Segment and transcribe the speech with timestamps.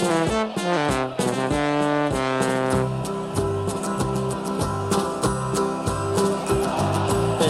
[0.00, 0.08] Here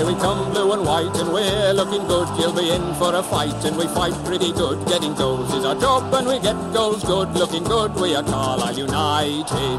[0.04, 2.26] we come, blue and white, and we're looking good.
[2.40, 4.84] You'll be in for a fight, and we fight pretty good.
[4.88, 7.32] Getting goals is our job, and we get goals good.
[7.34, 9.78] Looking good, we are Carlisle United.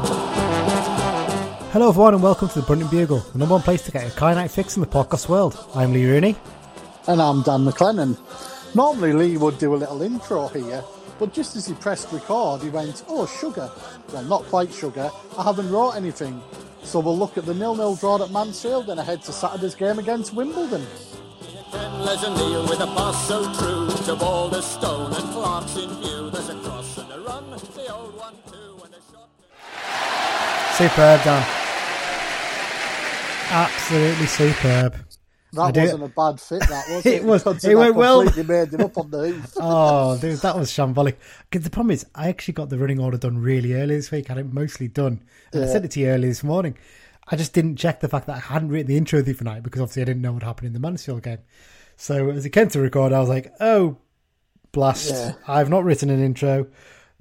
[1.72, 4.10] Hello, everyone, and welcome to the Brunton Bugle, the number one place to get a
[4.16, 5.62] Kai Night fix in the podcast world.
[5.74, 6.36] I'm Lee Rooney.
[7.06, 8.16] And I'm Dan MacLennan.
[8.74, 10.82] Normally, Lee would do a little intro here,
[11.18, 13.70] but just as he pressed record, he went, Oh, sugar.
[14.12, 15.10] Well, not quite sugar.
[15.38, 16.40] I haven't wrote anything.
[16.82, 20.34] So we'll look at the nil-nil draw at Mansfield and ahead to Saturday's game against
[20.34, 20.86] Wimbledon.
[21.70, 26.30] Kenles and Neil with a pass so true to Balderstone and Clark's in view.
[26.30, 29.30] There's a cross and a run, the old one too, and a shot.
[30.76, 31.46] Superb, Dan.
[33.50, 35.01] Absolutely superb.
[35.52, 37.24] That wasn't a bad fit, that was It it?
[37.24, 37.64] was.
[37.64, 38.24] It went well.
[38.24, 39.52] made him up on the hoof.
[39.58, 41.16] Oh, dude, that was shambolic.
[41.50, 44.30] the problem is, I actually got the running order done really early this week.
[44.30, 45.22] I had it mostly done.
[45.52, 46.76] And I sent it to you early this morning.
[47.28, 49.62] I just didn't check the fact that I hadn't written the intro the other night
[49.62, 51.38] because obviously I didn't know what happened in the Mansfield game.
[51.96, 53.96] So as it came to record, I was like, oh,
[54.72, 55.10] blast.
[55.10, 55.34] Yeah.
[55.46, 56.66] I've not written an intro.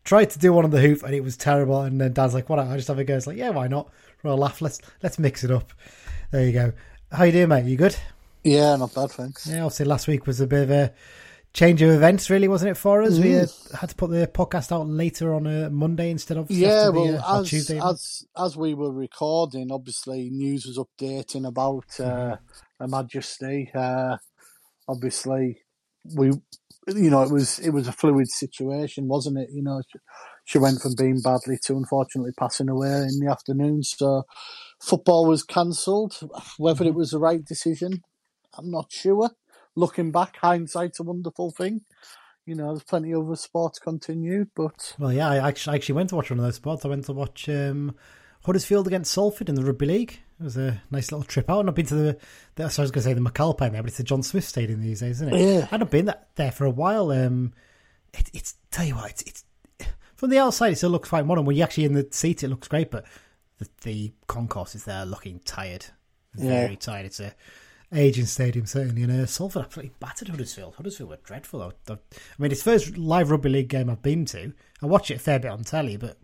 [0.03, 1.81] Tried to do one on the hoof and it was terrible.
[1.81, 2.57] And then Dad's like, what?
[2.59, 3.15] I just have a go.
[3.15, 3.91] It's like, yeah, why not?
[4.23, 5.73] A laugh, let's let's mix it up.
[6.31, 6.73] There you go.
[7.11, 7.65] How you doing, mate?
[7.65, 7.95] You good?
[8.43, 9.47] Yeah, not bad, thanks.
[9.47, 10.93] Yeah, obviously last week was a bit of a
[11.53, 13.19] change of events, really, wasn't it for us?
[13.19, 13.45] We uh,
[13.77, 17.23] had to put the podcast out later on a Monday instead of Yeah, the, well,
[17.23, 17.79] uh, as, Tuesday.
[17.83, 22.37] as as we were recording, obviously news was updating about uh,
[22.79, 23.69] Her Majesty.
[23.75, 24.17] Uh,
[24.87, 25.59] obviously,
[26.15, 26.31] we,
[26.87, 29.49] you know, it was it was a fluid situation, wasn't it?
[29.51, 29.99] You know, she,
[30.45, 33.83] she went from being badly to unfortunately passing away in the afternoon.
[33.83, 34.23] So,
[34.81, 36.17] football was cancelled.
[36.57, 38.01] Whether it was the right decision,
[38.57, 39.29] I'm not sure.
[39.75, 41.81] Looking back, hindsight's a wonderful thing.
[42.45, 45.95] You know, there's plenty of other sports continued, but well, yeah, I actually, I actually
[45.95, 46.83] went to watch one of those sports.
[46.83, 47.95] I went to watch um,
[48.43, 50.19] Huddersfield against Salford in the Rugby League.
[50.39, 51.59] It was a nice little trip out.
[51.61, 52.17] And I've been to the,
[52.55, 54.81] the I was going to say the McAlpine there, but it's the John Smith Stadium
[54.81, 55.39] these days, isn't it?
[55.39, 55.67] Yeah.
[55.71, 57.11] I've not been that, there for a while.
[57.11, 57.53] Um,
[58.13, 59.43] it, it's tell you what, it's, it's
[60.15, 61.45] from the outside it still looks quite modern.
[61.45, 63.05] When you're actually in the seat, it looks great, but
[63.59, 65.85] the, the concourse is there looking tired,
[66.35, 66.49] Yeah.
[66.65, 67.05] very tired.
[67.05, 67.33] It's a
[67.93, 70.75] aging stadium certainly, and uh, Salford absolutely battered Huddersfield.
[70.75, 71.61] Huddersfield were dreadful.
[71.61, 71.97] I, I
[72.37, 74.53] mean, it's the first live rugby league game I've been to.
[74.81, 76.17] I watch it a fair bit on telly, but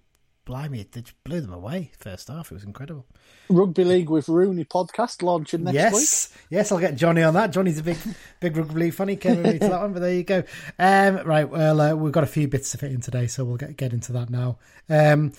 [0.47, 2.51] blimey, it, it blew them away first half.
[2.51, 3.05] It was incredible.
[3.49, 6.41] Rugby League with Rooney podcast launching next yes, week.
[6.49, 7.51] yes, I'll get Johnny on that.
[7.51, 7.97] Johnny's a big,
[8.39, 9.09] big rugby league fan.
[9.09, 10.43] He came with me to that one, but there you go.
[10.79, 13.57] Um, right, well, uh, we've got a few bits to fit in today, so we'll
[13.57, 14.57] get get into that now.
[14.89, 15.33] Um,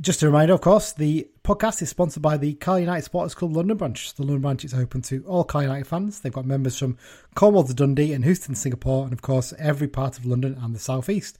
[0.00, 3.56] just a reminder, of course, the podcast is sponsored by the Carl United Supporters Club
[3.56, 4.12] London branch.
[4.14, 6.20] The London branch is open to all Carl United fans.
[6.20, 6.98] They've got members from
[7.34, 10.78] Cornwall to Dundee and Houston, Singapore, and of course, every part of London and the
[10.78, 11.38] South East.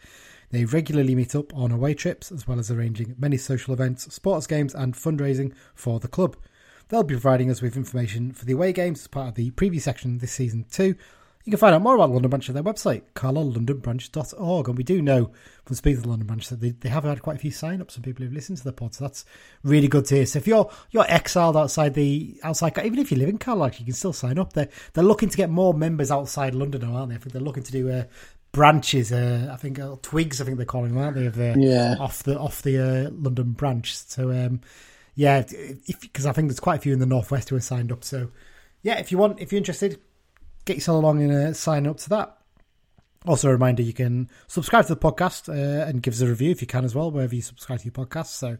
[0.50, 4.46] They regularly meet up on away trips, as well as arranging many social events, sports
[4.46, 6.36] games, and fundraising for the club.
[6.88, 9.80] They'll be providing us with information for the away games as part of the preview
[9.80, 10.94] section this season too.
[11.46, 14.68] You can find out more about London Branch at their website, carlalondonbranch.org.
[14.68, 15.30] And we do know
[15.64, 17.94] from speaking to the London Branch that they, they have had quite a few sign-ups
[17.94, 18.94] from people who've listened to the pod.
[18.94, 19.24] So that's
[19.62, 20.26] really good to hear.
[20.26, 23.84] So if you're you're exiled outside the outside, even if you live in Carlisle, you
[23.84, 24.52] can still sign up.
[24.54, 27.14] They're they're looking to get more members outside London, now, aren't they?
[27.14, 28.04] I think they're looking to do uh,
[28.50, 29.12] branches.
[29.12, 30.40] Uh, I think uh, twigs.
[30.40, 31.26] I think they're calling them, aren't they?
[31.26, 31.94] Of the, Yeah.
[32.00, 33.96] off the off the uh, London branch.
[33.96, 34.62] So um,
[35.14, 35.44] yeah,
[36.00, 38.02] because I think there's quite a few in the northwest who are signed up.
[38.02, 38.32] So
[38.82, 40.00] yeah, if you want, if you're interested,
[40.66, 42.36] get yourself along and uh, sign up to that.
[43.26, 46.50] Also, a reminder you can subscribe to the podcast uh, and give us a review
[46.52, 48.26] if you can as well, wherever you subscribe to your podcast.
[48.26, 48.56] So,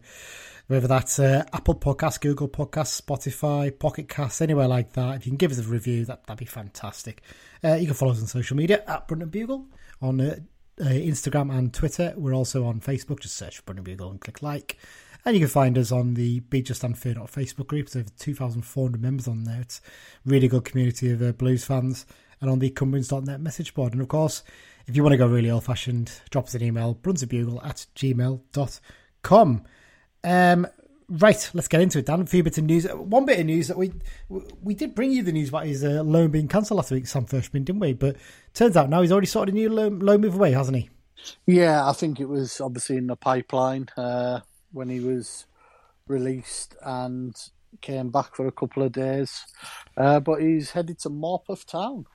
[0.67, 5.29] whether that's uh, Apple Podcasts, Google Podcasts, Spotify, Pocket Casts, anywhere like that, if you
[5.29, 7.21] can give us a review, that, that'd be fantastic.
[7.63, 9.67] Uh, you can follow us on social media at Brunton Bugle
[10.01, 10.35] on uh,
[10.81, 12.13] uh, Instagram and Twitter.
[12.17, 13.21] We're also on Facebook.
[13.21, 14.77] Just search for Brunton Bugle and click like.
[15.27, 17.89] And you can find us on the Be Just Not Facebook group.
[17.89, 19.59] There's over 2,400 members on there.
[19.59, 19.81] It's
[20.23, 22.05] really good community of uh, blues fans.
[22.39, 23.91] And on the Cumbrians.net message board.
[23.91, 24.41] And of course,
[24.85, 29.63] if you want to go really old fashioned, drop us an email, bruntonbugle at gmail.com.
[30.23, 30.67] Um,
[31.09, 32.21] right, let's get into it, Dan.
[32.21, 32.85] A few bits of news.
[32.85, 33.91] One bit of news that we
[34.29, 37.25] we did bring you the news about his uh, loan being cancelled last week, Sam
[37.25, 37.91] Fishburn, didn't we?
[37.91, 38.15] But
[38.53, 40.89] turns out now he's already sorted a new loan, loan move away, hasn't he?
[41.45, 44.39] Yeah, I think it was obviously in the pipeline uh,
[44.71, 45.45] when he was
[46.07, 47.35] released and
[47.81, 49.45] came back for a couple of days.
[49.95, 52.05] Uh, but he's headed to Morpeth Town.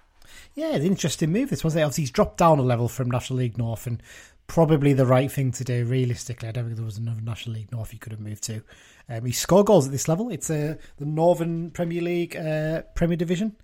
[0.54, 1.50] Yeah, an interesting move.
[1.50, 1.82] This was it.
[1.82, 4.02] Obviously, he's dropped down a level from National League North, and
[4.46, 5.84] probably the right thing to do.
[5.84, 8.62] Realistically, I don't think there was another National League North he could have moved to.
[9.08, 10.30] Um, he scored goals at this level.
[10.30, 13.56] It's uh, the Northern Premier League uh, Premier Division.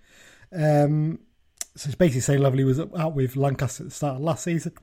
[0.51, 1.19] Um,
[1.75, 4.73] so it's basically level he was out with Lancaster at the start of last season.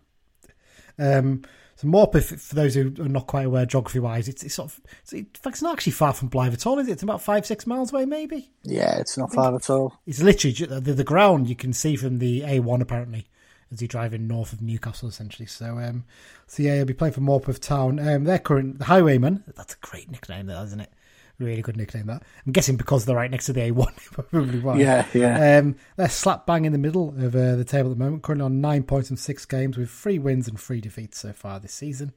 [0.98, 1.42] Um,
[1.76, 4.80] so Morpeth, for those who are not quite aware geography wise, it's, it's sort of
[5.02, 6.92] it's, it's not actually far from Blyth at all, is it?
[6.92, 8.50] It's about five six miles away, maybe.
[8.62, 10.00] Yeah, it's not far at all.
[10.06, 13.28] It's literally the, the ground you can see from the A1 apparently
[13.70, 15.46] as you drive in north of Newcastle, essentially.
[15.46, 16.04] So, um,
[16.46, 17.98] so yeah, he'll be playing for Morpeth Town.
[17.98, 19.44] Um, their current the Highwayman.
[19.54, 20.92] That's a great nickname, that isn't it?
[21.38, 22.06] Really good nickname.
[22.06, 23.96] That I'm guessing because they're right next to the A1,
[24.30, 24.78] probably why.
[24.78, 25.58] Yeah, yeah.
[25.58, 28.22] Um, they're slap bang in the middle of uh, the table at the moment.
[28.22, 31.60] Currently on nine points in six games, with three wins and three defeats so far
[31.60, 32.12] this season.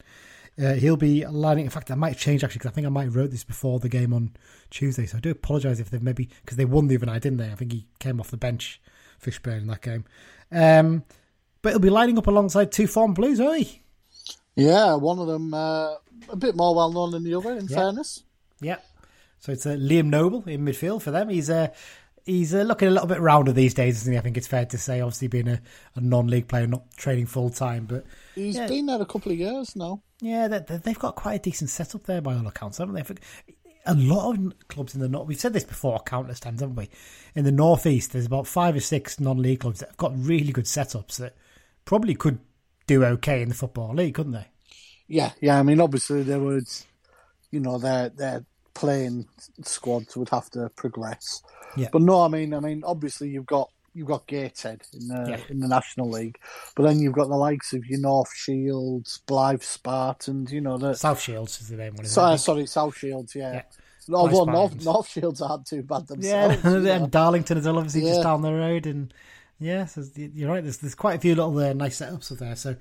[0.61, 1.65] Uh, he'll be lining.
[1.65, 3.79] In fact, I might change actually because I think I might have wrote this before
[3.79, 4.31] the game on
[4.69, 5.05] Tuesday.
[5.05, 7.51] So I do apologise if they've maybe because they won the other night, didn't they?
[7.51, 8.81] I think he came off the bench,
[9.21, 10.05] Fishburn in that game.
[10.51, 11.03] Um,
[11.61, 13.81] but he'll be lining up alongside two form blues, won't he?
[14.55, 15.95] Yeah, one of them uh,
[16.29, 17.51] a bit more well known than the other.
[17.53, 17.75] In Yeah.
[17.77, 18.23] fairness,
[18.61, 18.77] Yeah.
[19.39, 21.29] So it's uh, Liam Noble in midfield for them.
[21.29, 21.69] He's uh,
[22.25, 24.17] he's uh, looking a little bit rounder these days, isn't he?
[24.19, 25.01] I think it's fair to say.
[25.01, 25.61] Obviously, being a,
[25.95, 28.05] a non-league player, not training full time, but
[28.35, 28.67] he's Yeah.
[28.67, 30.01] been there a couple of years now.
[30.21, 33.15] yeah, they, they've got quite a decent setup there by all accounts, haven't they?
[33.85, 35.27] A lot of clubs in the north.
[35.27, 36.89] We've said this before countless times, haven't we?
[37.33, 40.65] In the northeast, there's about five or six non-league clubs that have got really good
[40.65, 41.35] setups that
[41.85, 42.39] probably could
[42.87, 44.47] do okay in the football league, couldn't they?
[45.07, 45.57] Yeah, yeah.
[45.57, 46.67] I mean, obviously there would,
[47.51, 48.45] you know, their their
[48.79, 49.27] playing
[49.63, 51.41] squads would have to progress.
[51.75, 51.89] Yeah.
[51.91, 55.39] But no, I mean, I mean, obviously you've got you've got Gateshead in the Yeah.
[55.49, 56.37] in the National League,
[56.75, 60.93] but then you've got the likes of your North Shields, Blyth Spartans, you know the.
[60.93, 62.05] South Shields is the name one.
[62.05, 62.33] So, it?
[62.33, 63.53] uh, sorry, South Shields, yeah.
[63.53, 64.15] Yeah.
[64.15, 66.63] Although North, North Shields aren't too bad Yeah, themselves.
[66.63, 66.91] you know.
[66.93, 69.13] and Darlington is obviously just down the road, and
[69.59, 70.63] yeah, so you're right.
[70.63, 72.55] There's there's quite a few little uh, nice setups there.
[72.55, 72.75] So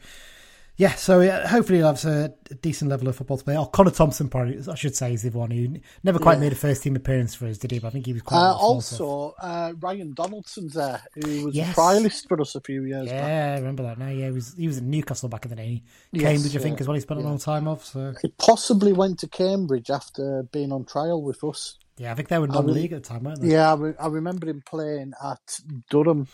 [0.78, 2.32] yeah, so yeah, hopefully he'll have a
[2.62, 3.56] decent level of football to play.
[3.56, 6.40] Oh, Connor Thompson, probably I should say, is the one who never quite Yeah.
[6.40, 7.78] made a first team appearance for us, did he?
[7.80, 8.38] But I think he was quite.
[8.38, 9.00] Uh, well thought of.
[9.00, 11.76] also, uh, Ryan Donaldson's there, who was Yes.
[11.76, 13.14] a trialist for us a few years back.
[13.20, 14.08] yeah, I remember that now.
[14.08, 15.82] Yeah, he was he was at Newcastle back in the day.
[16.12, 16.94] Yes, Cambridge, I think, yeah, as well.
[16.94, 17.84] He spent a long time off.
[17.84, 21.76] So He possibly went to Cambridge after being on trial with us.
[21.96, 23.48] yeah, I think they were non-league at the time, weren't they?
[23.48, 25.58] Yeah, I, re- I remember him playing at
[25.90, 26.28] Durham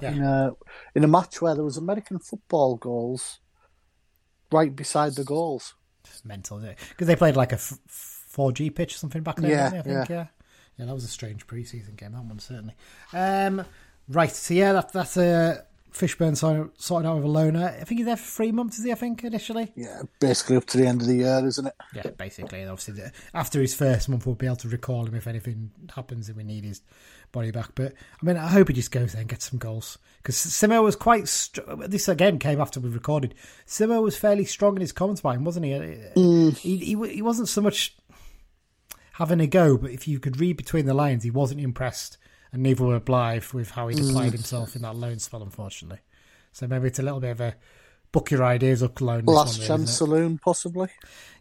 [0.00, 0.12] Yeah.
[0.12, 0.52] in a
[0.94, 3.40] in a match where there was American football goals
[4.50, 5.74] right beside the goals.
[6.04, 6.60] It's mental,
[6.90, 9.50] because they played like a four G pitch or something back then.
[9.50, 10.26] Yeah, I think, yeah.
[10.78, 12.12] yeah, that was a strange preseason game.
[12.12, 12.74] That one certainly.
[13.12, 13.64] Um,
[14.08, 15.64] right, so yeah, that, that's a
[15.96, 16.36] Fishburn
[16.76, 17.80] sorting out with a loaner.
[17.80, 18.78] I think he's there for three months.
[18.78, 18.92] Is he?
[18.92, 19.72] I think initially.
[19.74, 21.74] Yeah, basically up to the end of the year, isn't it?
[21.94, 22.60] Yeah, basically.
[22.60, 25.70] And obviously, the- after his first month, we'll be able to recall him if anything
[25.94, 26.82] happens and we need his
[27.32, 27.70] body back.
[27.74, 30.82] But I mean, I hope he just goes there and gets some goals because Simo
[30.82, 31.28] was quite.
[31.28, 33.34] Str- this again came after we recorded.
[33.66, 35.74] Simo was fairly strong in his comments by him, wasn't he?
[35.74, 35.80] Uh,
[36.16, 36.56] mm.
[36.56, 37.08] He, he?
[37.14, 37.96] He wasn't so much
[39.14, 42.18] having a go, but if you could read between the lines, he wasn't impressed,
[42.56, 45.98] and neither were Blyth with how he applied himself in that loan spell, unfortunately.
[46.52, 47.54] So maybe it's a little bit of a
[48.12, 49.24] book your ideas up loan.
[49.26, 50.88] Last one, chance saloon, possibly.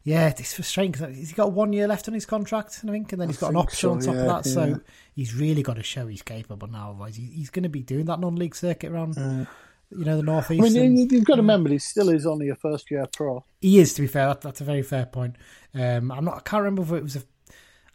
[0.04, 3.22] Yeah, it's frustrating because he's got one year left on his contract, I think, and
[3.22, 4.50] then he's got an option on top yeah, of that.
[4.50, 4.54] yeah.
[4.54, 4.82] So
[5.16, 6.90] he's really got to show he's capable now.
[6.90, 9.16] Otherwise, he's going to be doing that non-league circuit around,
[9.90, 10.62] you know, the northeast.
[10.62, 13.06] I mean, and- you- you've got to remember, he still is only a first year
[13.16, 13.46] pro.
[13.62, 14.28] he is, to be fair.
[14.28, 15.38] That, that's a very fair point.
[15.74, 16.38] Um, I'm not.
[16.38, 17.24] I can't remember if it was a.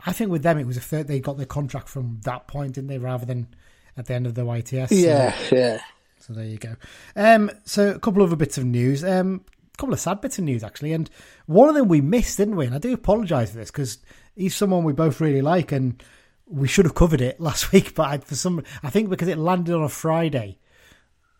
[0.06, 1.06] I think with them it was a third.
[1.08, 3.48] They got their contract from that point, didn't they, rather than
[3.96, 4.88] at the end of the YTS.
[4.88, 5.80] So- Yeah, yeah.
[6.20, 6.76] So there you go.
[7.16, 9.02] Um, so a couple of other bits of news.
[9.04, 9.44] Um,
[9.74, 11.08] a couple of sad bits of news actually, and
[11.46, 12.66] one of them we missed, didn't we?
[12.66, 13.98] And I do apologise for this because
[14.36, 16.02] he's someone we both really like, and
[16.46, 17.94] we should have covered it last week.
[17.94, 20.58] But I, for some, I think because it landed on a Friday,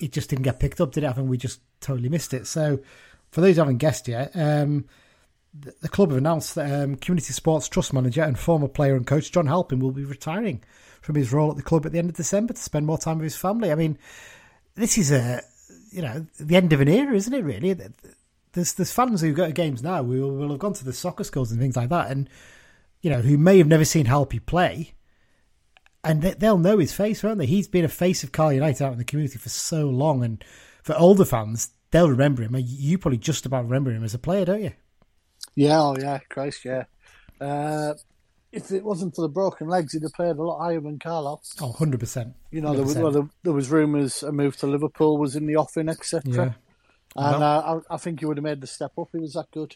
[0.01, 1.09] it just didn't get picked up, did it?
[1.09, 2.47] I think we just totally missed it.
[2.47, 2.81] So
[3.31, 4.87] for those who haven't guessed yet, um,
[5.53, 9.33] the, club have announced that um, Community Sports Trust Manager and former player and coach
[9.33, 10.63] John Halpin will be retiring
[11.01, 13.19] from his role at the club at the end of December to spend more time
[13.19, 13.73] with his family.
[13.73, 13.99] I mean,
[14.75, 15.43] this is a
[15.91, 17.45] you know the end of an era, isn't it?
[17.45, 17.77] Really,
[18.53, 20.93] there's there's fans who go to games now who will, will have gone to the
[20.93, 22.29] soccer schools and things like that, and
[23.01, 24.95] you know who may have never seen Halpy play,
[26.05, 27.47] and they, they'll know his face, won't they?
[27.47, 30.45] He's been a face of Carl United out in the community for so long, and
[30.83, 32.55] for older fans, they'll remember him.
[32.57, 34.73] You probably just about remember him as a player, don't you?
[35.55, 36.85] Yeah, oh yeah, Christ, yeah.
[37.41, 37.95] Uh,
[38.53, 41.41] if it wasn't for the broken legs, he'd have played a lot higher than Carlo.
[41.61, 42.35] Oh, 100 percent.
[42.51, 45.47] You know, there was, well, there, there was rumours a move to Liverpool was in
[45.47, 46.23] the offing, etc.
[46.27, 46.53] Yeah.
[47.17, 49.09] And uh, I, I think he would have made the step up.
[49.13, 49.75] He was that good.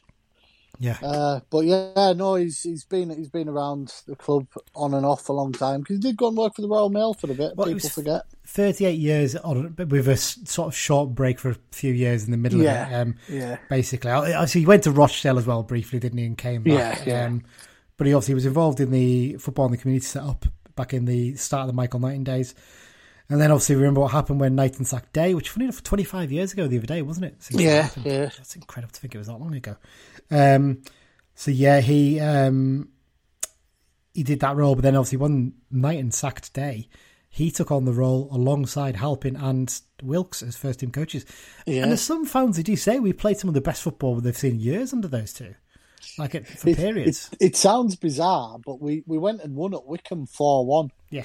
[0.79, 0.99] Yeah.
[1.03, 5.25] Uh, but yeah, no, he's he's been he's been around the club on and off
[5.25, 7.31] for a long time because he did go and work for the Royal Mail for
[7.31, 7.57] a bit.
[7.57, 8.23] Well, People forget.
[8.47, 12.37] 38 years on, with a sort of short break for a few years in the
[12.37, 12.95] middle Yeah, of it.
[12.95, 13.59] Um, yeah.
[13.71, 17.07] Basically, obviously he went to Rochdale as well briefly, didn't he, and came back.
[17.07, 17.25] Yeah, yeah.
[17.27, 17.45] Um,
[17.97, 21.05] but he obviously was involved in the football and the community set up back in
[21.05, 22.55] the start of the Michael Knighton days.
[23.31, 26.53] And then obviously remember what happened when Knighton sacked Day, which funny enough, 25 years
[26.53, 27.37] ago the other day, wasn't it?
[27.43, 28.27] Since Yeah, yeah.
[28.37, 29.77] That's incredible to think it was that long ago.
[30.31, 30.83] Um,
[31.35, 32.89] so yeah, he um,
[34.13, 36.89] he did that role, but then obviously one night Knighton sacked Day,
[37.29, 41.27] he took on the role alongside Halpin and Wilkes as first team coaches.
[41.67, 41.83] Yeah.
[41.83, 44.37] And there's some fans who do say we played some of the best football they've
[44.37, 45.55] seen years under those two,
[46.17, 47.29] like it, for It, periods.
[47.33, 50.89] it, it sounds bizarre, but we, we went and won at Wycombe 4 1.
[51.11, 51.25] yeah,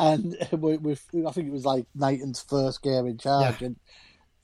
[0.00, 0.92] And we, we,
[1.24, 3.60] I think it was like Knighton's first game in charge.
[3.60, 3.66] Yeah.
[3.68, 3.76] And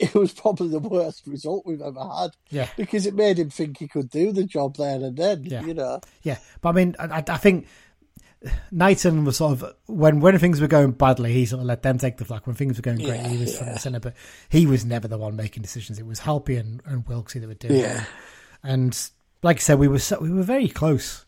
[0.03, 2.31] it was probably the worst result we've ever had.
[2.51, 2.69] Yeah.
[2.77, 5.65] Because it made him think he could do the job there and then, Yeah.
[5.65, 6.01] you know.
[6.23, 6.39] yeah.
[6.61, 7.67] But I mean, I, I think
[8.71, 11.99] Knighton was sort of when when things were going badly, he sort of let them
[11.99, 12.47] take the flak.
[12.47, 13.73] When things were going great, Yeah, he was front yeah.
[13.73, 14.01] and center.
[14.01, 14.15] But
[14.49, 15.99] he was never the one making decisions.
[15.99, 17.07] It was Halpy and, and
[17.41, 17.81] that were doing it.
[17.81, 18.05] Yeah.
[18.63, 18.99] And
[19.43, 21.25] like I said, we were so, we were very close,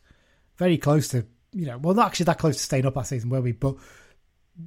[0.56, 3.30] very close to you know, well, not actually that close to staying up last season,
[3.30, 3.52] were we?
[3.52, 3.76] But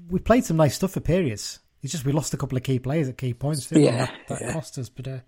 [0.10, 1.60] we played some nice stuff for periods.
[1.82, 3.68] It's just we lost a couple of key players at key points.
[3.68, 3.86] Didn't?
[3.86, 4.54] Yeah, that, that yeah.
[4.54, 4.90] cost us.
[4.90, 5.20] But uh,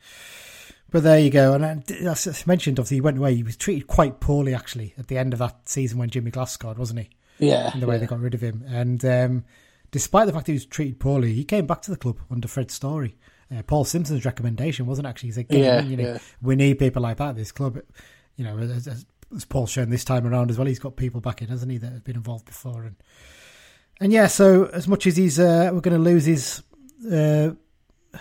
[0.91, 1.53] but there you go.
[1.53, 3.35] And uh, as I mentioned, obviously, he went away.
[3.35, 6.51] He was treated quite poorly actually at the end of that season when Jimmy Glass
[6.51, 7.09] scored, wasn't he?
[7.39, 7.71] Yeah.
[7.71, 8.63] And the way they got rid of him.
[8.67, 9.45] And um,
[9.91, 12.71] despite the fact he was treated poorly, he came back to the club under Fred
[12.71, 13.15] Story.
[13.55, 15.29] Uh, Paul Simpson's recommendation wasn't actually.
[15.29, 16.17] He said, Yeah, in, you know, yeah.
[16.41, 17.29] we need people like that.
[17.29, 17.79] at This club,
[18.35, 21.21] you know, as, as, as Paul's shown this time around as well, he's got people
[21.21, 22.83] back in, hasn't he, that have been involved before.
[22.83, 22.95] And
[23.99, 26.63] and yeah, so as much as he's, uh, we're going to lose his
[27.11, 27.51] uh,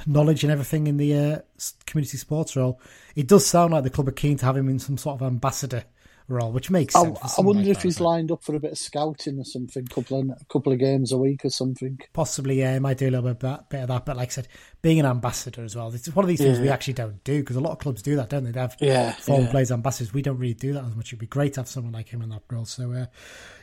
[0.07, 1.39] knowledge and everything in the uh,
[1.87, 2.81] community sports role,
[3.15, 5.27] it does sound like the club are keen to have him in some sort of
[5.27, 5.85] ambassador
[6.29, 7.39] role, which makes I, sense.
[7.39, 9.87] I wonder like if that, he's lined up for a bit of scouting or something,
[9.87, 11.99] couple of couple of games a week or something.
[12.13, 14.05] Possibly, yeah, he might do a little bit, that, bit of that.
[14.05, 14.49] But like I said,
[14.83, 17.57] being an ambassador as well, it's one of these things we actually don't do because
[17.57, 18.51] a lot of clubs do that, don't they?
[18.51, 19.51] They have Yeah, former yeah.
[19.51, 20.13] players ambassadors.
[20.13, 21.09] We don't really do that as much.
[21.09, 22.65] It'd be great to have someone like him in that role.
[22.65, 23.07] So, uh,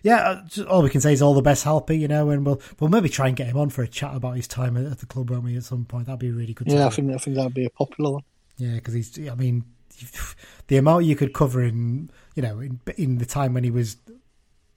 [0.04, 2.46] yeah, uh, just- all we can say is all the best, Halpy, you know, and
[2.46, 5.00] we'll we'll maybe try and get him on for a chat about his time at,
[5.00, 6.08] the club, won't we, at some point?
[6.08, 6.68] That'd be really good.
[6.68, 8.24] Yeah, I think I think that'd be a popular one.
[8.58, 9.30] Yeah, because he's.
[9.30, 9.64] I mean,
[10.68, 13.98] the amount you could cover in you know in, in the time when he was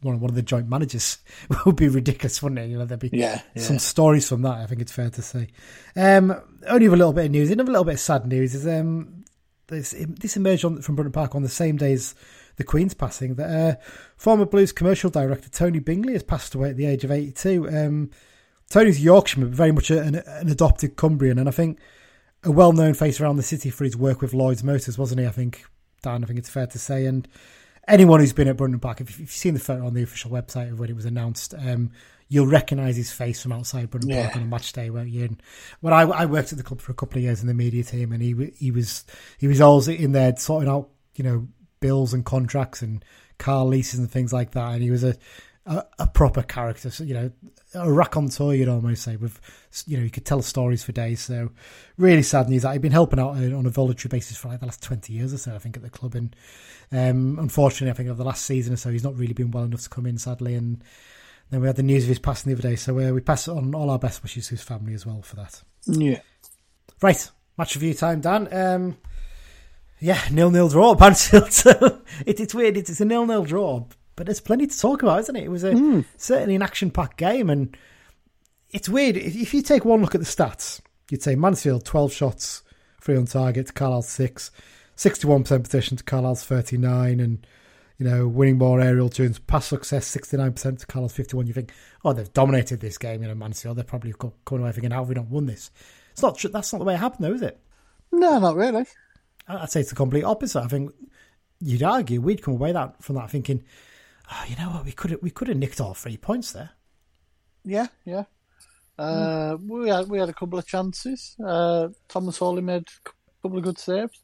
[0.01, 1.19] one of, one of the joint managers
[1.67, 2.71] would be ridiculous, wouldn't it?
[2.71, 3.63] You know, there'd be Yeah, yeah.
[3.63, 4.59] some stories from that.
[4.59, 5.49] I think it's fair to say.
[5.97, 7.51] Um, only have a little bit of news.
[7.51, 9.25] Another little bit of sad news is um,
[9.67, 12.15] this this emerged on, from Brunton Park on the same day as
[12.57, 13.35] the Queen's passing.
[13.35, 13.83] That uh,
[14.17, 17.69] former Blues commercial director Tony Bingley has passed away at the age of eighty two.
[17.69, 18.11] Um,
[18.71, 21.79] Tony's a Yorkshireman, but very much an, an adopted Cumbrian, and I think
[22.45, 25.27] a well-known face around the city for his work with Lloyd's Motors, wasn't he?
[25.27, 25.65] I think,
[26.03, 26.25] Dan.
[26.25, 27.07] I think it's fair to say.
[27.07, 27.27] And
[27.87, 30.71] anyone who's been at Brunton Park, if you've seen the photo on the official website
[30.71, 31.91] of when it was announced, um,
[32.29, 35.25] you'll recognise his face from outside Brunton Park on a match day, won't you?
[35.25, 35.43] And
[35.81, 37.83] when I, I worked at the club for a couple of years in the media
[37.83, 39.05] team, and he he was
[39.39, 41.49] he was always in there sorting out you know
[41.81, 43.05] bills and contracts and
[43.39, 45.17] car leases and things like that, and he was a
[45.69, 47.31] a, a proper character, so, you know,
[47.75, 49.17] a raconteur, you'd almost say.
[49.17, 49.41] With
[49.87, 51.21] you know, you could tell stories for days.
[51.21, 51.51] So,
[51.99, 52.65] really sad news.
[52.65, 55.35] I've been helping out uh, on a voluntary basis for like the last twenty years
[55.35, 55.55] or so.
[55.55, 56.35] I think at the club, and
[56.91, 59.65] um, unfortunately, I think over the last season or so, he's not really been well
[59.65, 60.17] enough to come in.
[60.17, 60.83] Sadly, and
[61.51, 62.77] then we had the news of his passing the other day.
[62.77, 65.37] So uh, we pass on all our best wishes to his family as well for
[65.37, 65.63] that.
[65.87, 66.21] Yeah.
[67.03, 68.49] Right, match review time, Dan.
[68.53, 68.97] Um,
[70.01, 72.77] yeah, nil nil draw it, it's weird.
[72.77, 73.85] It's, it's a nil nil draw,
[74.19, 75.45] but there's plenty to talk about, isn't it?
[75.45, 76.01] It was a hmm.
[76.17, 77.75] certainly an action packed game, and
[78.71, 79.17] it's weird.
[79.17, 82.65] If, if you take one look at the stats, you'd say Mansfield twelve shots,
[83.01, 84.51] three on target to Carlisle six,
[84.97, 87.47] 61 percent possession to Carlisle's thirty nine, and
[87.97, 91.47] you know winning more aerial tunes, pass success sixty nine percent to Carlisle's fifty one.
[91.47, 91.73] You think,
[92.05, 93.77] oh, they've dominated this game, you know, Mansfield.
[93.77, 95.71] They're probably co- coming away thinking, how have we not won this?
[96.11, 96.45] It's not.
[96.53, 97.61] That's not the way it happened, though, is it?
[98.11, 98.85] No, not really.
[99.47, 100.61] I'd say it's the complete opposite.
[100.61, 100.93] I think
[101.61, 103.65] you'd argue we'd come away that from that thinking,
[104.31, 106.71] oh, you know what, we could have, we could have nicked all three points there.
[107.65, 108.25] Yeah, yeah.
[108.99, 111.37] Uh, we had we had a couple of chances.
[111.45, 113.11] Uh, Thomas Holy made a
[113.43, 114.21] couple of good saves.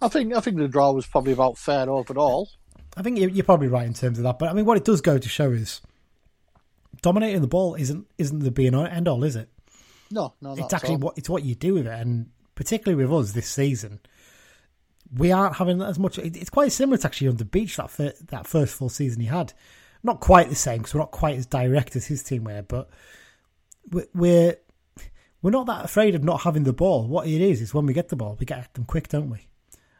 [0.00, 2.48] I think I think the draw was probably about fair overall.
[2.96, 4.38] I think you're, you're probably right in terms of that.
[4.38, 5.82] But I mean, what it does go to show is
[7.02, 9.48] dominating the ball isn't isn't the be and end all, is it?
[10.10, 11.00] No, no, it's actually all.
[11.00, 14.00] what it's what you do with it, and particularly with us this season,
[15.16, 16.18] we aren't having as much.
[16.18, 19.26] It's quite similar to actually on the beach that fir- that first full season he
[19.26, 19.52] had.
[20.02, 22.90] Not quite the same because we're not quite as direct as his team were, but
[24.14, 24.56] we're
[25.42, 27.06] we're not that afraid of not having the ball.
[27.06, 29.30] What it is is when we get the ball, we get at them quick, don't
[29.30, 29.46] we?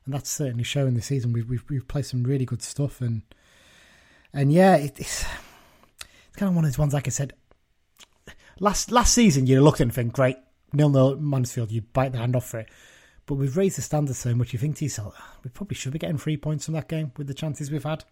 [0.05, 1.33] And that's certainly showing this season.
[1.33, 3.23] We've we've, we've played some really good stuff, and
[4.33, 5.25] and yeah, it, it's
[6.01, 6.95] it's kind of one of those ones.
[6.95, 7.35] Like I said,
[8.59, 10.37] last last season, you looked and think, great,
[10.73, 12.69] nil nil Mansfield, you bite the hand off for it.
[13.27, 14.53] But we've raised the standard so much.
[14.53, 17.13] You think to yourself, "Ah, we probably should be getting three points from that game
[17.17, 18.05] with the chances we've had.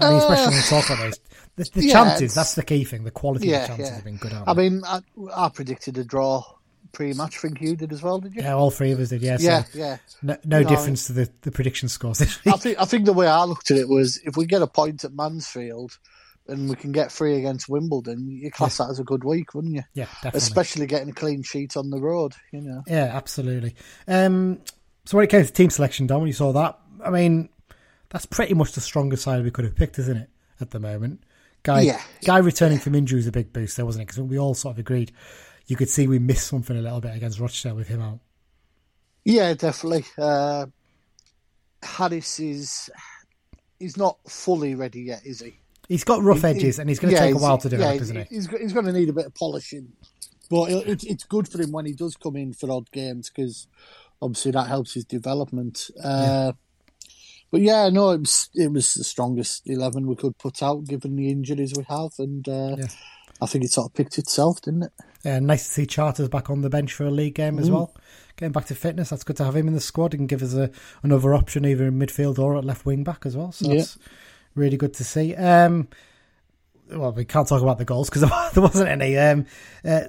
[0.00, 1.20] I mean, especially when we talk about those.
[1.56, 3.04] The, the yeah, chances, that's the key thing.
[3.04, 3.94] The quality of the chances yeah.
[3.94, 4.68] have been good, I they?
[4.68, 5.00] mean, I,
[5.34, 6.44] I predicted a draw
[6.92, 7.36] pretty much.
[7.36, 8.42] I think you did as well, did you?
[8.42, 9.36] yeah, all three of us did, yeah.
[9.36, 9.64] So yeah.
[9.74, 9.96] yeah.
[10.22, 12.20] no, no difference to the, the prediction scores.
[12.20, 12.24] I
[12.56, 15.04] think I think the way I looked at it was if we get a point
[15.04, 15.98] at Mansfield
[16.48, 19.74] and we can get three against Wimbledon, you class that as a good week, wouldn't
[19.74, 19.82] you?
[19.94, 20.38] Yeah, definitely.
[20.38, 22.82] Especially getting a clean sheet on the road, you know.
[22.86, 23.74] Yeah, absolutely.
[24.06, 24.60] Um,
[25.04, 27.48] so when it came to team selection, Don, when you saw that, I mean,
[28.10, 30.30] that's pretty much the strongest side we could have picked, isn't it?
[30.60, 31.22] At the moment,
[31.62, 32.00] Guy, Yeah.
[32.24, 34.06] Guy returning from injury was a big boost, there wasn't it?
[34.08, 35.12] Because we all sort of agreed.
[35.66, 38.18] You could see we missed something a little bit against Rochdale with him out.
[39.24, 40.04] Yeah, definitely.
[40.16, 40.66] Uh,
[41.82, 42.90] Harris is
[43.78, 45.58] he's not fully ready yet, is he?
[45.88, 47.68] He's got rough He- edges, he- and he's going to yeah, take a while to
[47.68, 48.24] develop, yeah, isn't he?
[48.34, 49.92] He's, he's going to need a bit of polishing,
[50.50, 53.66] but it, it's good for him when he does come in for odd games because
[54.20, 55.90] obviously that helps his development.
[56.02, 56.52] Uh,
[57.50, 61.16] But yeah, no, it was it was the strongest eleven we could put out given
[61.16, 62.86] the injuries we have, and uh, Yeah.
[63.40, 64.92] I think it sort of picked itself, didn't it?
[65.24, 67.94] Uh, nice to see Charters back on the bench for a league game as well.
[68.36, 70.10] Getting back to fitness, that's good to have him in the squad.
[70.12, 70.70] Can give us a,
[71.02, 73.50] another option either in midfield or at left wing back as well.
[73.52, 73.78] So Yeah.
[73.78, 73.98] that's
[74.58, 75.34] really good to see.
[75.34, 75.88] Um,
[76.90, 78.22] well, we can't talk about the goals because
[78.54, 79.16] there wasn't any.
[79.16, 79.46] Um,
[79.84, 80.02] uh,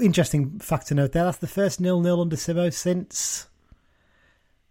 [0.00, 1.24] interesting fact to note there.
[1.24, 3.48] That's the first nil nil under Simo since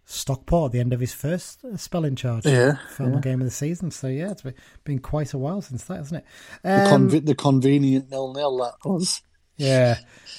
[0.04, 2.46] Stockport at the end of his first uh, spell in charge.
[2.46, 3.20] Yeah, Final yeah.
[3.20, 3.90] game of the season.
[3.90, 4.42] So yeah, it's
[4.84, 6.26] been, quite a while since that, hasn't it?
[6.62, 9.22] The, Um, conve- the convenient nil nil that was.
[9.60, 9.98] Yeah,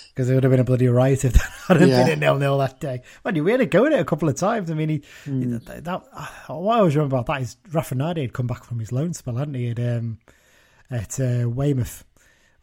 [0.10, 2.04] because it would have been a bloody riot if that hadn't Yeah.
[2.04, 3.02] been a nil nil that day.
[3.24, 4.70] Man, we had to go at it a couple of times.
[4.72, 5.58] I mean, he, Hmm.
[5.58, 6.02] that, that
[6.48, 9.36] what I always remember about that is Raffinardi had come back from his loan spell,
[9.38, 9.70] hadn't he?
[9.70, 10.20] At um,
[10.90, 12.04] at uh, Weymouth,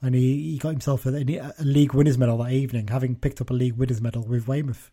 [0.03, 3.51] and he, he got himself a, a league winners medal that evening, having picked up
[3.51, 4.91] a league winners medal with Weymouth,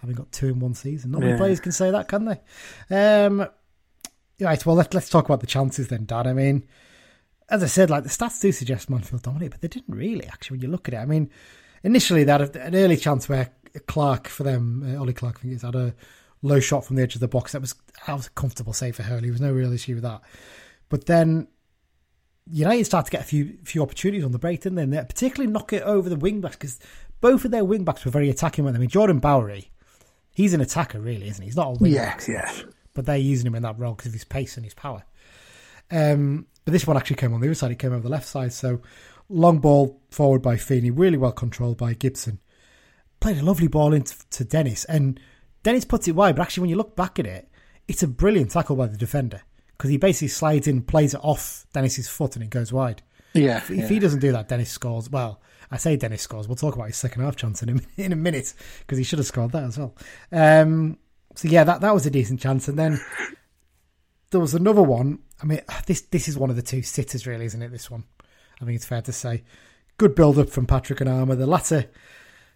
[0.00, 1.12] having got two in one season.
[1.12, 1.38] Not many Yeah.
[1.38, 2.40] players can say that, can they?
[3.24, 3.46] Um,
[4.40, 4.66] right.
[4.66, 6.26] Well, let's let's talk about the chances then, Dan.
[6.26, 6.64] I mean,
[7.50, 10.56] as I said, like the stats do suggest Mansfield dominate, but they didn't really actually
[10.56, 10.98] when you look at it.
[10.98, 11.30] I mean,
[11.82, 13.50] initially they had an early chance where
[13.86, 15.94] Clark for them, uh, Ollie Clark, I think is, had a
[16.42, 17.52] low shot from the edge of the box.
[17.52, 17.74] That was
[18.06, 19.22] that was a comfortable save for Holy.
[19.22, 20.22] There was no real issue with that.
[20.88, 21.48] But then
[22.50, 24.82] United started to get a few few opportunities on the break, didn't they?
[24.82, 26.78] And they particularly knock it over the wing backs because
[27.20, 28.64] both of their wing backs were very attacking.
[28.64, 29.70] When I mean, Jordan Bowery,
[30.32, 31.48] he's an attacker, really, isn't he?
[31.48, 32.52] He's not a wing Yeah, back yeah.
[32.92, 35.04] but they're using him in that role because of his pace and his power.
[35.90, 37.70] Um, but this one actually came on the other side.
[37.70, 38.52] It came over the left side.
[38.52, 38.80] So
[39.28, 42.40] long ball forward by Feeney, really well controlled by Gibson.
[43.20, 45.18] Played a lovely ball into Dennis, and
[45.62, 46.36] Dennis puts it wide.
[46.36, 47.48] But actually, when you look back at it,
[47.88, 49.42] it's a brilliant tackle by the defender
[49.76, 53.02] because he basically slides in, plays it off Dennis's foot, and it goes wide.
[53.34, 55.10] Yeah, If, if he doesn't do that, Dennis scores.
[55.10, 56.46] Well, I say Dennis scores.
[56.46, 59.18] We'll talk about his second half chance in a, in a minute because he should
[59.18, 59.94] have scored that as well.
[60.30, 60.98] Um,
[61.34, 63.00] so yeah, that that was a decent chance, and then
[64.34, 65.20] there was another one.
[65.42, 67.70] I mean, this this is one of the two sitters, really, isn't it?
[67.70, 68.04] This one,
[68.60, 69.44] I think it's fair to say.
[69.96, 71.36] Good build up from Patrick and Armer.
[71.36, 71.86] The latter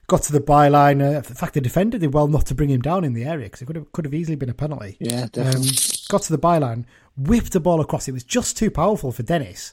[0.09, 1.01] got to the byline.
[1.01, 3.47] Uh, in fact, the defender did well not to bring him down in the area
[3.47, 4.97] because it could have could have easily been a penalty.
[5.01, 5.71] yeah, Um, definitely.
[6.09, 6.85] got to the byline,
[7.17, 8.09] whipped the ball across.
[8.09, 9.73] It was just too powerful for Dennis,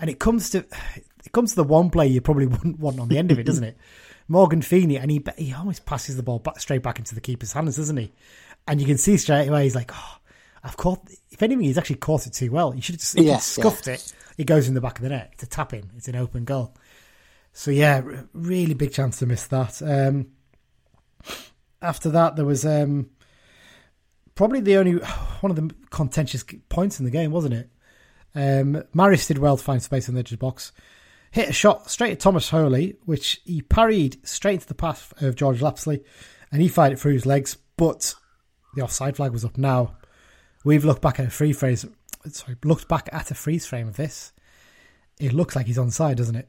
[0.00, 0.64] and it comes to
[1.24, 3.44] it comes to the one play you probably wouldn't want on the end of it,
[3.44, 3.76] doesn't it?
[4.28, 7.52] Morgan Feeney, and he he almost passes the ball back, straight back into the keeper's
[7.52, 8.10] hands, doesn't he?
[8.66, 10.16] And you can see straight away he's like, oh,
[10.62, 11.06] I've caught.
[11.34, 12.74] If anything, he's actually caught it too well.
[12.74, 14.12] You should have just if Yeah, he'd scuffed it.
[14.38, 15.30] It goes in the back of the net.
[15.32, 15.90] It's a tap in.
[15.96, 16.74] It's an open goal.
[17.52, 19.82] So yeah, really big chance to miss that.
[19.82, 20.28] Um,
[21.82, 23.10] after that, there was um,
[24.36, 24.92] probably the only
[25.40, 27.70] one of the contentious points in the game, wasn't it?
[28.36, 30.72] Um, Maris did well to find space in the edge of the box.
[31.32, 35.34] Hit a shot straight at Thomas Holy, which he parried straight into the path of
[35.34, 36.04] George Lapslie,
[36.52, 37.56] and he fired it through his legs.
[37.76, 38.14] But
[38.76, 39.58] the offside flag was up.
[39.58, 39.96] Now
[40.64, 41.86] we've looked back at a free phrase.
[42.28, 44.32] Sorry, looked back at a freeze frame of this.
[45.20, 46.48] It looks like he's onside, doesn't it?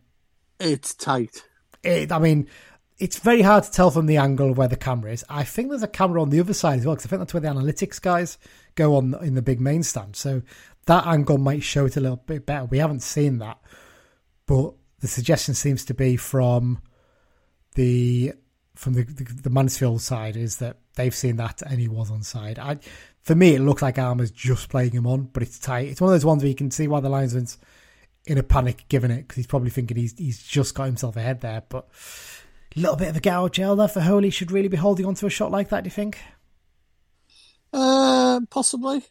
[0.59, 1.43] It's tight.
[1.83, 2.47] it, I mean,
[2.97, 5.25] it's very hard to tell from the angle of where the camera is.
[5.29, 7.33] I think there's a camera on the other side as well, because I think that's
[7.33, 8.37] where the analytics guys
[8.75, 10.15] go on in the big main stand.
[10.15, 10.41] So
[10.85, 12.65] that angle might show it a little bit better.
[12.65, 13.59] We haven't seen that,
[14.45, 16.81] but the suggestion seems to be from
[17.75, 18.33] the
[18.75, 22.23] from the the, the Mansfield side is that they've seen that and he was on
[22.23, 22.59] side.
[22.59, 22.79] I,
[23.25, 25.87] for me, it looks like Armer's just playing him on, but it's tight.
[25.89, 27.57] It's one of those ones where you can see why the linesman's
[28.27, 31.41] in a panic giving it because he's probably thinking he's he's just got himself ahead
[31.41, 31.63] there.
[31.67, 31.87] But
[32.75, 35.05] a little bit of a get out jail there for Holy should really be holding
[35.05, 35.83] on to a shot like that.
[35.83, 36.17] Do you think,
[37.73, 39.03] Uh, possibly.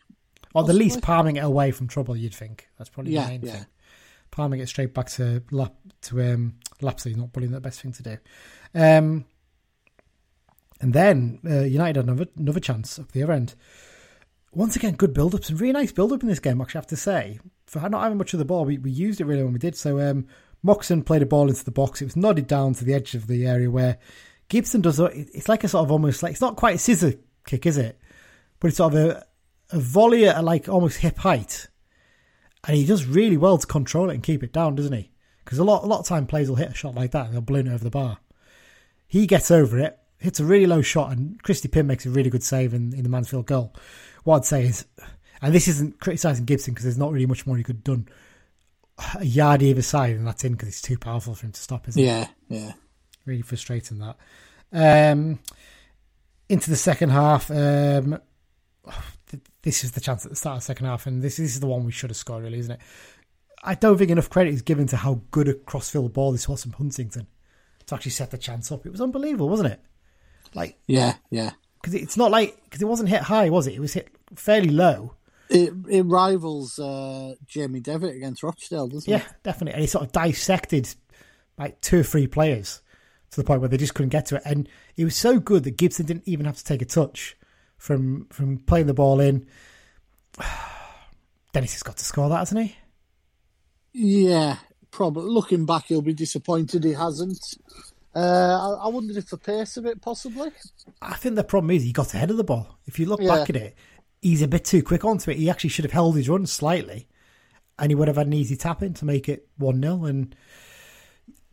[0.55, 2.17] or the least palming it away from trouble?
[2.17, 3.53] You'd think that's probably Yeah, the main yeah.
[3.53, 3.67] thing.
[4.31, 8.03] Palming it straight back to lap to um, Lapslie, not probably the best thing to
[8.03, 8.19] do.
[8.75, 9.25] Um,
[10.81, 13.55] And then uh, United had another, another chance up the other end.
[14.55, 15.45] Once again, good build up.
[15.45, 17.41] Some really nice build up in this game, actually, I have to say.
[17.67, 19.77] For not having much of the ball, we, we used it really when we did.
[19.77, 20.27] So um,
[20.63, 22.01] Moxon played a ball into the box.
[22.01, 23.99] It was nodded down to the edge of the area where
[24.49, 25.01] Gibson does.
[25.01, 27.15] It's like a sort of almost like, it's not quite a scissor
[27.47, 27.99] kick, is it?
[28.61, 29.27] But it's sort of a,
[29.71, 31.69] a volley at like almost hip height.
[32.67, 35.11] And he does really well to control it and keep it down, doesn't he?
[35.45, 37.35] Because a lot, a lot of time players will hit a shot like that and
[37.35, 38.19] they'll balloon it over the bar.
[39.07, 42.31] He gets over it, hits a really low shot, and Christy Pym makes a really
[42.31, 43.75] good save in, in the Mansfield goal.
[44.25, 44.87] What I'd say is,
[45.41, 48.09] and this isn't criticising Gibson because there's not really much more he could have done.
[49.19, 51.89] A yard either side, and that's in because it's too powerful for him to stop,
[51.89, 52.29] isn't yeah, it?
[52.49, 52.73] Yeah, yeah.
[53.27, 54.17] Really frustrating that.
[54.73, 55.39] Um,
[56.49, 58.21] into the second half, um,
[59.63, 61.61] this is the chance at the start of the second half, and this, this is
[61.61, 62.81] the one we should have scored, really, isn't it?
[63.63, 66.63] I don't think enough credit is given to how good a crossfield ball this was
[66.63, 67.27] from Huntington
[67.87, 68.85] to actually set the chance up.
[68.85, 69.81] It was unbelievable, wasn't it?
[70.55, 71.53] Like, yeah, yeah.
[71.85, 73.75] Because it's not like because it wasn't hit high, was it?
[73.75, 75.13] It was hit fairly low.
[75.51, 79.23] It it rivals uh, Jamie Devitt against Rochdale, doesn't yeah, it?
[79.23, 79.73] Yeah, definitely.
[79.75, 80.89] And he sort of dissected
[81.59, 82.81] like two or three players
[83.33, 84.43] to the point where they just couldn't get to it.
[84.47, 84.67] And
[84.97, 87.37] it was so good that Gibson didn't even have to take a touch
[87.77, 89.47] from from playing the ball in.
[91.53, 92.77] Dennis has got to score that, hasn't he?
[93.93, 94.57] Yeah,
[94.91, 95.29] probably.
[95.29, 97.59] Looking back, he'll be disappointed he hasn't.
[98.15, 100.51] Uh, I, I wondered if the pace of it possibly.
[101.03, 102.79] I think the problem is he got ahead of the ball.
[102.87, 103.37] If you look Yeah.
[103.37, 103.75] back at it,
[104.23, 105.37] he's a bit too quick onto it.
[105.37, 107.09] He actually should have held his run slightly,
[107.79, 110.37] and he would have had an easy tap in to make it one 0 And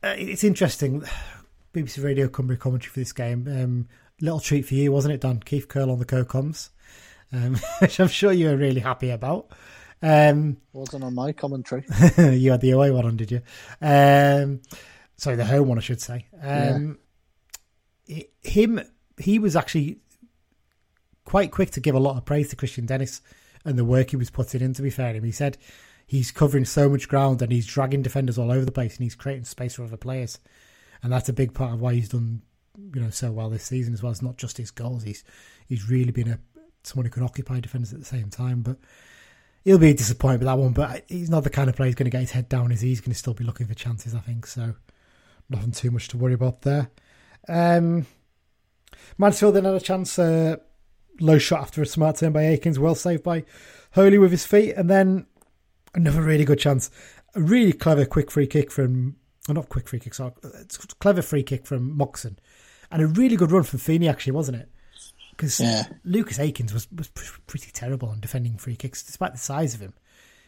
[0.03, 1.03] uh, it's interesting.
[1.73, 3.47] BBC Radio Cumbria commentary for this game.
[3.47, 3.87] Um,
[4.19, 5.39] little treat for you, wasn't it, Dan?
[5.39, 6.69] Keith Curle on the co-coms,
[7.31, 9.47] um, which I'm sure you were really happy about.
[10.03, 11.85] Um, Wasn't on my commentary.
[12.17, 13.41] you had the away one on, did you?
[13.81, 14.61] Um,
[15.21, 16.25] sorry, the home one, I should say.
[16.41, 16.97] Um,
[18.09, 18.81] hi- Him,
[19.17, 19.97] he was actually
[21.25, 23.21] quite quick to give a lot of praise to Kristian Dennis
[23.63, 24.73] and the work he was putting in.
[24.73, 25.57] To be fair to him, he said
[26.07, 29.15] he's covering so much ground and he's dragging defenders all over the place and he's
[29.15, 30.39] creating space for other players,
[31.03, 32.41] and that's a big part of why he's done
[32.95, 34.11] you know so well this season as well.
[34.11, 35.23] It's not just his goals; he's
[35.67, 36.39] he's really been a
[36.83, 38.77] someone who can occupy defenders at the same time, but
[39.63, 42.05] he'll be disappointed with that one, but he's not the kind of player who's going
[42.05, 42.89] to get his head down, is he?
[42.89, 44.47] He's going to still be looking for chances, I think.
[44.47, 44.73] So,
[45.51, 46.89] nothing too much to worry about there.
[47.47, 48.05] Um,
[49.17, 50.57] Mansfield then had a chance, uh,
[51.19, 53.43] low shot after a smart turn by Akins, well saved by
[53.93, 55.25] Holy with his feet, and then
[55.93, 56.89] another really good chance.
[57.35, 59.15] A really clever quick free kick from,
[59.49, 62.39] oh, not quick free kick, sorry, it's a clever free kick from Moxon,
[62.91, 64.69] and a really good run from Feeney, actually, wasn't it?
[65.31, 65.83] Because Yeah.
[66.03, 67.09] Lucas Akins was, was
[67.47, 69.93] pretty terrible on defending free kicks, despite the size of him.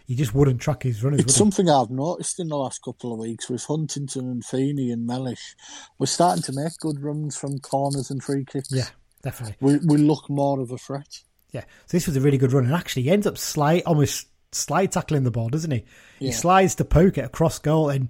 [0.05, 1.21] He just wouldn't track his runners.
[1.21, 5.07] It's something I've noticed in the last couple of weeks with Huntington and Feeney and
[5.07, 5.55] Mellish.
[5.97, 8.69] We're starting to make good runs from corners and free kicks.
[8.71, 8.87] Yeah,
[9.21, 9.55] definitely.
[9.61, 11.21] We we look more of a threat.
[11.51, 11.61] Yeah.
[11.85, 14.91] So this was a really good run, and actually he ends up slide, almost slide
[14.91, 15.85] tackling the ball, doesn't he?
[16.19, 18.09] He slides to poke it across goal, and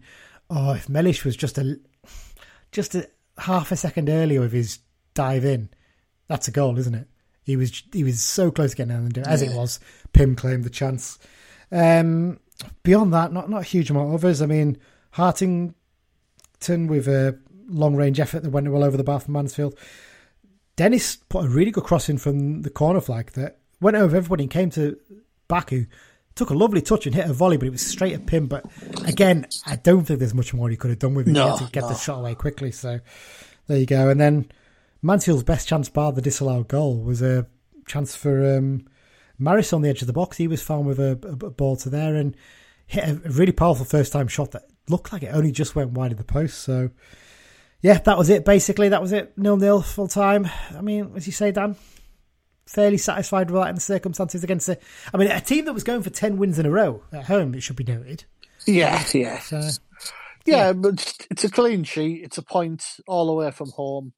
[0.50, 1.80] oh, if Mellish was just a
[2.72, 4.80] just a half a second earlier with his
[5.14, 5.70] dive in,
[6.28, 7.08] that's a goal, isn't it?
[7.44, 9.18] He was he was so close to getting down and.
[9.20, 9.80] As it was,
[10.14, 11.20] Pym claimed the chance.
[11.74, 12.40] Um,
[12.84, 14.42] beyond that, not not a huge amount of others.
[14.42, 14.78] I mean,
[15.12, 15.74] Hartington
[16.88, 19.78] with a long range effort that went well over the bar from Mansfield.
[20.76, 24.52] Dennis put a really good crossing from the corner flag that went over everybody and
[24.52, 24.98] came to
[25.48, 25.86] Baku.
[26.36, 28.48] Took a lovely touch and hit a volley, but it was straight at Pym.
[28.48, 28.66] But
[29.06, 31.70] again, I don't think there's much more he could have done with it No, to
[31.72, 32.72] get the shot away quickly.
[32.72, 33.00] So
[33.68, 34.10] there you go.
[34.10, 34.52] And then
[35.04, 37.46] Mansfield's best chance bar the disallowed goal was a
[37.86, 38.88] chance for um,
[39.44, 40.38] Maris on the edge of the box.
[40.38, 42.36] He was found with a, a ball to there and
[42.86, 46.12] hit a really powerful first time shot that looked like it only just went wide
[46.12, 46.60] of the post.
[46.60, 46.90] So
[47.82, 48.46] yeah, that was it.
[48.46, 49.38] Basically, that was it.
[49.38, 50.50] Nil nil full time.
[50.76, 51.76] I mean, as you say, Dan,
[52.66, 54.80] fairly satisfied with that in the circumstances against the.
[55.14, 57.54] I mean, a team that was going for ten wins in a row at home.
[57.54, 58.24] It should be noted.
[58.66, 59.40] Yeah, yeah.
[59.40, 59.62] So
[60.46, 62.24] Yeah, but it's a clean sheet.
[62.24, 64.14] It's a point all the way from home.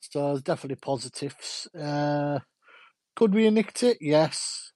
[0.00, 1.68] So there's definitely positives.
[1.74, 2.40] Uh,
[3.20, 3.98] could we have nicked it?
[4.00, 4.72] Yes.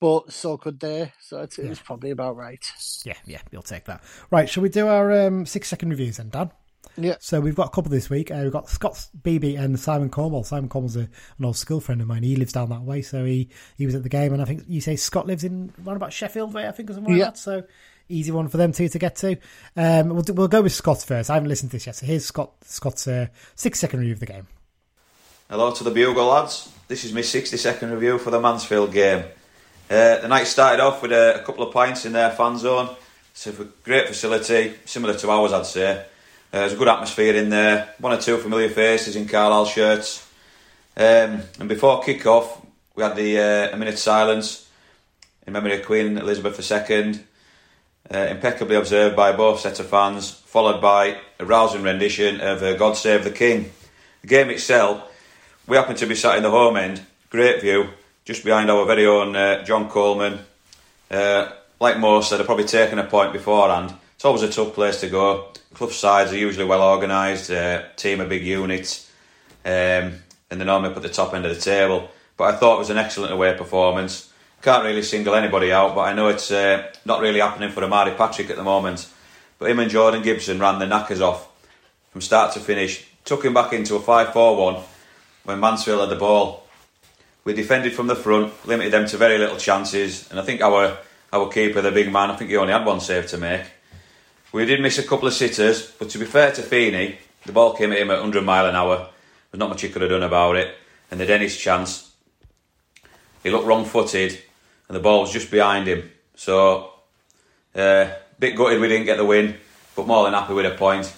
[0.00, 1.12] But so could they.
[1.20, 2.64] So it's, it's probably about right.
[3.04, 4.04] yeah, yeah, we'll take that.
[4.30, 6.52] Right, shall we do our um, six second reviews then, Dan?
[6.96, 7.16] Yeah.
[7.18, 8.30] So we've got a couple this week.
[8.30, 10.44] Uh, we've got Scott Beebe and Simon Cornwall.
[10.44, 12.22] Simon Cornwall's a, an old school friend of mine.
[12.22, 14.32] He lives down that way, so he, he was at the game.
[14.32, 16.94] And I think you say Scott lives in around about Sheffield way, I think, or
[16.94, 17.24] something Yeah.
[17.24, 17.40] like that.
[17.40, 17.64] So
[18.08, 19.36] easy one for them two to get to.
[19.76, 21.30] Um, we'll, do- we'll go with Scott first.
[21.30, 21.96] I haven't listened to this yet.
[21.96, 24.46] So here's Scott Scott's uh, six second review of the game.
[25.52, 26.72] Hello to the Bugle lads.
[26.88, 29.22] This is my 60 second review for the Mansfield game.
[29.90, 32.88] Uh, the night started off with a, a couple of pints in their fan zone.
[33.32, 33.52] It's a
[33.84, 35.98] great facility, similar to ours, I'd say.
[35.98, 36.04] Uh,
[36.52, 37.92] there's a good atmosphere in there.
[37.98, 40.26] One or two familiar faces in Carlisle shirts.
[40.96, 44.70] Um, and before kick-off, we had the uh, a minute silence
[45.46, 47.20] in memory of Queen Elizabeth II,
[48.10, 52.74] uh, impeccably observed by both sets of fans, followed by a rousing rendition of uh,
[52.74, 53.70] God Save the King.
[54.22, 55.10] The game itself,
[55.66, 57.90] we happened to be sat in the home end, great view,
[58.24, 60.40] just behind our very own uh, John Coleman.
[61.10, 63.94] Uh, like most, they'd have probably taken a point beforehand.
[64.14, 65.52] It's always a tough place to go.
[65.74, 69.10] Clough sides are usually well organised, uh, team of big units,
[69.64, 69.70] um,
[70.50, 72.10] and they normally put the top end of the table.
[72.36, 74.32] But I thought it was an excellent away performance.
[74.62, 78.12] Can't really single anybody out, but I know it's uh, not really happening for Omari
[78.12, 79.08] Patrick at the moment.
[79.58, 81.48] But him and Jordan Gibson ran the knackers off
[82.10, 84.82] from start to finish, took him back into a 5 4 1
[85.44, 86.66] when Mansfield had the ball.
[87.44, 90.98] We defended from the front, limited them to very little chances, and I think our
[91.32, 93.62] our keeper, the big man, I think he only had one save to make.
[94.52, 97.74] We did miss a couple of sitters, but to be fair to Feeney, the ball
[97.74, 99.08] came at him at 100 mile an hour.
[99.50, 100.74] There's not much he could have done about it.
[101.10, 102.12] And the Dennis chance,
[103.42, 104.38] he looked wrong-footed,
[104.88, 106.10] and the ball was just behind him.
[106.36, 106.92] So,
[107.74, 109.56] uh, bit gutted we didn't get the win,
[109.96, 111.12] but more than happy with a point.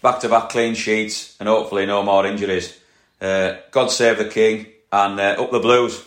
[0.00, 2.78] Back-to-back clean sheets, and hopefully no more injuries.
[3.20, 6.04] Uh, God save the king, and uh, up the Blues.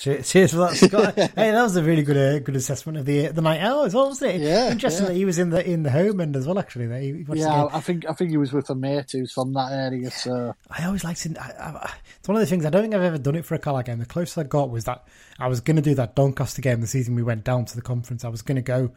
[0.00, 1.14] cheers for that, Scott.
[1.16, 3.86] hey, that was a really good uh, good assessment of the uh, the night out
[3.86, 4.40] as well, wasn't it?
[4.42, 5.08] Yeah, interesting yeah.
[5.10, 6.58] that he was in the in the home end as well.
[6.58, 7.68] Actually, that he watched the Yeah, game.
[7.72, 10.10] I think I think he was with a mate who's from that area.
[10.10, 11.38] So I always liked it.
[11.38, 13.54] I, I, it's one of the things I don't think I've ever done it for
[13.54, 13.98] a Carlisle game.
[13.98, 15.06] The closest I got was that
[15.38, 17.82] I was going to do that Doncaster game the season we went down to the
[17.82, 18.24] conference.
[18.24, 18.90] I was going to go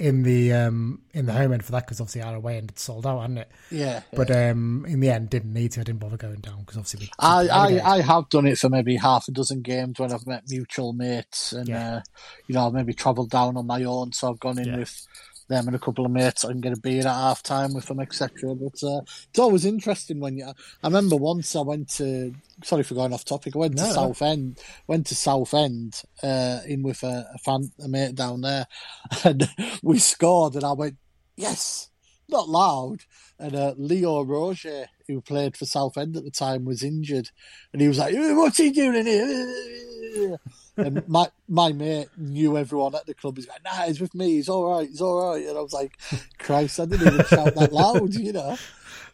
[0.00, 2.78] in the um in the home end for that because obviously our away end had
[2.78, 3.50] sold out, hadn't it?
[3.70, 5.80] yeah, But um in the end, didn't need to.
[5.80, 7.10] I didn't bother going down because obviously we.
[7.18, 10.44] I, I, I have done it for maybe half a dozen games when I've met
[10.48, 11.96] mutual mates and, Yeah.
[11.96, 12.00] uh,
[12.48, 14.12] you know, I've maybe travelled down on my own.
[14.12, 14.76] So I've gone in Yeah.
[14.78, 15.06] with
[15.50, 16.44] them and a couple of mates.
[16.44, 18.54] I can get a beer at half time with them, etc.
[18.54, 20.46] But uh, it's always interesting when you.
[20.46, 22.34] I remember once I went to.
[22.64, 23.54] Sorry for going off topic.
[23.54, 23.94] I went No, to no.
[23.94, 24.58] Southend.
[24.86, 28.66] Went to Southend uh, in with a, a fan, a mate down there,
[29.24, 29.46] and
[29.82, 30.54] we scored.
[30.54, 30.96] And I went,
[31.36, 31.90] yes,
[32.28, 33.00] not loud.
[33.38, 37.30] And uh, Leo Roger, who played for Southend at the time, was injured,
[37.72, 40.36] and he was like, "What's he doing here?"
[40.80, 43.36] and my my mate knew everyone at the club.
[43.36, 44.32] He's like, "Nah, he's with me.
[44.32, 44.88] He's all right.
[44.88, 45.98] He's all right." And I was like,
[46.38, 48.56] "Christ, I didn't even shout that loud," you know.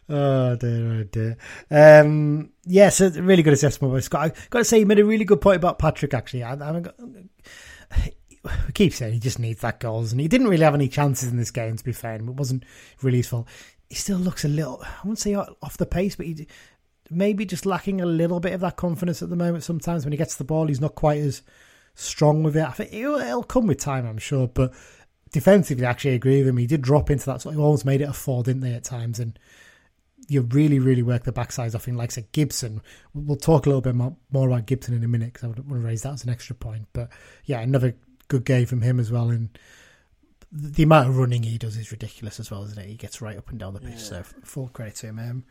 [0.08, 1.36] Oh dear, oh dear.
[1.70, 4.20] Um, yes, a really good assessment by Scott.
[4.22, 6.14] I've got to say, he made a really good point about Patrick.
[6.14, 6.82] Actually, I, I,
[8.44, 11.28] we keep saying he just needs that goals, and he didn't really have any chances
[11.28, 11.76] in this game.
[11.76, 12.64] To be fair, and it wasn't
[13.02, 13.48] really his fault.
[13.88, 16.48] He still looks a little, I wouldn't say off the pace, but he
[17.10, 19.64] maybe just lacking a little bit of that confidence at the moment.
[19.64, 21.42] Sometimes when he gets the ball, he's not quite as
[21.94, 22.64] strong with it.
[22.64, 24.48] I think it'll, it'll come with time, I'm sure.
[24.48, 24.72] But
[25.32, 26.56] defensively, I actually agree with him.
[26.56, 27.42] He did drop into that.
[27.42, 29.18] So he almost made it a four, didn't they, at times?
[29.18, 29.38] And
[30.28, 31.96] you really, really work the backsides off him.
[31.96, 32.82] Like I said, Gibson.
[33.14, 35.58] We'll talk a little bit more, more about Gibson in a minute because I would
[35.58, 36.86] want to raise that as an extra point.
[36.92, 37.10] But
[37.44, 37.94] yeah, another
[38.28, 39.30] good game from him as well.
[39.30, 39.56] And
[40.50, 42.88] the amount of running he does is ridiculous as well, isn't it?
[42.88, 43.98] He gets right up and down the pitch.
[43.98, 45.18] So full credit to him.
[45.18, 45.44] Um,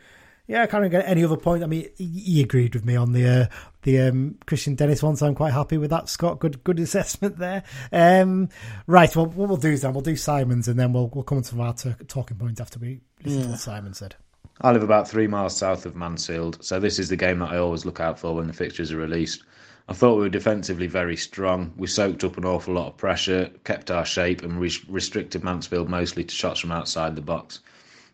[0.48, 1.64] yeah, I can't get any other point.
[1.64, 3.46] I mean, he, agreed with me on the uh,
[3.82, 6.08] the um, Kristian Dennis one, so I'm quite happy with that.
[6.08, 7.64] Scott, good good assessment there.
[7.92, 8.50] Um,
[8.86, 11.42] right, well, what we'll do is then we'll do Simon's, and then we'll we'll come
[11.42, 14.16] to our t- talking points after we listen to what Simon said.
[14.62, 17.58] I live about three miles south of Mansfield, so this is the game that I
[17.58, 19.44] always look out for when the fixtures are released.
[19.88, 21.74] I thought we were defensively very strong.
[21.76, 25.90] We soaked up an awful lot of pressure, kept our shape, and re- restricted Mansfield
[25.90, 27.60] mostly to shots from outside the box.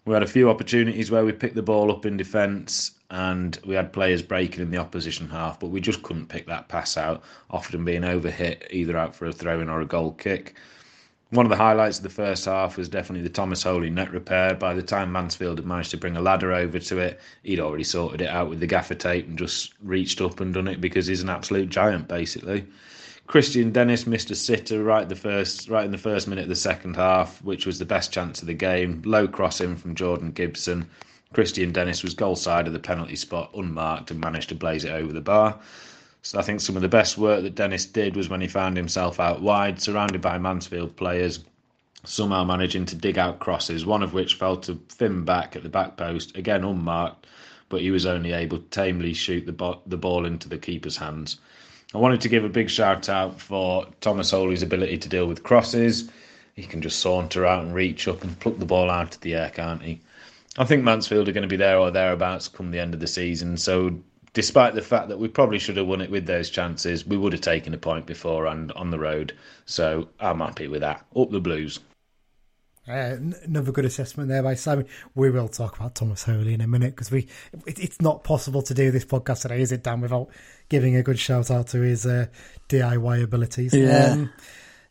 [0.06, 3.76] We had a few opportunities where we picked the ball up in defence and we
[3.76, 7.22] had players breaking in the opposition half, but we just couldn't pick that pass out,
[7.52, 10.56] often being overhit either out for a throw in or a goal kick.
[11.30, 14.56] One of the highlights of the first half was definitely the Thomas Holy net repair.
[14.56, 17.84] By the time Mansfield had managed to bring a ladder over to it, he'd already
[17.84, 21.08] sorted it out with the gaffer tape and just reached up and done it because
[21.08, 22.66] he's an absolute giant, basically.
[23.32, 26.56] Kristian Dennis missed a sitter right the first right in the first minute of the
[26.56, 29.02] second half, which was the best chance of the game.
[29.06, 30.86] Low crossing from Jordan Gibson.
[31.34, 34.91] Kristian Dennis was goal side of the penalty spot, unmarked, and managed to blaze it
[34.91, 35.58] over the bar.
[36.24, 38.76] So I think some of the best work that Dennis did was when he found
[38.76, 41.39] himself out wide, surrounded by Mansfield players,
[42.04, 45.70] somehow managing to dig out crosses, one of which fell to Fin Back at the
[45.70, 47.28] back post, again unmarked,
[47.70, 50.98] but he was only able to tamely shoot the, bo- the ball into the keeper's
[50.98, 51.38] hands.
[51.93, 55.43] I wanted to give a big shout out for Thomas Holy's ability to deal with
[55.43, 56.10] crosses.
[56.56, 59.36] He can just saunter out and reach up and pluck the ball out of the
[59.36, 59.99] air, can't he?
[60.58, 63.08] I think Mansfield are going to be there or thereabouts come the end of the
[63.08, 63.58] season.
[63.58, 63.99] So,
[64.34, 67.34] despite the fact that we probably should have won it with those chances, we would
[67.34, 69.34] have taken a point before and on the road.
[69.65, 71.06] So, I'm happy with that.
[71.15, 71.80] Up the Blues.
[72.88, 74.88] Uh, another good assessment there by Simon.
[75.13, 77.28] We will talk about Thomas Holy in a minute because we
[77.67, 80.30] it, it's not possible to do this podcast today, is it, Dan, without
[80.67, 82.26] giving a good shout out to his uh,
[82.70, 83.74] DIY abilities.
[83.74, 84.13] Yeah.
[84.13, 84.34] Um,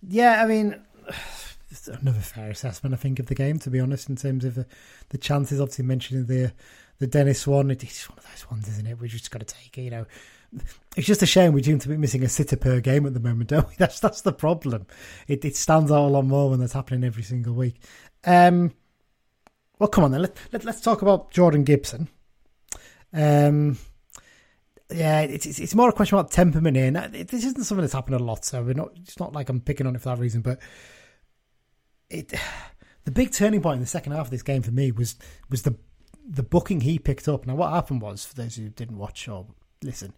[0.09, 0.81] yeah, I mean,
[2.01, 4.67] another fair assessment, I think, of the game, to be honest, in terms of the,
[5.09, 5.61] the chances.
[5.61, 6.53] Obviously, mentioning the
[6.99, 9.01] the Dennis one, it's one of those ones, isn't it?
[9.01, 10.07] We just got to take it, you know.
[10.97, 13.21] It's just a shame we seem to be missing a sitter per game at the
[13.21, 13.75] moment, don't we?
[13.79, 14.87] That's that's the problem.
[15.29, 17.81] It it stands out a lot more when that's happening every single week.
[18.25, 18.73] Um,
[19.79, 20.23] well, come on then.
[20.23, 22.09] Let, let let's talk about Jordan Gibson.
[23.13, 23.79] Um,
[24.93, 26.91] yeah, it's, it's it's more a question about temperament here.
[26.91, 28.91] Now, this isn't something that's happened a lot, so we're not.
[28.97, 30.61] It's not like I'm picking on it for that reason, but
[32.09, 32.33] it.
[33.05, 35.17] The big turning point in the second half of this game for me was
[35.49, 35.75] was the
[36.29, 37.47] the booking he picked up.
[37.47, 39.47] Now, what happened was, for those who didn't watch or
[39.83, 40.15] listen,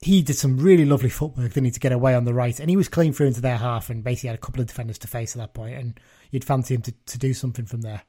[0.00, 2.70] he did some really lovely footwork, didn't he, to get away on the right, and
[2.70, 5.08] he was clean through into their half, and basically had a couple of defenders to
[5.08, 5.64] face at that point.
[5.64, 8.02] point, and you'd fancy him to, to do something from there.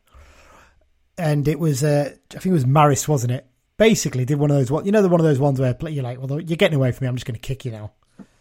[1.18, 3.48] And it was, uh, I think it was Maris, wasn't it?
[3.78, 6.20] Basically, did one of those, you know, the one of those ones where you're like,
[6.20, 7.92] well, you're getting away from me, I'm just going to kick you now.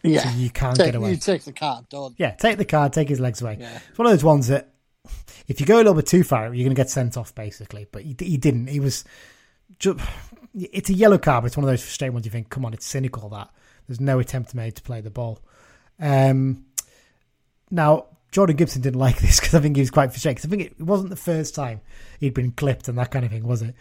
[0.03, 1.11] Yeah, so you can't take, get away.
[1.11, 2.15] You take the card, don't.
[2.17, 3.57] Yeah, take the card, take his legs away.
[3.59, 3.79] Yeah.
[3.89, 4.73] It's one of those ones that
[5.47, 7.87] if you go a little bit too far, you're going to get sent off, basically.
[7.91, 8.67] But he, he didn't.
[8.67, 9.03] He was.
[9.79, 9.99] Just,
[10.53, 12.73] it's a yellow card, but it's one of those frustrating ones you think, come on,
[12.73, 13.49] it's cynical that
[13.87, 15.39] there's no attempt made to play the ball.
[15.99, 16.65] Um,
[17.71, 20.45] now, Jordan Gibson didn't like this because I think he was quite frustrated.
[20.45, 21.81] I think it wasn't the first time
[22.19, 23.75] he'd been clipped and that kind of thing, was it?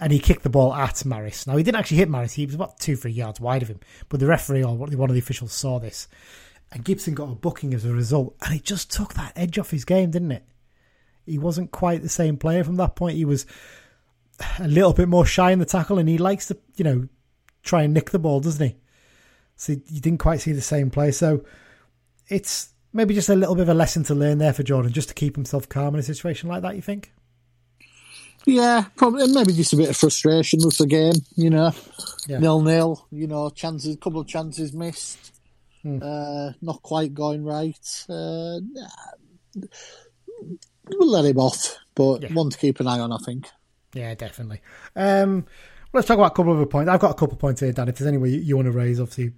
[0.00, 1.46] And he kicked the ball at Maris.
[1.46, 2.32] Now, he didn't actually hit Maris.
[2.32, 3.80] He was about two, three yards wide of him.
[4.08, 6.08] But the referee or one of the officials saw this.
[6.72, 8.34] And Gibson got a booking as a result.
[8.44, 10.44] And it just took that edge off his game, didn't it?
[11.24, 13.16] He wasn't quite the same player from that point.
[13.16, 13.46] He was
[14.58, 17.08] a little bit more shy in the tackle, and he likes to, you know,
[17.62, 18.76] try and nick the ball, doesn't he?
[19.56, 21.10] So you didn't quite see the same play.
[21.12, 21.44] So
[22.28, 25.08] it's maybe just a little bit of a lesson to learn there for Jordan, just
[25.08, 26.76] to keep himself calm in a situation like that.
[26.76, 27.12] You think?
[28.46, 31.14] Yeah, probably maybe just a bit of frustration with the game.
[31.36, 31.72] You know,
[32.26, 32.40] Yeah.
[32.40, 33.06] nil nil.
[33.10, 35.32] You know, chances, couple of chances missed.
[35.82, 35.98] Hmm.
[36.02, 38.04] Uh, not quite going right.
[38.08, 38.88] Uh, nah,
[40.90, 42.32] we'll let him off, but Yeah.
[42.34, 43.46] one to keep an eye on, I think.
[43.94, 44.60] Yeah, definitely.
[44.96, 45.46] Um,
[45.92, 46.90] let's talk about a couple of other points.
[46.90, 47.88] I've got a couple of points here, Dan.
[47.88, 49.32] If there's any way you, you want to raise, obviously,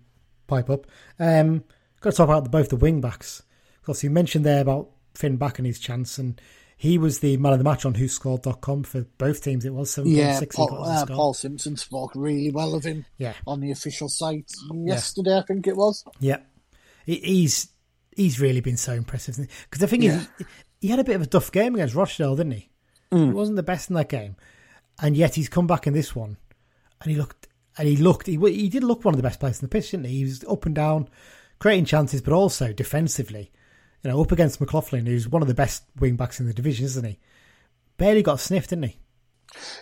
[0.46, 0.86] pipe up.
[1.18, 1.62] Um,
[2.00, 3.42] got to talk about both the wing backs.
[3.82, 6.40] Obviously, you mentioned there about Fin Back and his chance, and
[6.76, 9.64] he was the man of the match on WhoScored.com for both teams.
[9.64, 10.40] It was seven point Yeah.
[10.52, 15.38] Paul, uh, Paul Simpson spoke really well of him Yeah, on the official site yesterday,
[15.38, 16.04] I think it was.
[16.20, 16.38] yeah.
[17.06, 17.68] He's
[18.16, 19.36] he's really been so impressive.
[19.36, 20.44] Because the thing is, he,
[20.80, 22.68] he had a bit of a tough game against Rochdale, didn't he?
[23.10, 24.36] He wasn't the best in that game,
[25.00, 26.36] and yet he's come back in this one,
[27.00, 29.60] and he looked and he looked he, he did look one of the best players
[29.60, 30.18] in the pitch, didn't he?
[30.18, 31.08] He was up and down,
[31.58, 33.50] creating chances, but also defensively.
[34.02, 36.84] You know, up against McLaughlin, who's one of the best wing backs in the division,
[36.84, 37.18] isn't he?
[37.96, 38.98] Barely got sniffed, didn't he?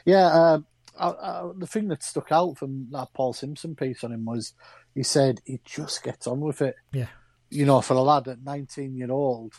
[0.04, 0.60] Yeah, uh,
[0.98, 4.54] I, I, the thing that stuck out from that Paul Simpson piece on him was
[4.94, 6.76] he said he just gets on with it.
[6.92, 7.08] Yeah,
[7.50, 9.54] You know, for a lad at 19 year old,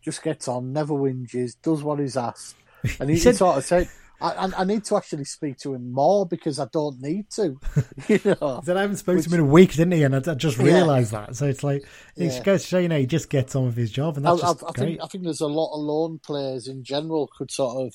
[0.00, 2.56] just gets on, never whinges, does what he's asked.
[3.00, 3.88] And he, He said- sort of said,
[4.20, 7.58] I, I, I need to actually speak to him more because I don't need to.
[8.08, 10.04] you know, He said I haven't spoken to him in a week, didn't he?
[10.04, 10.64] And I, I just Yeah.
[10.64, 11.34] realised that.
[11.34, 11.82] So it's like
[12.16, 12.42] it Yeah.
[12.42, 14.42] goes to show, you know, he just gets on with his job, and I, that's
[14.44, 14.86] I, just I great.
[14.86, 17.94] think I think there's a lot of lone players in general could sort of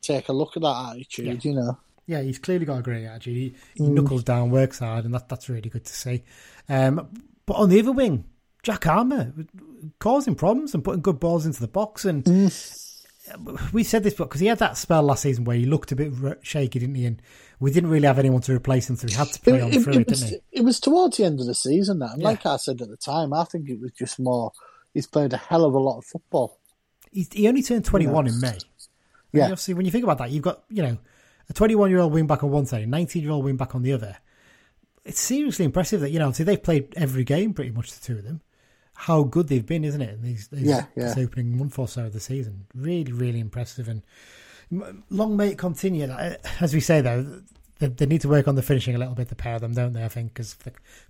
[0.00, 1.44] take a look at that attitude.
[1.44, 3.36] You know, Yeah, he's clearly got a great attitude.
[3.36, 6.24] He, he knuckles down, works hard, and that, that's really good to see.
[6.68, 7.08] Um,
[7.46, 8.24] but on the other wing,
[8.62, 9.32] Jack Armer
[10.00, 12.04] causing problems and putting good balls into the box.
[12.04, 12.24] And
[13.72, 16.12] we said this because he had that spell last season where he looked a bit
[16.42, 17.06] shaky, didn't he?
[17.06, 17.20] And
[17.60, 19.92] we didn't really have anyone to replace him, so he had to play on through
[19.94, 20.58] it, was, didn't he?
[20.58, 22.28] it was towards the end of the season that, and Yeah.
[22.28, 24.52] like I said at the time, I think it was just more.
[24.94, 26.58] He's played a hell of a lot of football.
[27.10, 28.48] He's, he only turned 21 in May.
[28.48, 28.64] And
[29.32, 29.42] Yeah.
[29.44, 30.98] Obviously, when you think about that, you've got, you know,
[31.48, 33.74] a 21 year old wing back on one side, a 19 year old wing back
[33.74, 34.16] on the other.
[35.04, 38.18] It's seriously impressive that, you know, obviously they've played every game pretty much, the two
[38.18, 38.40] of them.
[38.94, 40.22] How good they've been, isn't it?
[40.22, 41.08] These, these Yeah, yeah.
[41.14, 42.66] this opening month or so of the season.
[42.74, 43.88] Really, really impressive.
[43.88, 44.02] And
[45.10, 46.06] long may it continue.
[46.06, 47.42] Uh, As we say, though,
[47.78, 49.74] they, they need to work on the finishing a little bit, the pair of them,
[49.74, 50.04] don't they?
[50.04, 50.56] I think, because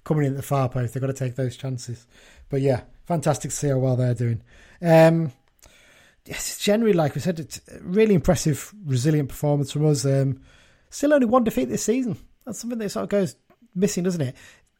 [0.04, 2.06] coming in at the far post, they've got to take those chances.
[2.48, 4.42] But yeah, fantastic to see how well they're doing.
[4.80, 5.32] Um,
[6.24, 10.04] yes, it's generally, like we said, it's a really impressive, resilient performance from us.
[10.04, 10.40] Um,
[10.88, 12.16] still only one defeat this season.
[12.44, 13.36] That's something that sort of goes
[13.74, 14.36] missing, doesn't it?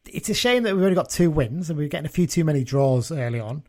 [0.07, 2.45] It's a shame that we've only got two wins and we're getting a few too
[2.45, 3.63] many draws early on.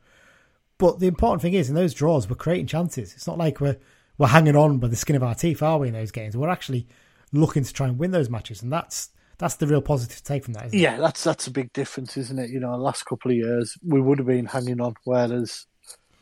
[0.77, 3.13] But the important thing is, in those draws, we're creating chances.
[3.13, 3.77] It's not like we're
[4.17, 5.87] we're hanging on by the skin of our teeth, are we?
[5.87, 6.87] In those games, we're actually
[7.31, 10.43] looking to try and win those matches, and that's that's the real positive to take
[10.43, 10.65] from that.
[10.67, 10.81] Isn't it?
[10.81, 12.49] Yeah, that's that's a big difference, isn't it?
[12.49, 15.65] You know, the last couple of years we would have been hanging on, whereas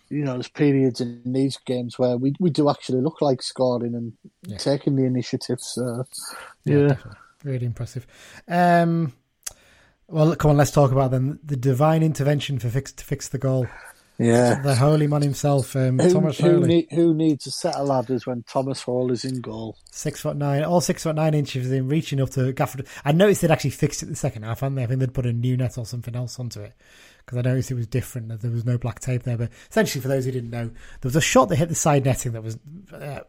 [0.09, 3.95] you know, there's periods in these games where we, we do actually look like scoring
[3.95, 4.12] and
[4.45, 4.57] Yeah.
[4.57, 5.59] taking the initiative.
[5.62, 6.03] So,
[6.66, 6.95] Yeah, yeah.
[7.45, 8.05] really impressive.
[8.45, 9.14] Um,
[10.12, 13.38] well, come on, let's talk about then the divine intervention for fix to fix the
[13.38, 13.68] goal.
[14.18, 14.62] Yeah.
[14.62, 17.88] The holy man himself, um, Who, Tomas who, Holy, need, who needs a set of
[17.88, 19.78] ladders when Tomas Hall is in goal?
[19.89, 22.88] six foot nine, all six foot nine inches in, reaching up to Gafford.
[23.03, 24.84] I noticed they'd actually fixed it the second half, hadn't they?
[24.84, 26.74] I think they'd put a new net or something else onto it
[27.26, 28.28] because I noticed it was different.
[28.30, 31.09] that There was no black tape there, but essentially, for those who didn't know, there
[31.09, 32.59] was a shot that hit the side netting that was.
[32.93, 33.22] Uh,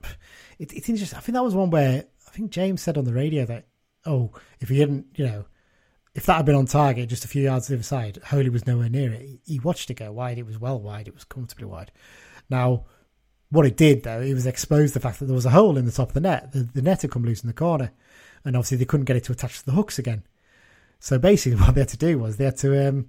[0.59, 1.17] it, it's interesting.
[1.17, 3.65] I think that was one where I think James said on the radio that,
[4.05, 4.31] oh,
[4.61, 5.45] if he hadn't, you know,
[6.15, 8.51] if that had been on target just a few yards to the other side, Holy
[8.51, 9.23] was nowhere near it.
[9.23, 10.39] He, he watched it go wide.
[10.39, 11.09] It was well wide.
[11.09, 11.91] It was comfortably wide.
[12.51, 12.85] Now,
[13.51, 15.87] what it did though, it was exposed the fact that there was a hole in
[15.87, 16.53] the top of the net.
[16.53, 17.93] The, the net had come loose in the corner,
[18.45, 20.23] and obviously they couldn't get it to attach to the hooks again.
[21.01, 23.07] So basically, what they had to do was they had to um,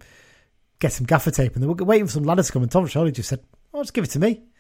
[0.80, 2.64] get some gaffer tape, and they were waiting for some ladders to come.
[2.64, 3.42] And Tomas Holy just said,
[3.74, 4.44] "Oh, just give it to me."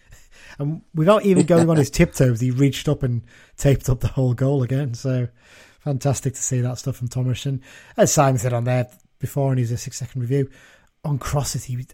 [0.59, 3.23] And without even going on his tiptoes, he reached up and
[3.57, 4.93] taped up the whole goal again.
[4.93, 5.29] So
[5.83, 7.45] fantastic to see that stuff from Tomas.
[7.45, 7.61] And
[7.97, 8.87] as Simon said on there
[9.19, 10.49] before in his six second review,
[11.03, 11.85] on crosses, he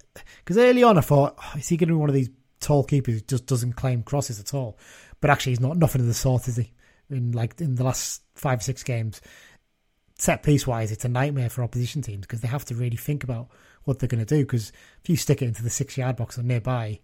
[0.44, 2.30] because early on I thought, oh, is he going to be one of these
[2.60, 4.78] tall keepers who just doesn't claim crosses at all?
[5.22, 6.72] But actually, he's not nothing of the sort, is he?
[7.10, 9.20] In like in the last five six games,
[10.16, 13.24] set piece wise, it's a nightmare for opposition teams because they have to really think
[13.24, 13.50] about
[13.86, 14.46] what they're going to do.
[14.46, 14.72] Because
[15.02, 17.00] if you stick it into the six yard box or nearby,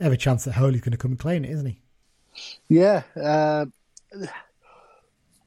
[0.00, 1.80] every chance that Holy's going to come and claim it, isn't he?
[2.68, 3.02] Yeah.
[3.14, 3.66] Uh,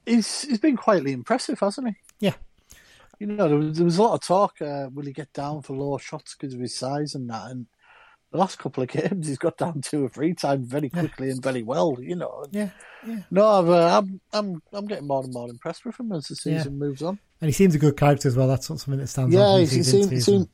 [0.08, 1.94] he's, he's been quietly impressive, hasn't he?
[2.20, 2.34] Yeah.
[3.18, 4.60] You know, there was, there was a lot of talk.
[4.60, 7.50] Uh, will he get down for low shots because of his size and that?
[7.50, 7.66] And
[8.30, 11.42] the last couple of games, he's got down two or three times very quickly and
[11.42, 11.96] very well.
[12.00, 12.44] You know.
[12.50, 12.70] Yeah,
[13.06, 13.22] yeah.
[13.30, 16.36] No, I've, uh, I'm I'm I'm getting more and more impressed with him as the
[16.36, 17.18] season moves on.
[17.40, 18.48] And he seems a good character as well.
[18.48, 19.38] That's not something that stands out.
[19.38, 20.46] Yeah, he seems he seems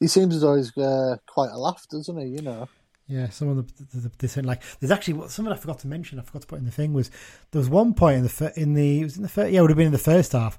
[0.00, 2.26] he seems as though he's uh, quite a laugh, doesn't he?
[2.28, 2.68] You know.
[3.08, 4.62] Yeah, some of the, the, the, the like.
[4.80, 6.18] There's actually something I forgot to mention.
[6.18, 7.10] I forgot to put in the thing was
[7.50, 9.62] there was one point in the in the it was in the first, yeah it
[9.62, 10.58] would have been in the first half.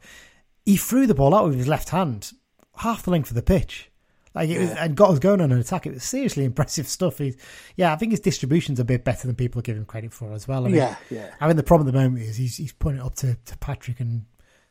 [0.66, 2.34] He threw the ball out with his left hand,
[2.78, 3.92] half the length of the pitch,
[4.34, 5.86] like it was, and got us going on an attack.
[5.86, 7.20] It was seriously impressive stuff.
[7.20, 7.38] He's,
[7.76, 10.48] yeah, I think his distribution's a bit better than people give him credit for as
[10.48, 10.66] well.
[10.66, 11.34] I mean, Yeah, yeah.
[11.40, 13.58] I mean the problem at the moment is he's he's putting it up to, to
[13.60, 14.26] Patrick and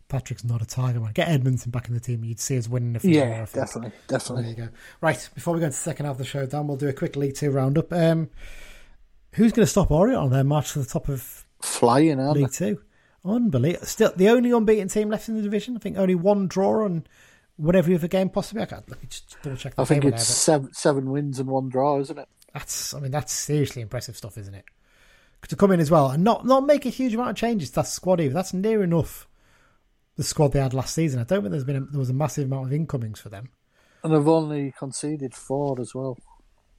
[0.09, 1.13] Patrick's not a target man.
[1.13, 3.29] Get Edmondson back in the team, you'd see us winning a few more.
[3.29, 3.67] Yeah, think.
[3.67, 4.49] definitely, There definitely.
[4.51, 4.69] you go.
[5.03, 6.93] Right, before we go into the second half of the show, Dan, we'll do a
[6.95, 7.93] quick League Two roundup.
[7.93, 8.31] Um,
[9.35, 12.53] who's going to stop Orient on their march to the top of Flying, aren't League?
[12.53, 12.81] Two?
[13.25, 13.85] Unbelievable.
[13.87, 15.77] Still, the only unbeaten team left in the division.
[15.77, 17.05] I think only one draw on
[17.57, 18.63] whatever other game possibly.
[18.63, 19.75] I can't let me just double check.
[19.75, 22.29] The I think it's now, seven seven wins and one draw, isn't it?
[22.55, 22.95] that's.
[22.95, 24.65] I mean, that's seriously impressive stuff, isn't it?
[25.49, 27.77] To come in as well and not not make a huge amount of changes to
[27.77, 28.35] that squad either.
[28.35, 29.28] That's near enough
[30.19, 31.21] the squad they had last season.
[31.21, 33.49] I don't think there's been a, there was a massive amount of incomings for them.
[34.05, 36.19] And they've only conceded four as well.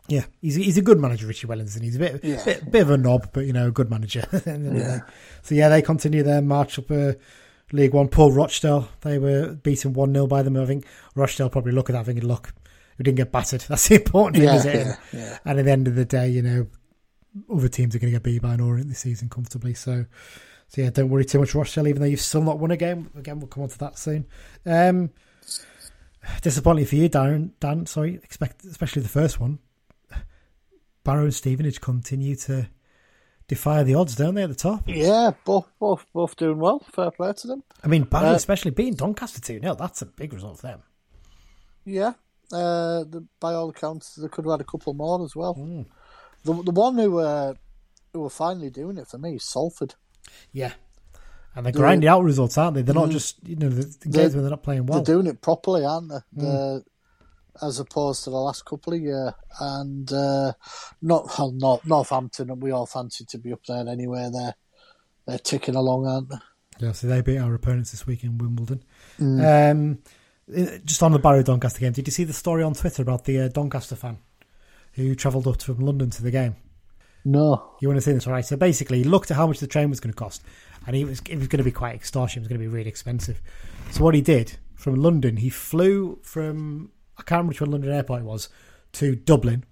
[0.07, 1.79] Yeah, he's he's a good manager, Richie Wellens.
[1.81, 2.43] He's a bit Yeah.
[2.45, 4.21] bit, bit of a knob, but you know, a good manager.
[4.31, 4.99] at the end of the day.
[5.41, 7.13] So yeah, they continue their march up uh,
[7.71, 8.07] League One.
[8.09, 10.57] Paul Rochdale, they were beaten one 0 by them.
[10.57, 10.85] I think
[11.15, 12.53] Rochdale probably look at that thinking, look,
[12.97, 13.61] we didn't get battered.
[13.69, 14.73] That's the important thing, Yeah, is it?
[14.87, 15.37] yeah, yeah.
[15.45, 16.67] And at the end of the day, you know,
[17.53, 19.75] other teams are going to get beat by an Orient this season comfortably.
[19.75, 20.05] So,
[20.69, 21.87] so yeah, don't worry too much, Rochdale.
[21.87, 24.27] Even though you've still not won a game, again, we'll come on to that soon.
[24.67, 25.09] Um,
[26.43, 27.51] disappointing for you, Darren.
[27.59, 29.57] Dan, sorry, expect especially the first one.
[31.03, 32.69] Barrow and Stevenage continue to
[33.47, 34.83] defy the odds, don't they, at the top?
[34.87, 36.85] Yeah, both both both doing well.
[36.93, 37.63] Fair play to them.
[37.83, 40.83] I mean, Barrow Uh, especially beating Doncaster 2 0, that's a big result for them.
[41.83, 42.13] Yeah,
[42.53, 45.55] uh, the, by all accounts, they could have had a couple more as well.
[46.43, 47.55] The the one who uh,
[48.13, 49.95] who were finally doing it for me is Salford.
[50.51, 50.73] Yeah.
[51.55, 52.81] And they're grinding out results, aren't they?
[52.83, 55.01] They're not just, you know, the, the games where they're not playing well.
[55.01, 56.19] They're doing it properly, aren't they?
[56.33, 56.83] The-
[57.61, 60.53] as opposed to the last couple of years, and uh,
[61.01, 64.29] not well, not Northampton, and we all fancy to be up there anyway.
[64.31, 64.55] They're
[65.25, 66.37] they're ticking along, aren't they?
[66.79, 68.83] Yeah, so they beat our opponents this week in Wimbledon.
[69.19, 69.99] Um,
[70.55, 73.25] uh, just on the Barrow Doncaster game, did you see the story on Twitter about
[73.25, 74.19] the uh, Doncaster fan
[74.93, 76.55] who travelled up from London to the game?
[77.25, 78.45] No, You want to see this, all right?
[78.45, 80.41] So basically, he looked at how much the train was going to cost,
[80.87, 82.39] and he was it was going to be quite extortion.
[82.39, 83.41] It was going to be really expensive.
[83.91, 87.91] So what he did from London, he flew from I can't remember which one London
[87.91, 88.49] airport it was
[88.93, 89.65] to Dublin.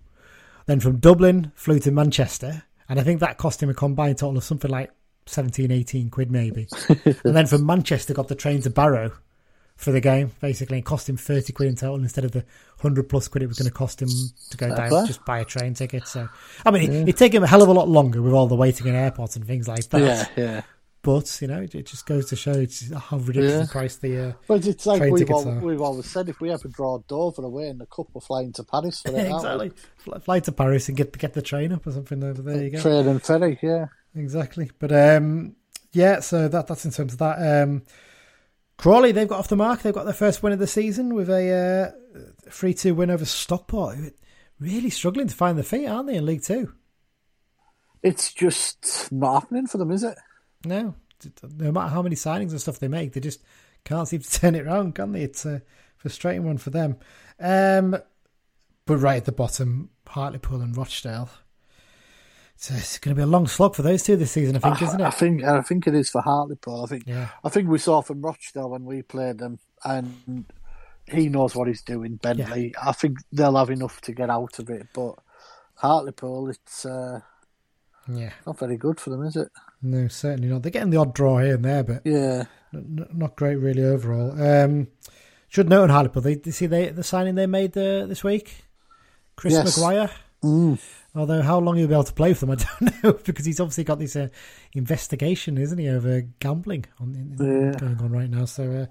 [0.65, 4.37] Then from Dublin, flew to Manchester, and I think that cost him a combined total
[4.37, 4.91] of something like
[5.27, 6.67] 17, 18 quid maybe.
[6.89, 9.13] and then from Manchester, got the train to Barrow
[9.77, 12.39] for the game, basically, and cost him 30 quid in total instead of the
[12.81, 14.09] 100 plus quid it was going to cost him
[14.49, 15.05] to go down, play.
[15.07, 16.07] just buy a train ticket.
[16.07, 16.27] So,
[16.65, 18.55] I mean, it, it'd take him a hell of a lot longer with all the
[18.55, 20.01] waiting in airports and things like that.
[20.01, 20.61] yeah, yeah.
[21.03, 23.71] but you know, it just goes to show it's how ridiculous Yeah.
[23.71, 24.29] price the.
[24.29, 25.59] Uh, But it's like Train we've, tickets are.
[25.59, 28.63] we've always said, if we ever draw Dover away in the cup, we're flying to
[28.63, 29.29] Paris for it.
[29.31, 29.71] aren't exactly.
[29.97, 32.63] Fly, fly to Paris and get get the train up or something over there.
[32.63, 32.81] You go.
[32.81, 33.85] Train and ferry, yeah.
[34.15, 34.71] Exactly.
[34.79, 35.55] But um,
[35.93, 37.63] yeah, so that that's in terms of that.
[37.63, 37.83] Um,
[38.77, 39.81] Crawley, they've got off the mark.
[39.81, 41.93] They've got their first win of the season with a
[42.49, 43.95] three two win over Stockport.
[43.95, 44.11] who are
[44.59, 46.73] Really struggling to find their feet, aren't they, in League Two?
[48.01, 50.17] It's just not happening for them, is it?
[50.65, 50.95] No,
[51.57, 53.43] no matter how many signings and stuff they make, they just
[53.83, 55.21] can't seem to turn it around, can they?
[55.21, 55.61] It's a
[55.97, 56.97] frustrating one for them.
[57.39, 57.97] Um,
[58.85, 61.29] but right at the bottom, Hartlepool and Rochdale.
[62.57, 64.81] It's, it's going to be a long slog for those two this season, I think,
[64.81, 65.03] isn't it?
[65.05, 66.85] I think I think it is for Hartlepool.
[66.85, 67.29] I think Yeah.
[67.43, 70.45] I think we saw from Rochdale when we played them, and
[71.05, 72.15] he knows what he's doing.
[72.15, 72.73] Bentley.
[72.83, 75.13] I think they'll have enough to get out of it, but
[75.75, 77.19] Hartlepool, it's uh,
[78.11, 78.31] Yeah.
[78.47, 79.49] not very good for them, is it?
[79.83, 80.63] No, certainly not.
[80.63, 82.45] They're getting the odd draw here and there, but Yeah.
[82.73, 84.31] n- not great really overall.
[84.41, 84.87] Um,
[85.47, 88.65] should note on Hartlepool, they, they see they, the signing they made uh, this week,
[89.35, 89.77] Chris Yes.
[89.77, 90.09] Maguire.
[90.43, 90.79] Mm.
[91.17, 93.59] Although how long he'll be able to play for them, I don't know, because he's
[93.59, 94.27] obviously got this uh,
[94.73, 97.31] investigation, isn't he, over gambling on, in,
[97.73, 97.79] Yeah.
[97.79, 98.45] going on right now.
[98.45, 98.85] So uh,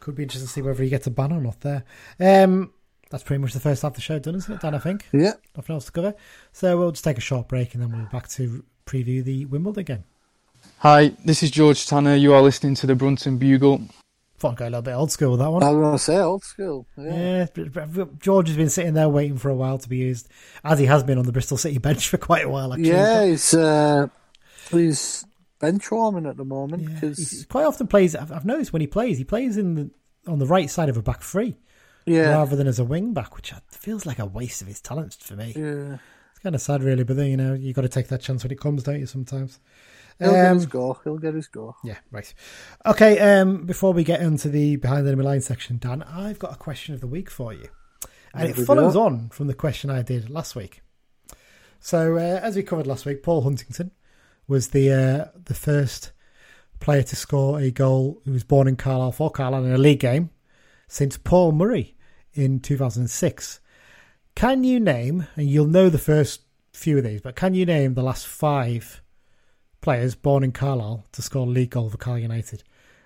[0.00, 1.84] could be interesting to see whether he gets a ban or not there.
[2.18, 2.72] Um,
[3.10, 4.74] that's pretty much the first half of the show done, isn't it, Dan?
[4.74, 5.32] I think Yeah.
[5.56, 6.14] nothing else to cover.
[6.52, 9.44] So we'll just take a short break and then we'll be back to preview the
[9.46, 10.04] Wimbledon game.
[10.78, 12.14] Hi, this is George Tanner.
[12.14, 13.82] You are listening to the Brunton Bugle.
[14.40, 15.62] Go a little bit old school with that one.
[15.62, 16.86] I was going to say old school.
[16.96, 17.46] Yeah.
[17.56, 20.28] Yeah, George has been sitting there waiting for a while to be used,
[20.64, 22.72] as he has been on the Bristol City bench for quite a while.
[22.72, 24.06] Actually, Yeah, he's uh,
[24.70, 25.26] he's
[25.58, 28.14] bench warming at the moment Yeah, because he quite often plays.
[28.14, 29.90] I've, I've noticed when he plays, he plays in the
[30.30, 31.56] on the right side of a back three
[32.06, 35.16] yeah, rather than as a wing back, which feels like a waste of his talents
[35.16, 35.52] for me.
[35.56, 35.98] yeah,
[36.30, 38.44] It's kind of sad, really, but then you know you've got to take that chance
[38.44, 39.06] when it comes, don't you?
[39.06, 39.58] Sometimes.
[40.18, 40.98] He'll get Um, his go.
[41.04, 41.76] He'll get his go.
[41.84, 42.32] Yeah, right.
[42.86, 46.52] Okay, um, before we get into the behind the enemy line section, Dan, I've got
[46.52, 47.68] a question of the week for you.
[48.34, 50.82] And it follows on from the question I did last week.
[51.80, 53.90] So, uh, as we covered last week, Paul Huntington
[54.46, 56.12] was the uh, the first
[56.80, 60.00] player to score a goal who was born in Carlisle for Carlisle in a league
[60.00, 60.30] game
[60.88, 61.96] since Paul Murray
[62.34, 63.60] in 2006.
[64.34, 66.42] Can you name, and you'll know the first
[66.72, 69.02] few of these, but can you name the last five
[69.80, 72.62] players born in Carlisle to score a league goal for Carlisle United?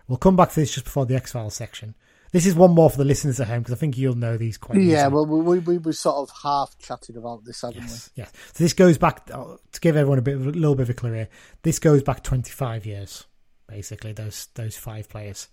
[0.09, 1.95] We'll come back to this just before the X Files section.
[2.33, 4.57] This is one more for the listeners at home because I think you'll know these
[4.57, 5.13] quite Yeah, easily.
[5.15, 8.33] well, we, we we sort of half chatted about this, haven't Yes, yes.
[8.55, 10.91] So this goes back uh, to give everyone a bit, of, a little bit of
[10.91, 11.29] a clue here.
[11.63, 13.27] This goes back 25 years,
[13.69, 14.13] basically.
[14.13, 15.49] Those those five players.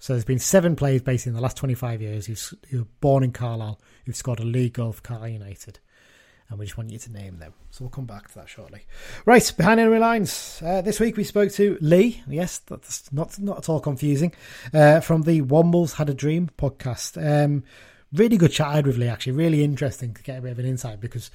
[0.00, 3.24] So there's been seven players basically in the last 25 years who's, who were born
[3.24, 5.78] in Carlisle who've scored a league goal for Carlisle United,
[6.50, 7.52] and we just want you to name them.
[7.70, 8.86] So we'll come back to that shortly.
[9.26, 10.62] Right, behind enemy lines.
[10.64, 12.22] Uh, this week we spoke to Lee.
[12.28, 14.32] Yes, that's not not at all confusing.
[14.72, 17.16] Uh, from the Wombles Had a Dream podcast.
[17.22, 17.64] Um,
[18.12, 19.08] really good chat I had with Lee.
[19.08, 21.30] Actually, really interesting to get a bit of an insight because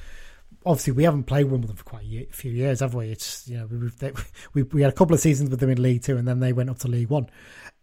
[0.65, 3.09] obviously we haven't played Wimbledon for quite a ye- few years, have we?
[3.09, 4.11] It's you know we they,
[4.53, 6.53] we we had a couple of seasons with them in League Two, and then they
[6.53, 7.29] went up to League One.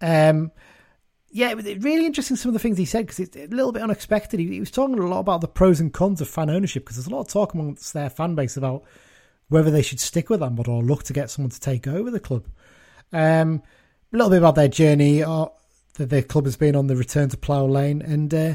[0.00, 0.50] Um,
[1.30, 3.72] yeah, it was really interesting some of the things he said because it's a little
[3.72, 4.40] bit unexpected.
[4.40, 6.96] He, he was talking a lot about the pros and cons of fan ownership because
[6.96, 8.82] there's a lot of talk amongst their fan base about
[9.48, 12.10] whether they should stick with that model or look to get someone to take over
[12.10, 12.46] the club.
[13.12, 13.62] Um,
[14.12, 15.52] a little bit about their journey or
[15.94, 18.54] that their club has been on the return to plough lane, and uh,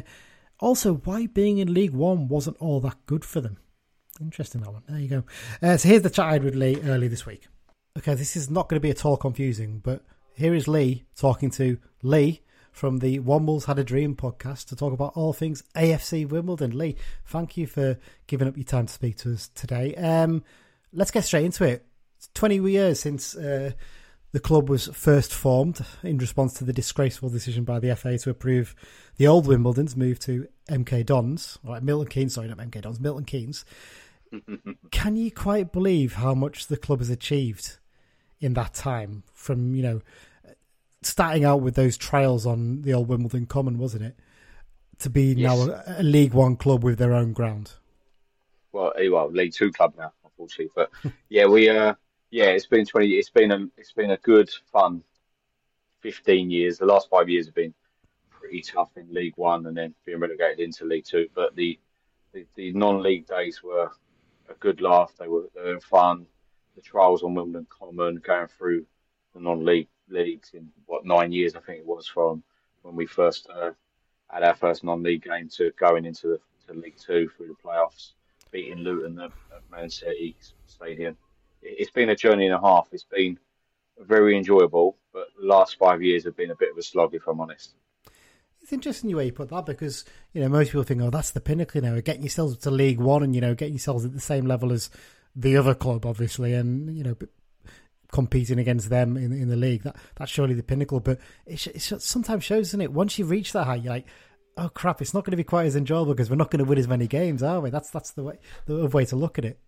[0.60, 3.58] also why being in League One wasn't all that good for them.
[4.20, 4.84] Interesting that one.
[4.88, 5.24] There you go.
[5.62, 7.48] Uh, so here's the chat I had with Lee earlier this week.
[7.98, 10.04] Okay, this is not going to be at all confusing, but
[10.34, 12.42] here is Lee talking to Lee
[12.76, 16.78] from the Wombles Had a Dream podcast to talk about all things AFC Wimbledon.
[16.78, 17.98] Lee, thank you for
[18.28, 19.96] giving up your time to speak to us today.
[19.96, 20.44] Um,
[20.92, 21.86] let's get straight into it.
[22.18, 23.72] It's 20 years since uh,
[24.34, 28.30] the club was first formed in response to the disgraceful decision by the FA to
[28.30, 28.76] approve
[29.16, 33.24] the old Wimbledon's move to MK Dons, or Milton Keynes, sorry, not MK Dons, Milton
[33.24, 33.64] Keynes.
[34.92, 37.78] Can you quite believe how much the club has achieved
[38.42, 40.02] in that time from, you know,
[41.06, 44.16] starting out with those trials on the old Wimbledon Common, wasn't it?
[45.00, 45.68] To be Yes.
[45.68, 47.74] now a, a League One club with their own ground.
[48.72, 50.72] well, eh, well, League Two club now, unfortunately.
[50.76, 50.90] But
[51.30, 51.96] yeah, we uh,
[52.32, 53.10] yeah, it's been twenty.
[53.16, 55.04] It's been a it's been a good fun
[56.02, 56.78] fifteen years.
[56.78, 57.74] The last five years have been
[58.30, 61.28] pretty tough in League One, and then being relegated into League Two.
[61.36, 61.80] But the
[62.34, 63.90] the, the non-league days were
[64.50, 65.14] a good laugh.
[65.20, 66.26] They were they were fun.
[66.76, 68.86] The trials on Wimbledon Common, going through
[69.34, 72.44] the non-league leagues in what nine years I think it was from
[72.84, 73.72] when we first uh,
[74.30, 76.40] had our first non-league game to going into the
[76.74, 78.12] to League Two through the playoffs
[78.52, 80.36] beating Luton at, at Man City
[80.68, 81.18] Stadium.
[81.62, 82.88] It- It's been a journey and a half.
[82.92, 83.38] It's been
[84.00, 84.98] very enjoyable.
[85.14, 87.76] But the last five years have been a bit of a slog, if I'm honest.
[88.62, 91.32] It's interesting the way you put that because you know most people think, oh, that's
[91.32, 94.14] the pinnacle you know, getting yourselves to League One and you know getting yourselves at
[94.14, 94.90] the same level as
[95.36, 97.16] the other club, obviously, and you know
[98.16, 99.84] competing against them in in the league.
[99.84, 101.00] That that's surely the pinnacle.
[101.00, 102.92] But it, it sometimes shows, isn't it?
[102.92, 104.08] Once you reach that height, you're like,
[104.58, 106.70] oh crap, it's not going to be quite as enjoyable because we're not going to
[106.70, 107.70] win as many games, are we?
[107.70, 109.60] That's that's the way the way to look at it.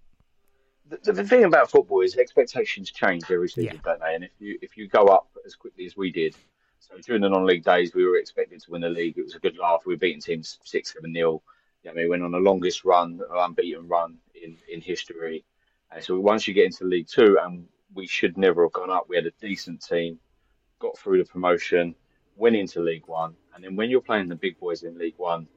[0.90, 3.82] The, the thing about football is expectations change every season, yeah.
[3.84, 4.16] don't they?
[4.16, 6.34] And if you if you go up as quickly as we did
[6.80, 9.18] so during the non-league days, we were expected to win the league.
[9.18, 9.82] It was a good laugh.
[9.86, 11.44] We were beating teams six, seven nil.
[11.84, 15.46] Mean, we went on the longest run, unbeaten run in in history.
[15.92, 19.06] And so once you get into League Two, and we should never have gone up.
[19.08, 20.20] We had a decent team,
[20.80, 21.96] got through the promotion,
[22.36, 25.48] went into League One, and then when you're playing the big boys in League One,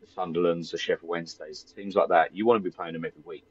[0.00, 3.22] the Sunderlands, the Sheffield Wednesdays, teams like that, you want to be playing them every
[3.24, 3.44] week.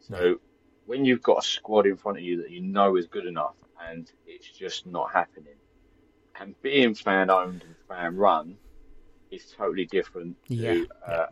[0.00, 0.40] So
[0.86, 3.56] when you've got a squad in front of you that you know is good enough,
[3.88, 5.56] and it's just not happening,
[6.40, 8.56] and being fan owned and fan run
[9.30, 10.74] is totally different yeah.
[10.74, 11.26] to uh,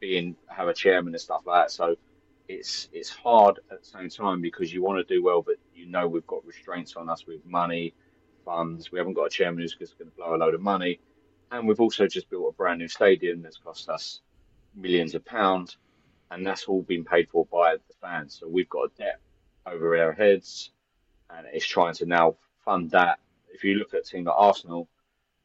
[0.00, 1.70] being have a chairman and stuff like that.
[1.70, 1.96] So
[2.48, 5.86] it's it's hard at the same time because you want to do well, but you
[5.86, 7.94] know we've got restraints on us with money,
[8.44, 8.90] funds.
[8.90, 11.00] We haven't got a chairman who's going to blow a load of money,
[11.52, 14.20] and we've also just built a brand new stadium that's cost us
[14.74, 15.76] millions of pounds,
[16.30, 18.38] and that's all been paid for by the fans.
[18.40, 19.20] So we've got a debt
[19.66, 20.70] over our heads,
[21.30, 23.18] and it's trying to now fund that
[23.52, 24.88] if you look at a team like Arsenal,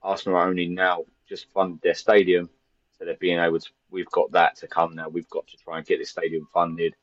[0.02, 2.50] Arsenal are only now just funded their stadium,
[2.98, 3.70] so they're being able to.
[3.94, 5.08] We've got that to come now.
[5.08, 6.96] We've got to try and get this stadium funded,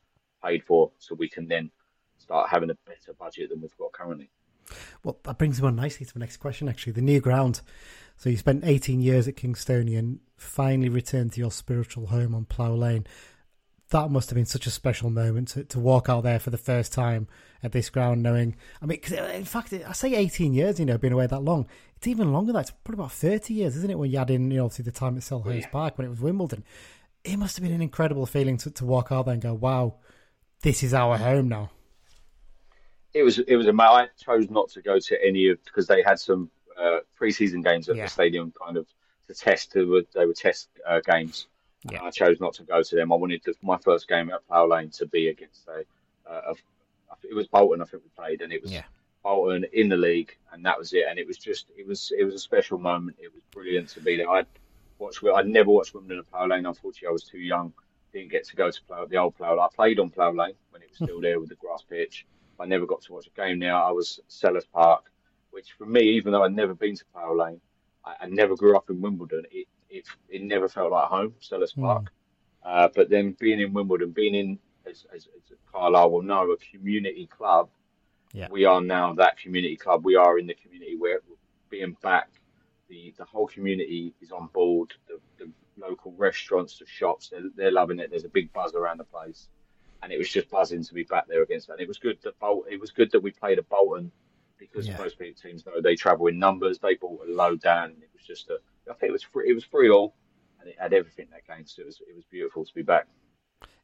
[0.45, 1.71] paid for, so we can then
[2.19, 4.31] start having a better budget than we've got currently.
[5.03, 6.69] Well, that brings me on nicely to the next question.
[6.69, 7.61] Actually, the new ground.
[8.17, 12.75] So you spent 18 years at Kingstonian, finally returned to your spiritual home on Plough
[12.75, 13.07] Lane
[13.91, 16.59] that must have been such a special moment to, to walk out there for the
[16.59, 17.27] first time
[17.63, 18.57] at this ground, knowing.
[18.81, 21.67] I mean, cause in fact, I say 18 years, you know, being away that long.
[21.97, 22.69] It's even longer than that.
[22.69, 23.99] It's probably about 30 years, isn't it?
[23.99, 25.69] When you add in, you know, obviously the time at Selhurst yeah.
[25.69, 26.65] Park when it was Wimbledon.
[27.25, 29.97] It must have been an incredible feeling to, to walk out there and go, wow,
[30.63, 31.71] this is our home now.
[33.13, 36.03] It was, it was a, I chose not to go to any of, because they
[36.03, 36.49] had some
[36.81, 38.05] uh, pre-season games at yeah.
[38.05, 38.87] the stadium kind of
[39.27, 41.49] to test, they were, they were test uh, games
[41.89, 42.03] yeah.
[42.03, 43.13] I chose not to go to them.
[43.13, 45.85] I wanted to, my first game at Plough Lane to be against a,
[46.31, 47.81] uh, a, it was Bolton.
[47.81, 48.83] I think we played, and it was yeah.
[49.23, 51.05] Bolton in the league, and that was it.
[51.09, 53.17] And it was just it was it was a special moment.
[53.21, 54.29] It was brilliant to be there.
[54.29, 54.45] I
[54.99, 55.23] watched.
[55.25, 56.67] I never watched Wimbledon at Plough Lane.
[56.67, 57.73] Unfortunately, I was too young.
[58.13, 59.53] Didn't get to go to Plough, the old Plough.
[59.53, 59.61] Lane.
[59.61, 62.27] I played on Plough Lane when it was still there with the grass pitch.
[62.59, 63.75] I never got to watch a game there.
[63.75, 65.11] I was Selhurst Park,
[65.51, 67.61] which for me, even though I'd never been to Plough Lane,
[68.05, 69.45] I, I never grew up in Wimbledon.
[69.51, 71.83] It it, it never felt like home, Selhurst mm.
[71.83, 72.13] Park.
[72.65, 76.57] Uh, but then being in Wimbledon, being in, as, as, as Carlisle will know, a
[76.59, 77.69] community club,
[78.33, 78.49] yeah.
[78.51, 80.05] we are now that community club.
[80.05, 81.21] We are in the community where
[81.71, 82.29] being back,
[82.89, 84.93] the, the whole community is on board.
[85.09, 88.11] The, the local restaurants, the shops, they're, they're loving it.
[88.11, 89.49] There's a big buzz around the place.
[90.03, 91.75] And it was just buzzing to be back there against that.
[91.75, 94.11] And it was good that Bol- it was good that we played at Bolton
[94.59, 94.97] because yeah.
[94.99, 96.79] most teams know they travel in numbers.
[96.79, 97.91] They brought a load down.
[97.91, 98.59] It was just a
[98.91, 99.49] I think it was free.
[99.51, 100.15] It was free all,
[100.61, 101.67] and it had everything that game.
[101.67, 103.07] So it was it was beautiful to be back.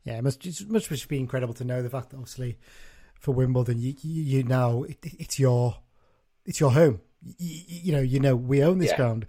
[0.05, 2.59] Yeah, it must must just be incredible to know the fact that obviously
[3.19, 5.79] for Wimbledon, you you, now it, it's your
[6.45, 7.01] it's your home.
[7.23, 8.97] You, you, know, you know, we own this yeah.
[8.97, 9.27] ground.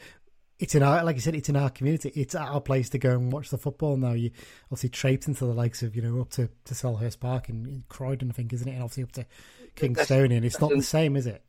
[0.59, 2.11] It's in our, like I said, it's in our community.
[2.15, 4.13] It's our place to go and watch the football now.
[4.13, 4.31] You
[4.65, 8.29] obviously traipse into the likes of, you know, up to, to Selhurst Park and, Croydon,
[8.29, 8.73] I think, isn't it?
[8.73, 9.25] And obviously up to
[9.75, 10.43] Kingstonian.
[10.43, 11.43] It's not the same, is it?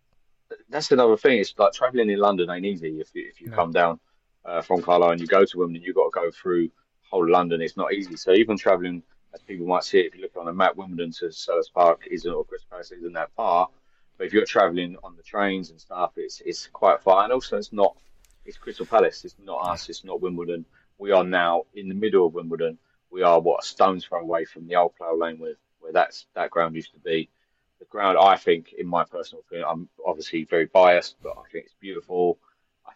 [0.69, 1.39] That's another thing.
[1.39, 3.57] It's like travelling in London ain't easy if you, if you no.
[3.57, 4.01] come down
[4.45, 6.71] uh, from Carlisle and you go to Wimbledon, you've got to go through
[7.11, 7.61] whole London.
[7.61, 8.17] It's not easy.
[8.17, 9.03] So even travelling,
[9.35, 12.07] as people might see it, if you look on the map, Wimbledon to Selhurst Park
[12.11, 13.69] isn't or Crystal Palace isn't that far.
[14.17, 17.25] But if you're travelling on the trains and stuff, it's it's quite far.
[17.25, 17.97] And also, it's not
[18.45, 19.25] it's Crystal Palace.
[19.25, 19.89] It's not us.
[19.89, 20.65] It's not Wimbledon.
[20.99, 22.79] We are now in the middle of Wimbledon.
[23.11, 26.27] We are what a stone's throw away from the old Plough Lane where where that's
[26.35, 27.31] that ground used to be.
[27.79, 31.67] The ground, I think, in my personal opinion, I'm obviously very biased, but I think
[31.67, 32.39] it's beautiful.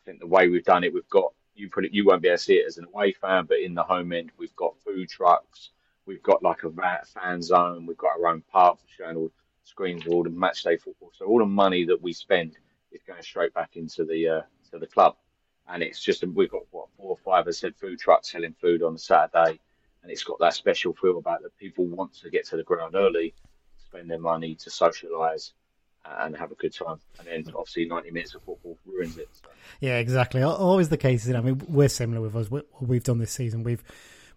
[0.04, 2.38] Think the way we've done it, we've got you put it, you won't be able
[2.38, 5.08] to see it as an away fan, but in the home end, we've got food
[5.08, 5.70] trucks,
[6.06, 6.70] we've got like a
[7.04, 9.30] fan zone, we've got our own pub showing all
[9.64, 11.12] screens of all the match day football.
[11.14, 12.56] So all the money that we spend
[12.90, 15.16] is going straight back into the uh, to the club,
[15.68, 18.82] and it's just we've got what four or five, I said, food trucks selling food
[18.82, 19.60] on a Saturday,
[20.02, 22.94] and it's got that special feel about that people want to get to the ground
[22.94, 23.34] early,
[23.78, 25.52] spend their money to socialise
[26.04, 26.98] and have a good time.
[27.18, 29.28] And then obviously 90 minutes of football ruins it.
[29.32, 29.48] So.
[29.80, 30.42] Yeah, exactly.
[30.42, 31.28] Always the case.
[31.28, 32.50] I mean, we're similar with us.
[32.50, 33.82] What we've done this season, we've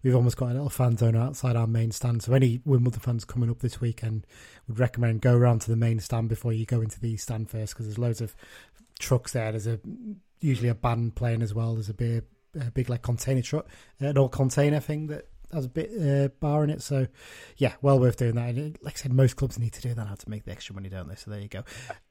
[0.02, 2.22] we've almost got a little fan zone outside our main stand.
[2.22, 4.26] So any Wimbledon fans coming up this weekend
[4.68, 7.74] would recommend go around to the main stand before you go into the stand first
[7.74, 8.36] because there's loads of
[8.98, 9.50] trucks there.
[9.50, 9.80] There's a
[10.40, 11.74] usually a band playing as well.
[11.74, 12.24] There's a big,
[12.60, 13.66] a big like container truck,
[14.00, 16.82] an old container thing that has a bit uh, bar in it.
[16.82, 17.06] So
[17.56, 18.48] yeah, well worth doing that.
[18.54, 20.74] And like I said, most clubs need to do that now to make the extra
[20.74, 21.14] money, don't they?
[21.14, 21.64] So there you go.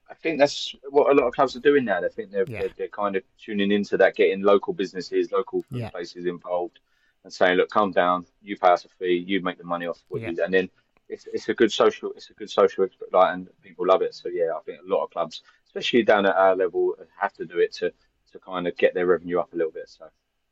[0.08, 1.98] I think that's what a lot of clubs are doing now.
[2.04, 2.60] I think they're, Yeah.
[2.60, 5.90] they're, they're kind of tuning into that, getting local businesses, local Yeah.
[5.90, 6.78] places involved,
[7.24, 8.24] and saying, "Look, calm down.
[8.42, 9.24] You pay us a fee.
[9.26, 10.30] You make the money off what Yeah.
[10.30, 10.70] you." And then
[11.08, 14.14] it's it's a good social, it's a good social, like, and people love it.
[14.14, 17.44] So yeah, I think a lot of clubs, especially down at our level, have to
[17.44, 17.92] do it to
[18.32, 19.88] to kind of get their revenue up a little bit.
[19.88, 20.06] So.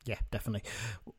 [0.05, 0.69] Yeah, definitely.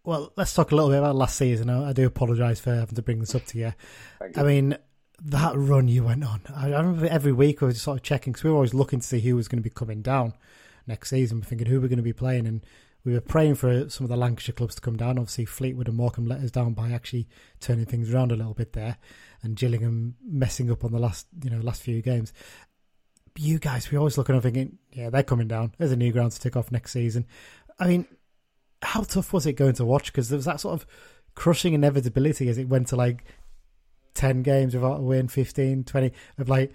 [0.03, 1.69] Well, let's talk a little bit about last season.
[1.69, 3.73] I I do apologise for having to bring this up to you.
[4.19, 4.77] Thank I mean,
[5.23, 6.41] that run you went on.
[6.53, 8.73] I, I remember every week we were just sort of checking because we were always
[8.73, 10.33] looking to see who was going to be coming down
[10.87, 11.39] next season.
[11.39, 12.61] We're thinking who we're going to be playing, and
[13.03, 15.17] we were praying for some of the Lancashire clubs to come down.
[15.17, 17.27] Obviously, Fleetwood and Morecambe let us down by actually
[17.59, 18.97] turning things around a little bit there,
[19.41, 22.33] and Gillingham messing up on the last you know last few games.
[23.37, 25.73] You guys, we always looking and thinking, yeah, they're coming down.
[25.77, 27.25] There's a new ground to tick off next season.
[27.77, 28.05] I mean,
[28.85, 30.11] how tough was it going to watch?
[30.11, 30.87] Because there was that sort of
[31.33, 33.23] crushing inevitability as it went to like
[34.13, 36.73] 10 games without a win, 15, 20, of like,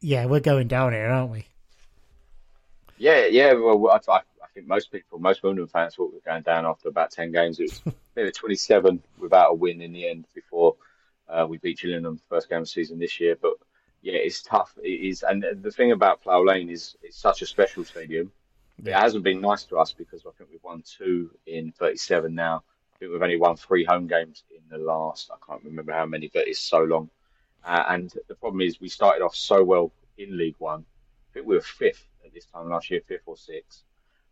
[0.00, 1.46] yeah, we're going down here, aren't we?
[2.98, 3.52] Yeah, yeah.
[3.54, 4.20] Well, I, I
[4.54, 7.58] think most people, most Wimbledon fans, thought we were going down after about ten games.
[7.58, 10.76] It was maybe 27 without a win in the end before
[11.28, 13.36] uh, we beat Gillingham first game of the season this year.
[13.40, 13.54] But
[14.02, 14.78] yeah, it's tough.
[14.82, 18.30] It is, and the thing about Plough Lane is it's such a special stadium.
[18.84, 22.62] It hasn't been nice to us because I think we've won two in 37 now.
[22.94, 25.30] I think we've only won three home games in the last.
[25.32, 27.10] I can't remember how many, but it's so long.
[27.64, 30.80] Uh, and the problem is we started off so well in League One.
[30.80, 33.82] I think we were fifth at this time last year, fifth or sixth.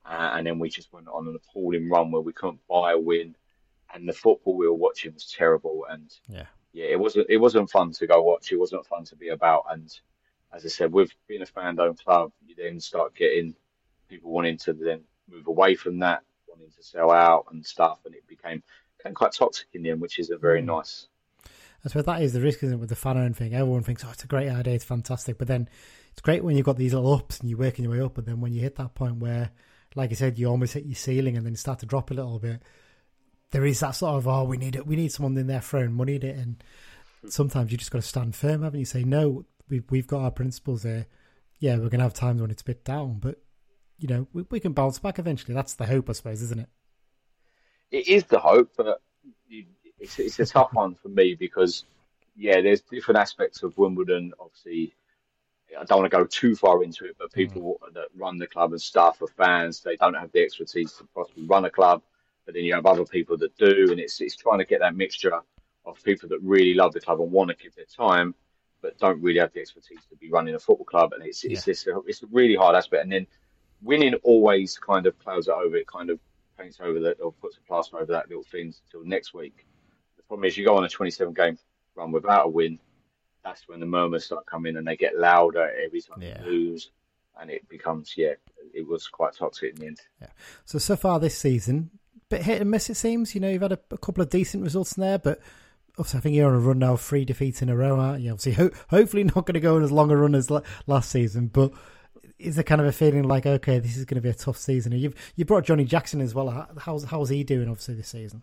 [0.04, 2.98] Uh, and then we just went on an appalling run where we couldn't buy a
[2.98, 3.36] win,
[3.94, 5.86] and the football we were watching was terrible.
[5.88, 6.46] And Yeah.
[6.72, 8.50] yeah, it wasn't it wasn't fun to go watch.
[8.50, 9.66] It wasn't fun to be about.
[9.70, 9.88] And
[10.52, 13.54] as I said, with being a fan-owned club, you then start getting
[14.10, 15.00] people wanting to then
[15.30, 18.62] move away from that, wanting to sell out and stuff, and it became
[18.98, 20.66] became quite toxic in the end, which isn't very mm.
[20.66, 21.06] nice.
[21.84, 23.54] I suppose that is the risk, isn't it, with the fan owned thing?
[23.54, 25.38] Everyone thinks, oh, it's a great idea, it's fantastic.
[25.38, 25.68] But then
[26.12, 28.14] it's great when you've got these little ups and you're working your way up.
[28.14, 29.50] But then when you hit that point where,
[29.94, 32.38] like I said, you almost hit your ceiling and then start to drop a little
[32.38, 32.62] bit,
[33.50, 34.86] there is that sort of, oh, we need it.
[34.86, 36.36] We need someone in there throwing money at it.
[36.36, 36.62] And
[37.22, 37.28] hmm.
[37.28, 38.84] sometimes you just got to stand firm, haven't you?
[38.84, 41.06] Say, no, we've, we've got our principles here.
[41.60, 43.38] Yeah, we're going to have times when it's a bit down, but,
[44.00, 45.54] you know, we, we can bounce back eventually.
[45.54, 46.68] That's the hope, I suppose, isn't it?
[47.90, 49.00] it is the hope, but
[49.98, 51.84] it's it's a tough one for me because
[52.36, 54.32] yeah, there's different aspects of Wimbledon.
[54.38, 54.94] Obviously,
[55.78, 57.34] I don't want to go too far into it, but mm.
[57.34, 59.80] people that run the club and staff are fans.
[59.80, 62.02] They don't have the expertise to possibly run a club,
[62.46, 64.96] but then you have other people that do, and it's it's trying to get that
[64.96, 65.32] mixture
[65.84, 68.34] of people that really love the club and want to give their time,
[68.82, 71.66] but don't really have the expertise to be running a football club, and it's it's
[71.66, 73.02] it's, a, it's a really hard aspect.
[73.02, 73.26] And then
[73.82, 75.76] winning always kind of clouds it over.
[75.76, 76.18] It kind of
[76.58, 79.64] paints over that or puts a plaster over that little thing until next week.
[80.16, 81.58] The problem is you go on a 27 game
[81.94, 82.78] run without a win.
[83.44, 86.42] That's when the murmurs start coming and they get louder every time Yeah.
[86.44, 86.90] you lose,
[87.40, 88.34] and it becomes yeah,
[88.74, 90.00] it was quite toxic in the end.
[90.20, 90.28] Yeah.
[90.66, 91.90] So so far this season,
[92.28, 93.34] bit hit and miss it seems.
[93.34, 95.40] You know, you've had a, a couple of decent results in there, but
[95.98, 98.22] obviously I think you're on a run now, of three defeats in a row, aren't
[98.22, 98.30] you?
[98.32, 101.10] Obviously, ho- hopefully not going to go on as long a run as la- last
[101.10, 101.72] season, but
[102.40, 104.56] is there kind of a feeling like okay, this is going to be a tough
[104.56, 104.92] season?
[104.92, 106.68] You've you brought Johnny Jackson as well.
[106.78, 107.68] How's how's he doing?
[107.68, 108.42] Obviously this season.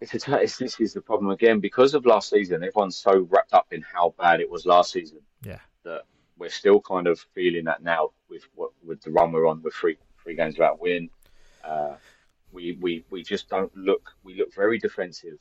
[0.00, 2.62] It's, a it's this is the problem again because of last season.
[2.62, 6.02] Everyone's so wrapped up in how bad it was last season Yeah, that
[6.36, 9.74] we're still kind of feeling that now with what with the run we're on with
[9.74, 11.08] three three games without win.
[11.64, 11.94] Uh,
[12.52, 14.10] we we we just don't look.
[14.22, 15.38] We look very defensive.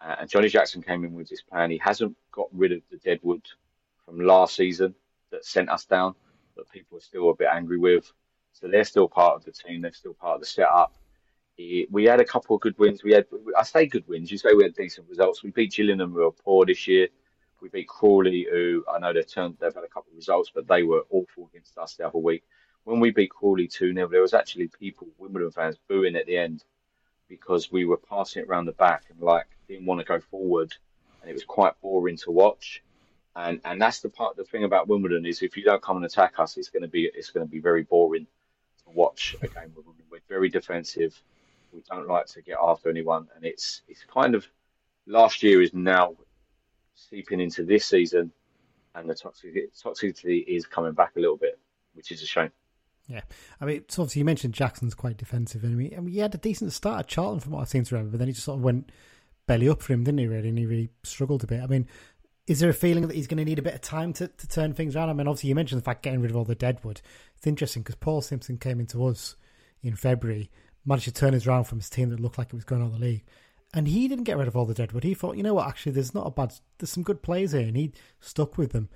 [0.00, 1.70] Uh, and Johnny Jackson came in with this plan.
[1.70, 3.42] He hasn't got rid of the deadwood
[4.06, 4.94] from last season
[5.30, 6.14] that sent us down,
[6.56, 8.12] that people are still a bit angry with.
[8.52, 9.82] So they're still part of the team.
[9.82, 10.94] They're still part of the setup.
[11.56, 13.04] We had a couple of good wins.
[13.04, 13.26] We had,
[13.56, 14.30] I say good wins.
[14.30, 15.42] You say we had decent results.
[15.42, 17.08] We beat Gillingham, who were poor this year.
[17.60, 20.66] We beat Crawley, who I know they've turned, they've had a couple of results, but
[20.66, 22.44] they were awful against us the other week.
[22.84, 26.38] When we beat Crawley 2 0, there was actually people, Wimbledon fans, booing at the
[26.38, 26.64] end
[27.28, 30.74] because we were passing it around the back and like didn't want to go forward,
[31.20, 32.82] and it was quite boring to watch.
[33.36, 34.36] And and that's the part.
[34.36, 36.88] The thing about Wimbledon is if you don't come and attack us, it's going to
[36.88, 38.26] be it's going to be very boring
[38.84, 40.06] to watch a game with Wimbledon.
[40.10, 41.20] We're very defensive.
[41.72, 44.46] We don't like to get after anyone, and it's it's kind of
[45.06, 46.16] last year is now
[46.94, 48.32] seeping into this season,
[48.94, 51.58] and the toxicity, toxicity is coming back a little bit,
[51.94, 52.50] which is a shame.
[53.06, 53.22] Yeah,
[53.60, 56.38] I mean, so obviously you mentioned Jackson's quite defensive, and I mean, he had a
[56.38, 58.58] decent start at Charlton from what I seem to remember, but then he just sort
[58.58, 58.90] of went
[59.46, 60.26] belly up for him, didn't he?
[60.26, 61.60] Really, and he really struggled a bit.
[61.60, 61.88] I mean,
[62.46, 64.48] is there a feeling that he's going to need a bit of time to, to
[64.48, 65.10] turn things around?
[65.10, 67.00] I mean, obviously you mentioned the fact getting rid of all the deadwood.
[67.36, 69.36] It's interesting because Paul Simpson came into us
[69.82, 70.50] in February,
[70.84, 72.86] managed to turn us around from his team that looked like it was going out
[72.86, 73.24] of the league.
[73.72, 75.04] And he didn't get rid of all the deadwood.
[75.04, 77.60] He thought, you know what, actually, there's not a bad, there's some good players here,
[77.60, 78.88] and he stuck with them.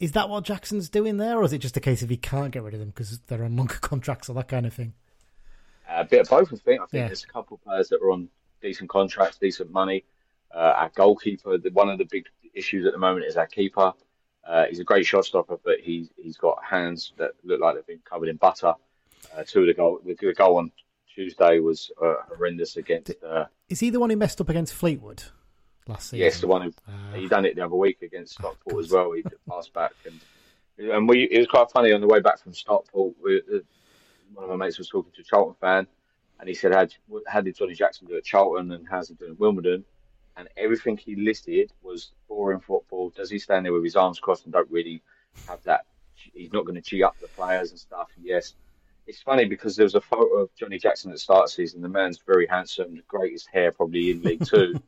[0.00, 2.50] Is that what Jackson's doing there, or is it just a case of he can't
[2.50, 4.94] get rid of them because they're on longer contracts or that kind of thing?
[5.88, 6.80] A bit of both, I think.
[6.80, 7.06] I think Yeah.
[7.08, 8.28] there's a couple of players that are on
[8.62, 10.04] decent contracts, decent money.
[10.52, 12.24] Uh, our goalkeeper, the, one of the big
[12.54, 13.92] issues at the moment is our keeper.
[14.46, 17.86] Uh, he's a great shot stopper, but he's he's got hands that look like they've
[17.86, 18.74] been covered in butter.
[19.34, 20.70] Uh, two of the goal, the, the goal on
[21.14, 23.12] Tuesday was uh, horrendous against.
[23.26, 25.22] Uh, Is he the one who messed up against Fleetwood
[25.86, 26.18] last season?
[26.18, 27.14] yes, the one who Ah.
[27.16, 29.12] he done it the other week against Oh, Stockport as well.
[29.12, 30.20] He passed back and
[30.76, 33.14] and we it was quite funny on the way back from Stockport.
[33.22, 33.58] We, uh,
[34.34, 35.86] one of my mates was talking to a Charlton fan,
[36.40, 36.86] and he said, "How,
[37.28, 39.84] how did Johnny Jackson do at Charlton, and how's he doing at Wimbledon?"
[40.36, 43.10] And everything he listed was boring football.
[43.10, 45.02] Does he stand there with his arms crossed and don't really
[45.46, 45.86] have that?
[46.14, 48.08] He's not going to cheat up the players and stuff.
[48.20, 48.54] Yes,
[49.06, 51.52] it's funny because there was a photo of Johnny Jackson at the start of the
[51.52, 51.82] season.
[51.82, 54.80] The man's very handsome, the greatest hair probably in League Two.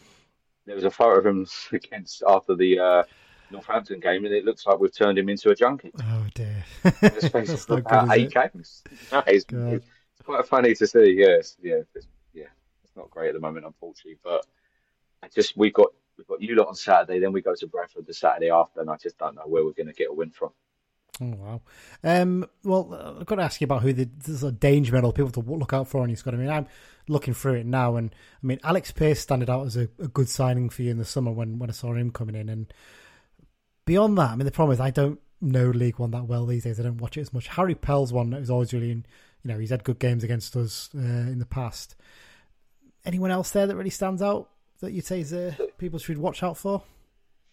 [0.66, 3.02] there was a photo of him against after the uh,
[3.50, 5.92] Northampton game, and it looks like we've turned him into a junkie.
[6.00, 6.64] Oh dear.
[6.84, 8.52] In the space That's not good, is eight it?
[8.52, 8.82] games.
[9.10, 11.14] No, it's, it's quite funny to see.
[11.18, 12.44] Yes, yeah, it's, yeah.
[12.82, 14.46] It's not great at the moment, unfortunately, but
[15.34, 18.14] just we've got we've got you lot on Saturday, then we go to Bradford the
[18.14, 20.50] Saturday after, and I just don't know where we're going to get a win from.
[21.20, 21.60] Oh wow.
[22.02, 25.12] Um, well, I've got to ask you about who the, the sort of danger medal
[25.12, 26.34] people to look out for on your squad.
[26.34, 26.66] I mean, I'm
[27.08, 28.10] looking through it now, and
[28.42, 31.04] I mean, Alex Pearce standing out as a, a good signing for you in the
[31.04, 32.48] summer when, when I saw him coming in.
[32.48, 32.72] And
[33.84, 36.64] beyond that, I mean, the problem is I don't know League One that well these
[36.64, 36.80] days.
[36.80, 37.48] I don't watch it as much.
[37.48, 39.04] Harry Pell's one that was always really, you
[39.44, 41.94] know, he's had good games against us uh, in the past.
[43.04, 44.48] Anyone else there that really stands out
[44.80, 46.82] that you'd say uh, people should watch out for?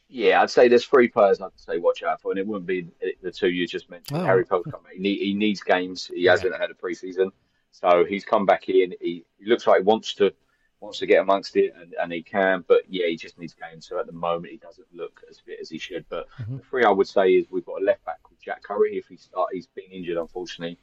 [0.09, 2.88] Yeah, I'd say there's three players I'd say watch out for, and it wouldn't be
[3.22, 4.19] the two you just mentioned.
[4.19, 4.26] Oh.
[4.26, 4.61] Harry back.
[4.93, 6.11] He, he needs games.
[6.13, 7.32] He hasn't had a preseason,
[7.72, 8.93] so he's come back in.
[8.99, 10.34] He, he looks like he wants to
[10.82, 12.65] wants to get amongst it, and, and he can.
[12.67, 13.88] But yeah, he just needs games.
[13.88, 16.03] So at the moment, he doesn't look as fit as he should.
[16.09, 16.57] But Mm-hmm.
[16.57, 18.97] the three I would say is we've got a left back called Jack Currie.
[18.97, 20.78] If he start, he's been injured unfortunately.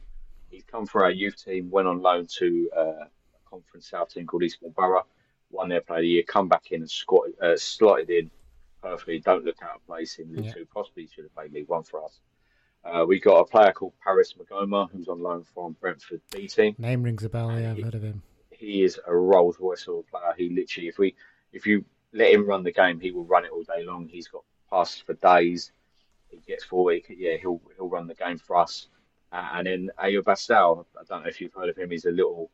[0.50, 3.08] He's come for our youth team, went on loan to uh, a
[3.50, 5.04] conference south team called Eastbourne Borough,
[5.50, 8.30] won their player of the year, come back in and squatted, uh, slotted in
[8.82, 9.18] perfectly.
[9.20, 10.52] Don't look out of place in League Yeah.
[10.52, 10.66] Two.
[10.72, 12.20] Possibly should have played League One for us.
[12.84, 16.74] Uh, we got a player called Paris Maghoma who's on loan from Brentford B team.
[16.78, 17.58] Name rings a bell.
[17.58, 18.22] Yeah, I've heard of him.
[18.50, 20.32] He is a Rolls Royce sort of player.
[20.36, 21.14] He literally, if we,
[21.52, 24.08] if you let him run the game, he will run it all day long.
[24.08, 25.72] He's got passes for days.
[26.28, 27.02] He gets forward.
[27.06, 28.88] He, yeah, he'll he'll run the game for us.
[29.32, 31.90] Uh, and then Ayoub Assal, I don't know if you've heard of him.
[31.90, 32.50] He's a little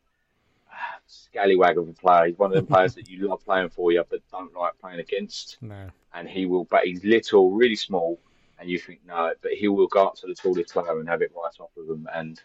[1.07, 2.27] scallywag of a player.
[2.27, 5.01] He's one of them players that you love playing for you, but don't like playing
[5.01, 5.89] against No.
[6.15, 8.19] and he will, but he's little, really small,
[8.59, 11.23] and you think no, but he will go up to the tallest player and have
[11.23, 12.41] it right off of him, and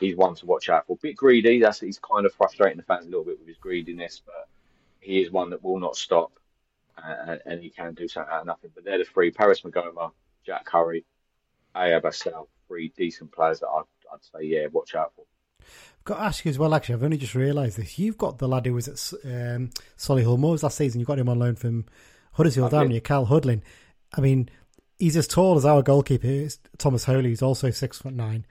[0.00, 0.96] he's one to watch out for.
[0.96, 4.22] Bit greedy, that's he's kind of frustrating the fans a little bit with his greediness,
[4.24, 4.48] but
[5.00, 6.32] he is one that will not stop,
[6.98, 8.70] uh, and he can do something out of nothing.
[8.74, 10.12] But they're the three: Paris Maghoma,
[10.44, 11.04] Jack Currie,
[11.76, 15.24] Ayoub Assal, three decent players that I'd, I'd say, yeah, watch out for.
[15.98, 16.74] I've got to ask you as well.
[16.74, 17.98] Actually, I've only just realised this.
[17.98, 18.94] You've got the lad who was at
[19.24, 21.00] um, Solihull Moors last season.
[21.00, 21.84] You got him on loan from
[22.32, 23.00] Huddersfield, haven't you?
[23.00, 23.62] Kyle Hudlin.
[24.16, 24.48] I mean,
[24.98, 26.48] he's as tall as our goalkeeper,
[26.78, 27.30] Tomas Holy.
[27.30, 28.46] He's also six foot nine.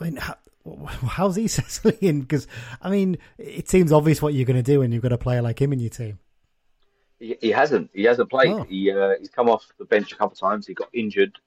[0.00, 0.36] I mean, how,
[0.86, 2.20] how's he settling in?
[2.22, 2.46] Because
[2.82, 5.42] I mean, it seems obvious what you're going to do when you've got a player
[5.42, 6.18] like him in your team.
[7.18, 7.90] He, he hasn't.
[7.92, 8.50] He hasn't played.
[8.50, 8.62] Oh.
[8.64, 10.66] He uh, he's come off the bench a couple of times.
[10.66, 11.38] He got injured.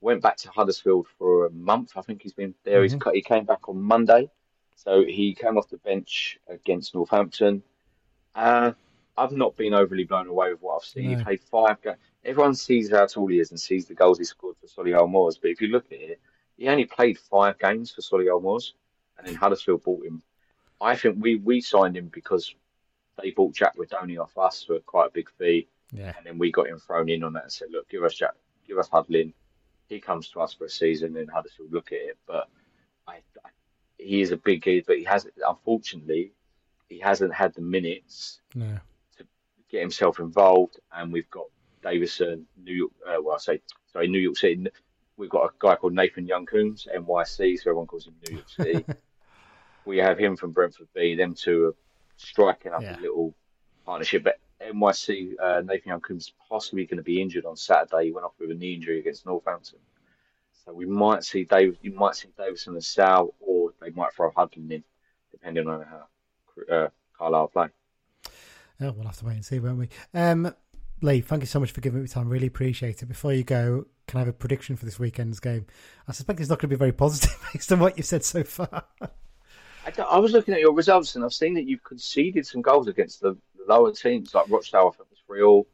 [0.00, 1.92] Went back to Huddersfield for a month.
[1.96, 2.82] I think he's been there.
[2.82, 4.30] He's He's he came back on Monday,
[4.74, 7.62] so he came off the bench against Northampton.
[8.34, 8.72] Uh,
[9.16, 11.10] I've not been overly blown away with what I've seen.
[11.10, 11.18] No.
[11.18, 11.98] He played five games.
[12.24, 15.38] Everyone sees how tall he is and sees the goals he scored for Solihull Moors,
[15.38, 16.20] but if you look at it,
[16.56, 18.74] he only played five games for Solihull Moors,
[19.18, 20.22] and then Huddersfield bought him.
[20.80, 22.54] I think we we signed him because
[23.20, 25.68] they bought Jack Rudoni off us for quite a big fee.
[25.92, 26.12] Yeah.
[26.16, 28.34] And then we got him thrown in on that and said, look, give us Jack,
[28.66, 29.32] give us Hudlin.
[29.90, 32.18] He comes to us for a season and Huddersfield look at it.
[32.26, 32.48] But
[33.06, 33.48] I, I,
[33.98, 36.32] he is a big kid, but he hasn't, unfortunately,
[36.88, 38.78] he hasn't had the minutes No.
[39.18, 39.24] to
[39.68, 40.78] get himself involved.
[40.92, 41.46] And we've got
[41.82, 43.60] Davison, New York, uh, well, I say,
[43.92, 44.64] sorry, New York City.
[45.16, 48.84] We've got a guy called Nathan Young-Coombes, NYC, so everyone calls him New York City.
[49.84, 51.16] we have him from Brentford B.
[51.16, 51.74] Them two are
[52.16, 52.98] striking up Yeah.
[52.98, 53.34] a little
[53.84, 54.22] partnership.
[54.22, 58.06] But NYC, uh, Nathan Young-Coombes possibly going to be injured on Saturday.
[58.06, 59.78] He went off with a knee injury against Northampton.
[60.64, 61.78] So we might see Dave.
[61.82, 64.84] You might see Davison and Sal, or they might throw Hudlin in,
[65.30, 67.68] depending on how uh, Carlisle play.
[68.82, 69.88] Oh, we'll have to wait and see, won't we?
[70.14, 70.54] Um,
[71.02, 72.28] Lee, thank you so much for giving me time.
[72.28, 73.06] Really appreciate it.
[73.06, 75.66] Before you go, can I have a prediction for this weekend's game?
[76.06, 78.44] I suspect it's not going to be very positive based on what you've said so
[78.44, 78.84] far.
[79.00, 82.86] I, I, was looking at your results and I've seen that you've conceded some goals
[82.86, 83.36] against the
[83.66, 84.92] lower teams, like Rochdale.
[84.92, 85.66] I think was three all.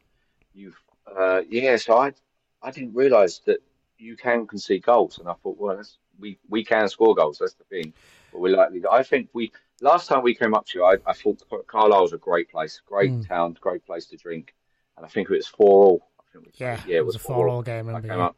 [0.53, 0.79] You've,
[1.15, 1.77] uh, yeah.
[1.77, 2.13] So I,
[2.61, 3.59] I didn't realise that
[3.97, 5.81] you can concede goals, and I thought, well,
[6.19, 7.39] we we can score goals.
[7.39, 7.93] That's the thing.
[8.31, 8.83] But we're likely.
[8.89, 12.13] I think we last time we came up to you, I, I thought Carlisle was
[12.13, 13.27] a great place, great mm.
[13.27, 14.53] town, great place to drink
[14.97, 16.09] and I think it was four all.
[16.55, 17.89] yeah, yeah, it was, a four all game.
[17.89, 18.25] I came yeah.
[18.25, 18.35] up,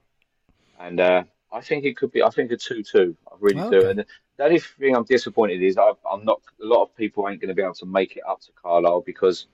[0.80, 2.22] and uh, I think it could be.
[2.22, 3.16] I think a two-two.
[3.28, 3.80] I really okay.
[3.80, 3.90] do.
[3.90, 4.06] And
[4.38, 6.42] the only thing I'm disappointed is I, am not.
[6.62, 9.04] A lot of people ain't going to be able to make it up to Carlisle
[9.06, 9.48] because.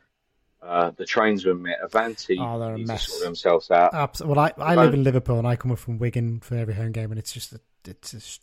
[0.63, 1.77] Uh, the trains were met.
[1.83, 3.07] Avanti oh, they're a mess.
[3.07, 3.93] sort themselves out.
[3.93, 4.35] Absolutely.
[4.35, 6.91] Well, I, I live in Liverpool and I come up from Wigan for every home
[6.91, 8.41] game, and it's just a, it's just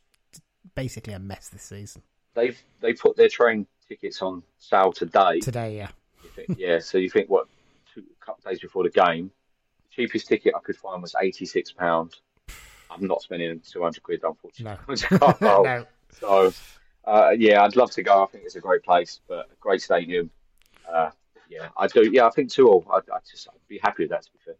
[0.74, 2.02] basically a mess this season.
[2.34, 5.40] They've they put their train tickets on sale today.
[5.40, 5.88] Today, yeah.
[6.34, 6.78] Think, yeah.
[6.78, 7.46] So you think what
[7.92, 9.30] two, a couple of days before the game.
[9.90, 12.14] The cheapest ticket I could find was eighty six pound.
[12.94, 14.96] I'm not spending two hundred quid, unfortunately.
[15.20, 15.36] No.
[15.62, 15.86] no.
[16.20, 16.52] So,
[17.04, 18.22] uh, yeah, I'd love to go.
[18.22, 20.30] I think it's a great place, but a great stadium.
[20.90, 21.10] Uh,
[21.48, 22.10] yeah, I do.
[22.10, 22.84] Yeah, I think two all.
[22.90, 24.22] I, I just I'd be happy with that.
[24.22, 24.54] To be fair.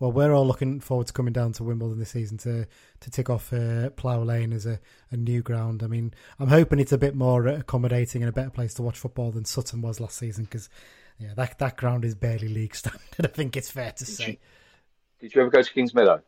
[0.00, 2.66] Well, we're all looking forward to coming down to Wimbledon this season to
[3.00, 5.82] to tick off uh, Plough Lane as a, a new ground.
[5.82, 8.98] I mean, I'm hoping it's a bit more accommodating and a better place to watch
[8.98, 10.70] football than Sutton was last season because
[11.18, 13.02] yeah, that that ground is barely league standard.
[13.24, 14.26] I think it's fair to did say.
[14.26, 14.36] You,
[15.20, 16.22] did you ever go to Kings Meadow?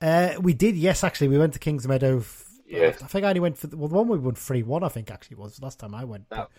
[0.00, 1.04] Uh, we did, yes.
[1.04, 2.22] Actually, we went to Kings Meadow.
[2.66, 2.88] Yeah.
[2.88, 4.84] I think I only went for the, well, the one we won three one.
[4.84, 6.28] I think actually was last time I went.
[6.30, 6.50] That, but,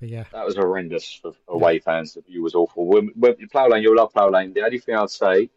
[0.00, 1.80] but yeah, that was horrendous for away yeah.
[1.80, 2.14] fans.
[2.14, 2.86] The view was awful.
[2.86, 4.52] When, when Plough Lane, you'll love Plough Lane.
[4.52, 5.50] The only thing I'd say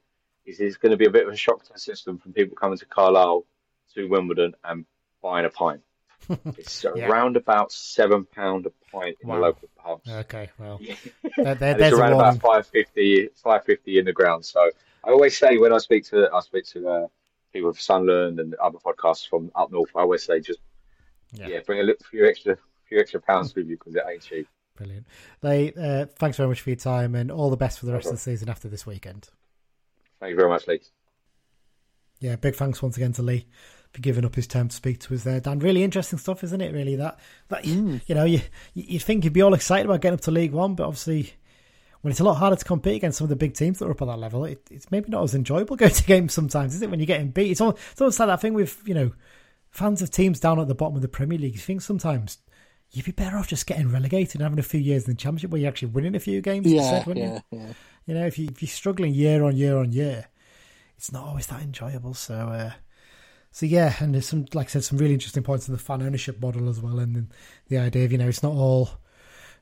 [0.46, 2.58] is it's going to be a bit of a shock to the system from people
[2.58, 3.46] coming to Carlisle
[3.94, 4.86] to Wimbledon and
[5.22, 5.82] buying a pint.
[6.58, 7.08] it's yeah.
[7.08, 9.36] around about seven pound a pint in wow.
[9.36, 10.10] the local pubs.
[10.10, 10.80] Okay, well,
[11.38, 14.46] there, there, there's around about 550, 550 in the ground.
[14.46, 14.70] So
[15.04, 17.08] I always say when I speak to I speak to uh,
[17.52, 20.60] people from Sunderland and other podcasts from up north, I always say just
[21.34, 24.22] yeah, yeah bring a little, few extra few extra pounds with you because it ain't
[24.22, 24.48] cheap.
[24.76, 25.06] Brilliant.
[25.42, 28.08] They, uh, thanks very much for your time and all the best for the rest
[28.08, 29.30] of the season after this weekend.
[30.20, 30.82] Thank you very much, Lee.
[32.20, 33.48] Yeah, big thanks once again to Lee
[33.92, 35.60] for giving up his time to speak to us there, Dan.
[35.60, 36.74] Really interesting stuff, isn't it?
[36.74, 38.02] Really, that that mm.
[38.06, 38.42] you know, you
[38.74, 41.34] you think you'd be all excited about getting up to League One, but obviously,
[42.02, 43.92] when it's a lot harder to compete against some of the big teams that are
[43.92, 46.82] up at that level, it, it's maybe not as enjoyable going to games sometimes, is
[46.82, 46.90] it?
[46.90, 49.12] When you're getting beat, it's almost, it's almost like that thing with you know
[49.70, 51.54] fans of teams down at the bottom of the Premier League.
[51.54, 52.40] You think sometimes
[52.92, 55.52] you'd be better off just getting relegated and having a few years in the Championship
[55.52, 56.68] where you're actually winning a few games.
[56.68, 57.60] Yeah, said, yeah, you?
[57.60, 57.74] yeah.
[58.06, 60.28] You know, if you if you're struggling year on year on year,
[60.98, 62.14] it's not always that enjoyable.
[62.14, 62.36] So.
[62.36, 62.72] Uh,
[63.54, 66.02] so yeah, and there's some, like I said, some really interesting points in the fan
[66.02, 67.28] ownership model as well, and
[67.68, 68.92] the idea of you know it's not all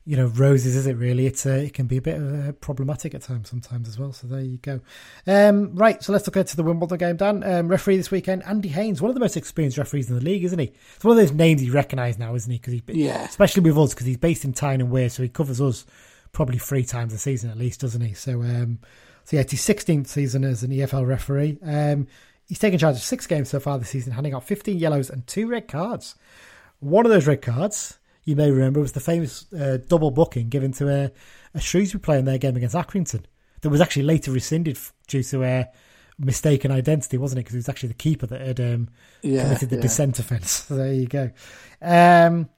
[0.05, 0.95] you know roses, is it?
[0.95, 4.11] Really, it's uh, it can be a bit uh, problematic at times sometimes as well.
[4.11, 4.81] So there you go.
[5.27, 7.15] Um, right, so let's look to the Wimbledon game.
[7.17, 10.23] Dan, um, referee this weekend, Andy Haines, one of the most experienced referees in the
[10.23, 10.71] league, isn't he?
[10.95, 12.57] It's one of those names you recognise now, isn't he?
[12.57, 15.29] Because he, yeah, especially with us, because he's based in Tyne and Wear, so he
[15.29, 15.85] covers us
[16.31, 18.13] probably three times a season at least, doesn't he?
[18.13, 18.79] So, um,
[19.25, 21.57] so yeah, it's his 16th season as an EFL referee.
[21.63, 22.07] Um,
[22.49, 25.25] He's taken charge of six games so far this season, handing out 15 yellows and
[25.27, 26.15] two red cards.
[26.79, 30.49] One of those red cards, you may remember, it was the famous uh, double booking
[30.49, 31.11] given to a,
[31.53, 33.24] a, Shrewsbury player in their game against Accrington
[33.61, 35.67] that was actually later rescinded due to a
[36.17, 37.43] mistaken identity, wasn't it?
[37.43, 38.89] Because it was actually the keeper that had um,
[39.22, 39.82] yeah, committed the yeah.
[39.82, 40.65] dissent offence.
[40.67, 41.32] So there you go.
[41.82, 42.49] Um,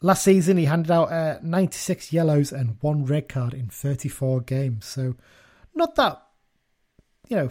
[0.00, 4.84] last season, he handed out uh, 96 yellows and one red card in 34 games.
[4.84, 5.14] So
[5.74, 6.22] not that,
[7.28, 7.50] you know,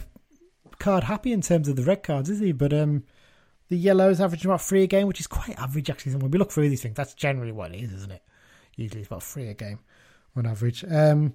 [0.79, 2.51] card happy in terms of the red cards, is he?
[2.51, 3.03] But um,
[3.69, 6.15] the yellows averaging about three a game, which is quite average actually.
[6.15, 8.23] When we look through these things, that's generally what it is, isn't it?
[8.75, 9.79] Usually it's about three a game
[10.35, 10.83] on average.
[10.89, 11.33] Um,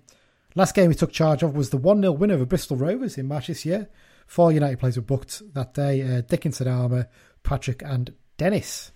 [0.55, 3.27] last game he took charge of was the 1 0 win over Bristol Rovers in
[3.27, 3.89] March this year.
[4.27, 7.09] Four United players were booked that day uh, Dickenson, Armer,
[7.43, 8.93] Patrick, and Dennis.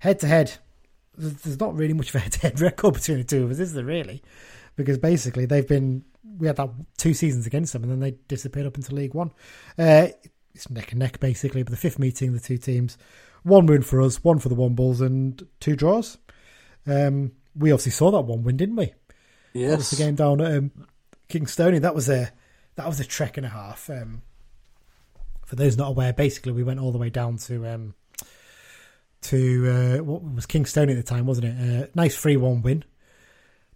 [0.00, 0.54] Head to head,
[1.16, 3.58] there's not really much of a head to head record between the two of us,
[3.58, 4.22] is there really?
[4.76, 6.04] Because basically they've been
[6.38, 9.32] we had that two seasons against them, and then they disappeared up into League One.
[9.76, 10.08] Uh,
[10.58, 11.62] it's neck and neck basically.
[11.62, 12.98] But the fifth meeting, the two teams,
[13.42, 16.18] one win for us, one for the Wombles, and two draws.
[16.86, 18.92] Um, we obviously saw that one win, didn't we?
[19.52, 19.70] Yes.
[19.70, 20.70] That was the game down at um,
[21.28, 21.82] Kingstonian.
[21.82, 22.30] That was a
[22.74, 23.88] that was a trek and a half.
[23.88, 24.22] Um,
[25.46, 27.94] for those not aware, basically we went all the way down to um,
[29.22, 31.84] to uh, what was Kingstonian at the time, wasn't it?
[31.84, 32.84] Uh, nice three one win.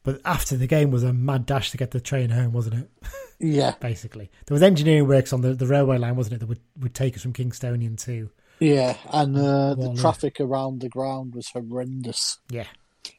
[0.02, 2.90] But after the game was a mad dash to get the train home, wasn't it?
[3.42, 3.74] Yeah.
[3.80, 4.30] Basically.
[4.46, 7.16] There was engineering works on the, the railway line, wasn't it, that would, would take
[7.16, 8.30] us from Kingstonian to
[8.60, 10.00] Yeah, and uh, the yeah.
[10.00, 12.38] traffic around the ground was horrendous.
[12.48, 12.66] Yeah,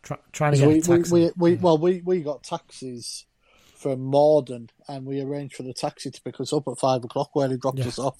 [0.02, 1.14] Try, trying to get we, we, taxi.
[1.14, 3.26] we, we, well, we, we got taxis
[3.76, 7.36] from Morden, and we arranged for the taxi to pick us up at five o'clock
[7.36, 7.88] where he dropped Yeah.
[7.88, 8.18] us off,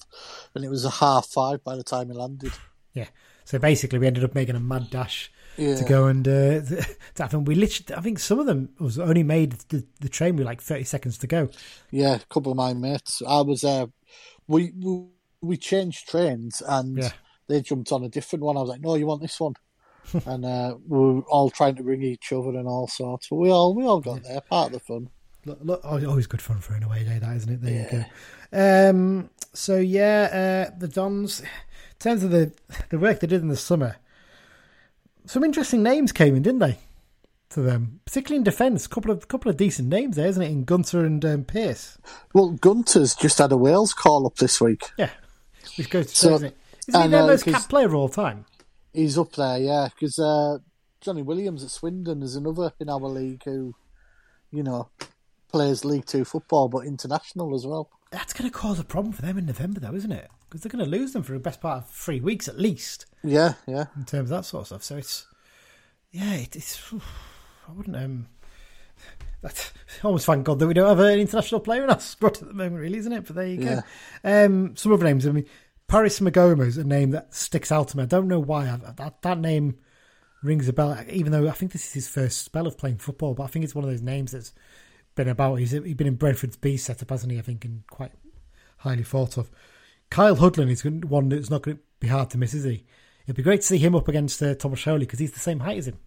[0.54, 2.52] and it was a half five by the time he landed.
[2.92, 3.06] Yeah.
[3.46, 5.76] So basically, we ended up making a mad dash Yeah.
[5.76, 6.60] to go and uh,
[7.28, 7.38] to.
[7.38, 10.60] We literally, I think some of them was only made the, the train with like
[10.60, 11.48] thirty seconds to go.
[11.90, 13.22] Yeah, a couple of my mates.
[13.26, 13.86] I was there.
[14.48, 15.04] we, we
[15.40, 17.10] we changed trains, and Yeah.
[17.48, 18.56] they jumped on a different one.
[18.56, 19.54] I was like, "No, you want this one?"
[20.26, 23.28] and uh, we were all trying to ring each other and all sorts.
[23.28, 24.40] But we all we all got there.
[24.40, 25.08] Part of the fun.
[25.46, 27.60] Look, look, always good fun for an away day, that isn't it?
[27.62, 28.04] There you
[28.52, 28.90] go.
[28.90, 31.40] Um, so yeah, uh, the Dons.
[31.40, 31.46] In
[31.98, 32.52] terms of the
[32.90, 33.96] the work they did in the summer,
[35.26, 36.78] some interesting names came in, didn't they?
[37.50, 40.50] To them, particularly in defence, couple of couple of decent names there, isn't it?
[40.50, 41.98] In Gunter and um, Pearce.
[42.32, 44.90] Well, Gunter's just had a Wales call up this week.
[44.98, 45.10] Yeah,
[45.76, 46.56] which goes to So- show, isn't it?
[46.88, 48.44] Isn't he their uh, most capped player of all time?
[48.92, 50.58] He's up there, yeah, because uh,
[51.00, 53.74] Johnny Williams at Swindon is another in our league who,
[54.50, 54.88] you know,
[55.50, 57.88] plays League Two football but international as well.
[58.10, 60.28] That's going to cause a problem for them in November, though, isn't it?
[60.54, 63.06] Because they're going to lose them for the best part of three weeks at least.
[63.24, 63.86] Yeah, yeah.
[63.96, 64.84] in terms of that sort of stuff.
[64.84, 65.26] So it's
[66.12, 66.94] yeah, it, it's
[67.68, 68.28] I wouldn't um.
[69.42, 69.72] That's
[70.04, 72.54] almost thank God that we don't have an international player in our squad at the
[72.54, 73.26] moment, really, isn't it?
[73.26, 73.82] But there you go.
[74.22, 75.26] Um, some other names.
[75.26, 75.44] I mean,
[75.88, 78.04] Paris Maghoma is a name that sticks out to me.
[78.04, 78.70] I don't know why.
[78.70, 79.78] I, that that name
[80.44, 80.96] rings a bell.
[81.10, 83.64] Even though I think this is his first spell of playing football, but I think
[83.64, 84.52] it's one of those names that's
[85.16, 85.56] been about.
[85.56, 87.38] He's he's been in Brentford's B setup, hasn't he?
[87.38, 88.12] I think and quite
[88.76, 89.50] highly thought of.
[90.14, 92.84] Kyle Hudlin is one that's not going to be hard to miss, is he?
[93.24, 95.58] It'd be great to see him up against uh, Tomas Holy because he's the same
[95.58, 95.98] height as him.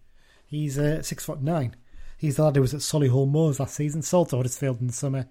[0.46, 1.76] He's uh, six foot nine.
[2.16, 4.94] He's the lad who was at Solihull Moors last season, sold to Huddersfield in the
[4.94, 5.28] summer,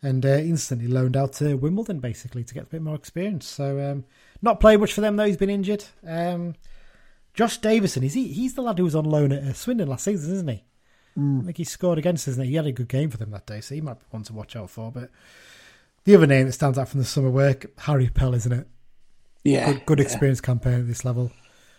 [0.00, 3.46] and uh, instantly loaned out to Wimbledon basically to get a bit more experience.
[3.46, 4.06] So um,
[4.40, 5.26] not played much for them though.
[5.26, 5.84] He's been injured.
[6.06, 6.54] Um,
[7.34, 8.28] Josh Davison is he?
[8.28, 10.64] He's the lad who was on loan at uh, Swindon last season, isn't he?
[11.40, 12.50] I think he scored against us, isn't he?
[12.52, 14.32] He had a good game for them that day, so he might be one to
[14.32, 14.90] watch out for.
[14.90, 15.10] But
[16.04, 18.66] the other name that stands out from the summer work, Harry Pell, isn't it?
[19.42, 19.72] Yeah.
[19.72, 21.30] Good, good experience campaign at this level.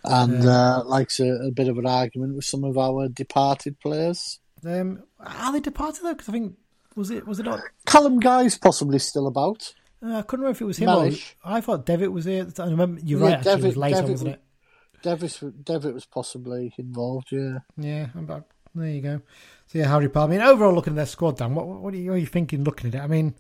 [0.03, 4.39] And uh, likes a, a bit of an argument with some of our departed players.
[4.63, 6.13] Um, are they departed though?
[6.13, 6.55] Because I think
[6.95, 7.61] was it was it not?
[7.85, 9.73] Callum Guy's possibly still about.
[10.03, 11.09] Uh, I couldn't remember if it was him or
[11.43, 12.41] I thought Devitt was there.
[12.41, 12.67] at the time.
[12.67, 13.33] I remember you're Yeah, right.
[13.37, 14.41] Actually, it was Devitt- later, Devitt wasn't it?
[15.01, 17.59] Devitt, Devitt was possibly involved, yeah.
[17.77, 18.43] Yeah, I'm back.
[18.73, 19.21] There you go.
[19.67, 20.23] So yeah, Harry Pell.
[20.23, 22.25] I mean, overall, looking at their squad, Dan, what what are you, what are you
[22.27, 22.63] thinking?
[22.63, 23.33] Looking at it, I mean,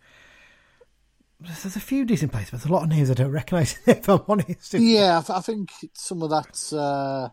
[1.39, 3.77] there's, a few decent players, but there's a lot of names I don't recognise.
[3.87, 7.29] If I'm honest, Yeah, I, th- I think some of that's uh,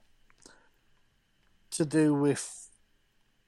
[1.72, 2.68] to do with,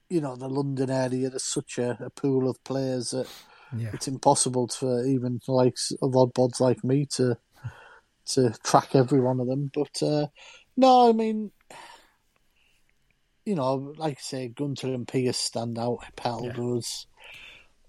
[0.09, 1.29] you know, the London area.
[1.29, 3.27] There's such a, a pool of players that
[3.75, 7.37] yeah, it's impossible for even like of odd bods like me to
[8.27, 9.69] to track every one of them.
[9.73, 10.27] But uh,
[10.77, 11.51] no, I mean,
[13.45, 15.99] you know, like I say, Gunter and Pearce stand out.
[16.15, 16.53] Pell Yeah.
[16.53, 17.07] does.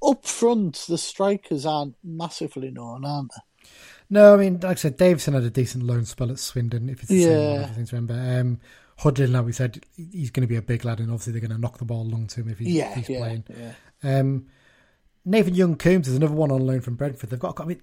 [0.03, 3.69] Up front, the strikers aren't massively known, aren't they?
[4.11, 6.89] No, I mean, like I said, Davison had a decent loan spell at Swindon.
[6.89, 7.67] If it's the same one, Yeah.
[7.67, 8.41] I think to remember.
[8.41, 8.61] Um,
[9.01, 11.51] Hudlin, like we said, he's going to be a big lad, and obviously they're going
[11.51, 13.45] to knock the ball long to him if, he, Yeah, he's yeah, playing.
[13.51, 13.73] yeah.
[14.21, 14.47] Um,
[15.25, 17.31] Nathan Young-Coombes is another one on loan from Brentford.
[17.31, 17.83] They've got, I mean,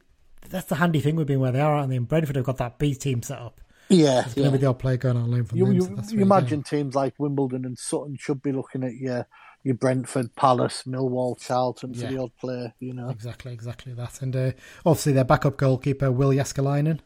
[0.49, 1.97] that's the handy thing with being where they are, aren't they?
[1.97, 3.59] In Brentford, they've got that B team set up.
[3.89, 4.34] Yeah, yeah.
[4.36, 5.74] going to be the odd player going on loan from You, them.
[5.76, 6.22] you, so you really good.
[6.22, 9.28] imagine teams like Wimbledon and Sutton should be looking at your
[9.64, 12.11] your Brentford, Palace, Millwall, Charlton for Yeah.
[12.11, 13.09] the odd player, you know.
[13.11, 14.22] Exactly, exactly that.
[14.22, 14.51] And uh,
[14.86, 16.99] obviously, their backup goalkeeper, Will Jääskeläinen,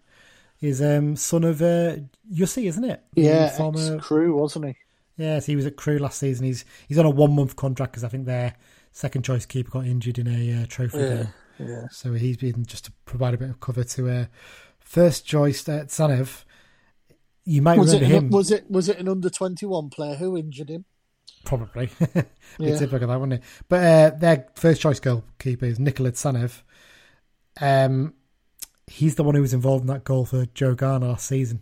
[0.61, 1.97] is um, son of uh,
[2.31, 3.03] Jussi, isn't it?
[3.15, 3.99] The Yeah, former.
[3.99, 4.75] Crewe, wasn't he?
[5.17, 6.45] Yes, he was at Crewe last season.
[6.45, 8.55] He's he's on a one month contract because I think their
[8.91, 11.33] second choice keeper got injured in a uh, trophy Yeah, game.
[11.59, 11.87] yeah.
[11.91, 14.25] So he's been just to provide a bit of cover to uh,
[14.79, 16.43] first choice uh, Tsanev.
[17.45, 19.89] You might Was it, remember an, him, was it was it an under twenty one
[19.89, 20.85] player who injured him?
[21.47, 21.89] Probably.
[22.59, 22.71] Yeah.
[22.71, 23.43] Be typical of that, wouldn't it?
[23.69, 26.61] But uh, their first choice goalkeeper is Nikola Tsanev.
[27.61, 28.15] Um,
[28.87, 31.61] he's the one who was involved in that goal for Joe Garner last season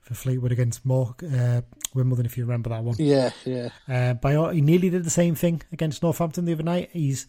[0.00, 1.60] for Fleetwood against Moore, uh,
[1.94, 2.94] Wimbledon, if you remember that one.
[2.98, 3.68] Yeah, yeah.
[3.86, 6.90] Uh, by, he nearly did the same thing against Northampton the other night.
[6.92, 7.26] He's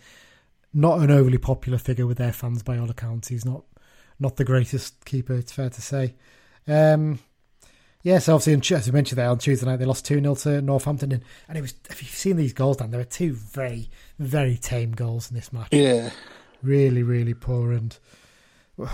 [0.73, 3.27] not an overly popular figure with their fans by all accounts.
[3.27, 3.63] He's not
[4.19, 6.15] not the greatest keeper, it's fair to say.
[6.67, 7.19] Um,
[8.05, 10.61] yeah, so obviously, as you mentioned there, on Tuesday night, they lost 2 0 to
[10.61, 11.11] Northampton.
[11.11, 14.57] And, and it was, if you've seen these goals, Dan, there were two very, very
[14.57, 15.69] tame goals in this match.
[15.71, 16.11] Yeah.
[16.61, 17.71] Really, really poor.
[17.71, 17.97] And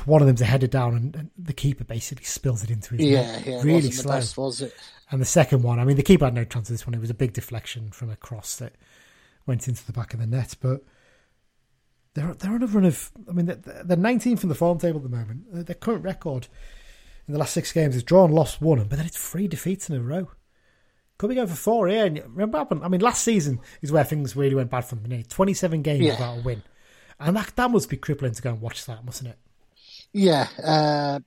[0.05, 3.05] one of them's a header down, and, and the keeper basically spills it into his
[3.05, 3.45] Yeah, net.
[3.45, 3.61] yeah.
[3.63, 4.13] Really slow.
[4.13, 4.73] best, was it?
[5.11, 6.93] And the second one, I mean, the keeper had no chance of this one.
[6.93, 8.75] It was a big deflection from a cross that
[9.45, 10.55] went into the back of the net.
[10.61, 10.85] But
[12.13, 13.11] they're they're on a run of.
[13.29, 15.65] I mean, they're, they're 19th in the form table at the moment.
[15.67, 16.47] Their current record
[17.31, 17.95] in the last six games.
[17.95, 20.29] It's drawn, lost, won, but then it's three defeats in a row.
[21.17, 22.05] Could be going for four here.
[22.05, 22.81] And remember, what happened?
[22.83, 25.23] I mean, last season is where things really went bad for them.
[25.23, 26.11] Twenty-seven games Yeah.
[26.13, 26.63] without a win,
[27.19, 29.37] and that that must be crippling to go and watch that, mustn't it?
[30.11, 30.47] Yeah.
[30.61, 31.19] Uh,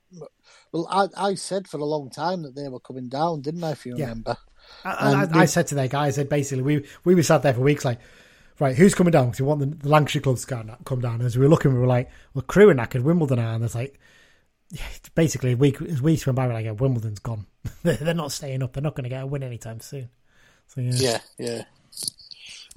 [0.71, 3.71] well, I, I said for a long time that they were coming down, didn't I?
[3.71, 4.09] If you Yeah.
[4.09, 4.37] remember.
[4.83, 7.41] I, I, they- I said to their guys, I said basically, we we were sat
[7.41, 7.99] there for weeks, like,
[8.59, 9.27] right, who's coming down?
[9.27, 11.21] Because we want the, the Lancashire clubs to come down.
[11.21, 13.75] As we were looking, we were like, well, Crewe and knackered, Wimbledon are, and there's
[13.75, 13.97] like,
[14.75, 14.81] yeah,
[15.15, 17.45] basically, a week as weeks went by, we're like, yeah, Wimbledon's gone.
[17.83, 18.73] they're not staying up.
[18.73, 20.09] They're not going to get a win anytime soon.
[20.67, 21.19] So yeah, Yeah.
[21.37, 21.63] Yeah.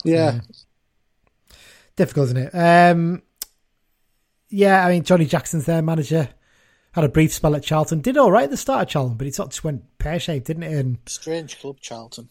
[0.05, 0.41] Yeah.
[1.97, 2.55] difficult, isn't it?
[2.55, 3.23] Um,
[4.49, 6.29] yeah, I mean, Johnnie Jackson's their manager.
[6.93, 8.01] Had a brief spell at Charlton.
[8.01, 10.19] Did all right at the start of Charlton, but it sort of just went pear
[10.19, 10.73] shaped, didn't it?
[10.73, 12.29] And Strange club, Charlton.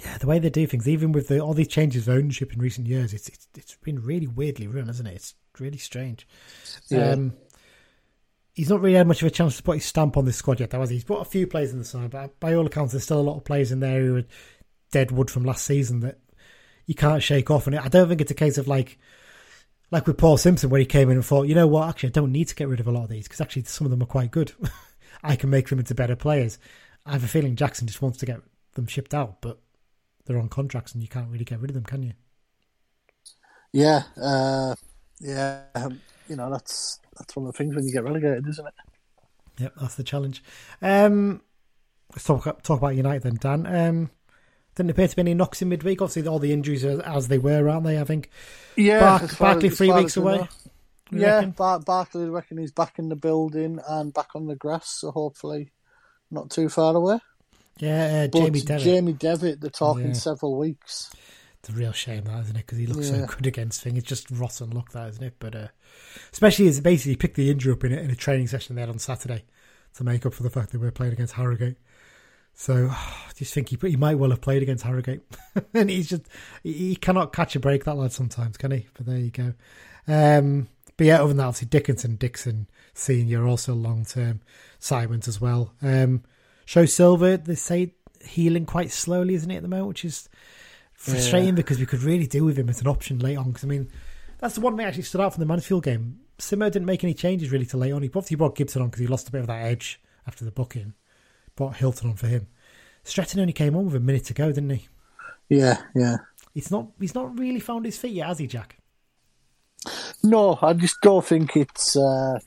[0.00, 2.60] Yeah, the way they do things, even with the, all these changes of ownership in
[2.60, 5.14] recent years, it's it's it's been really weirdly run, hasn't it?
[5.14, 6.26] It's really strange.
[6.88, 7.10] Yeah.
[7.10, 7.34] Um,
[8.58, 10.58] he's not really had much of a chance to put his stamp on this squad
[10.58, 10.96] yet, though, has he?
[10.96, 13.22] He's put a few players in the side, but by all accounts, there's still a
[13.22, 14.24] lot of players in there who are
[14.90, 16.18] dead wood from last season that
[16.84, 17.68] you can't shake off.
[17.68, 18.98] And I don't think it's a case of like
[19.92, 22.12] like with Paul Simpson, where he came in and thought, you know what, actually, I
[22.12, 24.02] don't need to get rid of a lot of these because actually some of them
[24.02, 24.52] are quite good.
[25.22, 26.58] I can make them into better players.
[27.06, 28.40] I have a feeling Jackson just wants to get
[28.74, 29.60] them shipped out, but
[30.26, 32.12] they're on contracts and you can't really get rid of them, can you?
[33.72, 34.02] Yeah.
[34.20, 34.74] Uh,
[35.20, 35.62] yeah.
[35.76, 38.74] Um, you know, that's that's one of the things when you get relegated, isn't it?
[39.58, 40.42] Yep, that's the challenge.
[40.82, 41.40] Um,
[42.12, 43.66] let's talk talk about United then, Dan.
[43.66, 44.10] Um,
[44.76, 46.00] didn't appear to be any knocks in midweek.
[46.00, 48.00] Obviously, all the injuries are as they were, aren't they?
[48.00, 48.30] I think.
[48.76, 49.00] Yeah.
[49.00, 50.46] Bark- Barclay three weeks away.
[51.10, 51.46] Yeah?
[51.46, 55.72] Bar- Barclay, reckon he's back in the building and back on the grass, so hopefully
[56.30, 57.18] not too far away.
[57.78, 58.82] Yeah, uh, Jamie Devitt.
[58.82, 60.12] Jamie Devitt, they're talking Yeah.
[60.12, 61.10] several weeks.
[61.60, 62.66] It's a real shame, that isn't it?
[62.66, 63.26] Because he looks Yeah.
[63.26, 63.98] so good against things.
[63.98, 65.34] It's just rotten luck, that isn't it?
[65.38, 65.68] But uh,
[66.32, 68.82] especially as basically he picked the injury up in a, in a training session they
[68.82, 69.44] had on Saturday
[69.94, 71.76] to make up for the fact that we were playing against Harrogate.
[72.54, 75.22] So I just think he he might well have played against Harrogate,
[75.74, 76.22] and he's just
[76.62, 78.86] he, he cannot catch a break that lad sometimes, can he?
[78.94, 79.54] But there you go.
[80.06, 84.40] Um, but yeah, other than that, obviously Dickenson, Dixon, Senior, also long term.
[84.78, 85.72] Simons as well.
[85.82, 86.22] Um,
[86.66, 87.94] Sho-Silva, they say
[88.24, 90.28] healing quite slowly, isn't it at the moment, which is
[90.98, 93.48] frustrating because we could really do with him as an option late on.
[93.48, 93.88] Because I mean,
[94.38, 96.20] that's the one thing that actually stood out from the Mansfield game.
[96.38, 98.02] Simo didn't make any changes really to late on.
[98.02, 100.50] He obviously brought Gibson on because he lost a bit of that edge after the
[100.50, 100.94] booking.
[101.56, 102.46] Brought Hilton on for him.
[103.02, 104.88] Stretton only came on with a minute to go, didn't he?
[105.48, 106.16] Yeah, yeah.
[106.52, 106.88] He's not.
[107.00, 108.78] He's not really found his feet yet, has he, Jack?
[110.22, 112.38] No, I just don't think it's uh,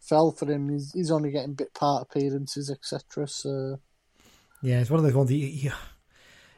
[0.00, 0.70] fell for him.
[0.70, 3.26] He's, he's only getting bit part appearances, etc.
[3.28, 3.80] So
[4.62, 5.30] Yeah, it's one of those ones.
[5.30, 5.70] He, he,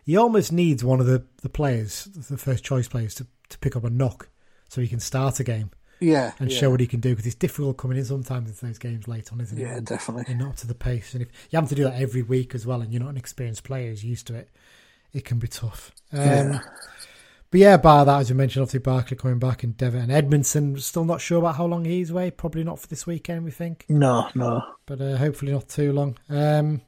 [0.06, 3.76] he almost needs one of the, the players, the first choice players, to, to pick
[3.76, 4.28] up a knock
[4.68, 5.70] so he can start a game
[6.00, 6.58] yeah, and yeah.
[6.58, 7.10] show what he can do.
[7.10, 9.62] Because it's difficult coming in sometimes in those games late on, isn't it?
[9.62, 10.24] Yeah, definitely.
[10.28, 12.66] They're not to the pace, and if you have to do that every week as
[12.66, 14.48] well, and you're not an experienced player who's used to it,
[15.12, 15.92] it can be tough.
[16.12, 16.58] Um, Yeah.
[17.48, 20.78] But yeah, bar that as you mentioned, obviously Barclay coming back and Devitt and Edmondson.
[20.78, 22.32] Still not sure about how long he's away.
[22.32, 24.62] Probably not for this weekend, we think, No, no.
[24.84, 26.18] but uh, hopefully not too long.
[26.28, 26.80] Um,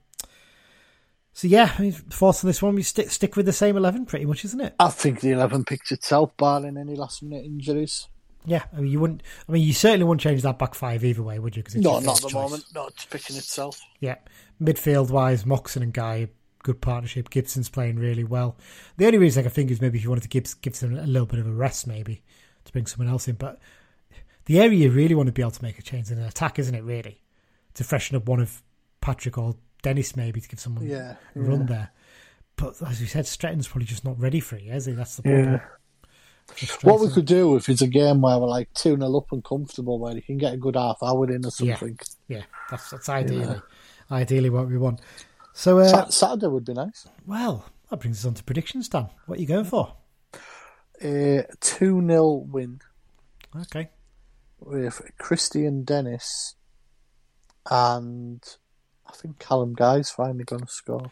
[1.38, 2.74] so yeah, I mean, thoughts on this one?
[2.74, 4.74] We stick stick with the same eleven, pretty much, isn't it?
[4.80, 8.08] I think the eleven picks itself, barring any last minute injuries.
[8.44, 9.22] Yeah, I mean, you wouldn't.
[9.48, 11.62] I mean, you certainly wouldn't change that back five either way, would you?
[11.62, 12.64] Because No, not at the moment.
[12.74, 13.80] Not it's picking itself.
[14.00, 14.16] Yeah,
[14.60, 16.26] midfield wise, Moxon and Guy,
[16.64, 17.30] good partnership.
[17.30, 18.56] Gibson's playing really well.
[18.96, 21.06] The only reason I can think is maybe if you wanted to give Gibson a
[21.06, 22.20] little bit of a rest, maybe
[22.64, 23.36] to bring someone else in.
[23.36, 23.60] But
[24.46, 26.58] the area you really want to be able to make a change in an attack,
[26.58, 26.82] isn't it?
[26.82, 27.22] Really,
[27.74, 28.60] to freshen up one of
[29.00, 31.66] Patrick or Dennis, maybe to give someone Yeah, a run yeah.
[31.66, 31.90] there.
[32.56, 34.92] But as we said, Stretton's probably just not ready for it, is he?
[34.92, 35.52] That's the problem.
[35.52, 35.60] Yeah.
[36.82, 39.44] What we could do if it's a game where we're like 2 0 up and
[39.44, 41.76] comfortable, where you can get a good half hour in or Yeah.
[41.76, 41.98] something.
[42.26, 43.60] Yeah, that's that's ideally,
[44.10, 45.00] ideally what we want.
[45.52, 47.06] So, uh, Saturday would be nice.
[47.26, 49.08] well, that brings us on to predictions, Dan.
[49.26, 49.94] What are you going for?
[51.02, 52.80] A 2 0 win
[53.54, 53.90] Okay.
[54.58, 56.54] with Kristian Dennis
[57.70, 58.42] and
[59.08, 61.10] I think Callum Guy's finally going to score.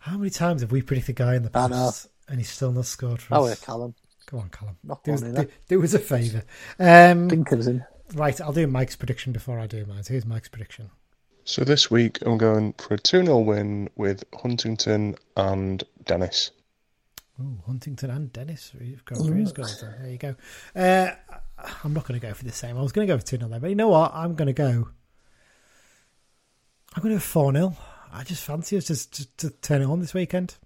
[0.00, 2.86] How many times have we predicted Guy in the I past and he's still not
[2.86, 3.46] scored for Oh, us?
[3.46, 3.94] Oh, yeah, Callum.
[4.26, 4.76] Come on, Callum.
[4.82, 6.42] Knock Do us, do, do us a favour.
[6.78, 7.84] Um, Dinker's in.
[8.14, 10.02] right, I'll do Mike's prediction before I do mine.
[10.04, 10.90] So here's Mike's prediction.
[11.44, 16.52] So this week I'm going for a 2 0 win with Huntington and Dennis.
[17.40, 18.72] Oh, Huntington and Dennis.
[18.80, 19.98] You've got three goals there.
[20.00, 20.34] There you go.
[20.76, 21.10] Uh,
[21.82, 22.78] I'm not going to go for the same.
[22.78, 24.12] I was going to go for 2 0 there, but you know what?
[24.14, 24.88] I'm going to go.
[26.94, 27.76] I'm going to go 4 0.
[28.12, 30.56] I just fancy us just, just to turn it on this weekend.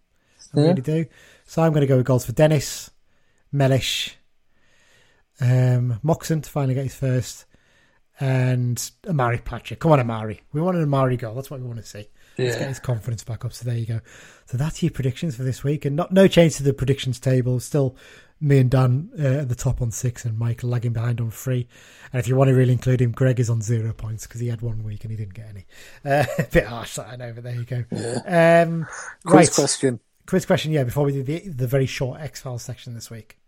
[0.55, 0.67] I Yeah.
[0.69, 1.07] really do.
[1.45, 2.91] So I'm going to go with goals for Dennis,
[3.53, 4.17] Mellish,
[5.41, 7.45] um, Moxon to finally get his first,
[8.19, 9.79] and Omari Patrick.
[9.81, 10.41] Come on, Omari.
[10.53, 11.35] We want an Omari goal.
[11.35, 12.09] That's what we want to see.
[12.39, 13.53] Let's get his confidence back up.
[13.53, 14.01] So there you go.
[14.47, 17.61] So that's your predictions for this week, and not no change to the predictions table.
[17.61, 17.97] Still,
[18.41, 21.69] me and Dan uh, at the top on six, and Mike lagging behind on three.
[22.13, 24.49] And if you want to really include him, Greg is on zero points because he
[24.49, 25.67] had one week and he didn't get any.
[26.05, 27.85] Uh, a bit harsh, that I know, but there you go.
[28.27, 28.87] Um,
[29.25, 30.01] Quiz right, question.
[30.27, 30.73] quiz question.
[30.73, 33.39] Yeah, before we do the the very short Exiles section this week.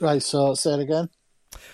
[0.00, 1.10] Right, so say it again.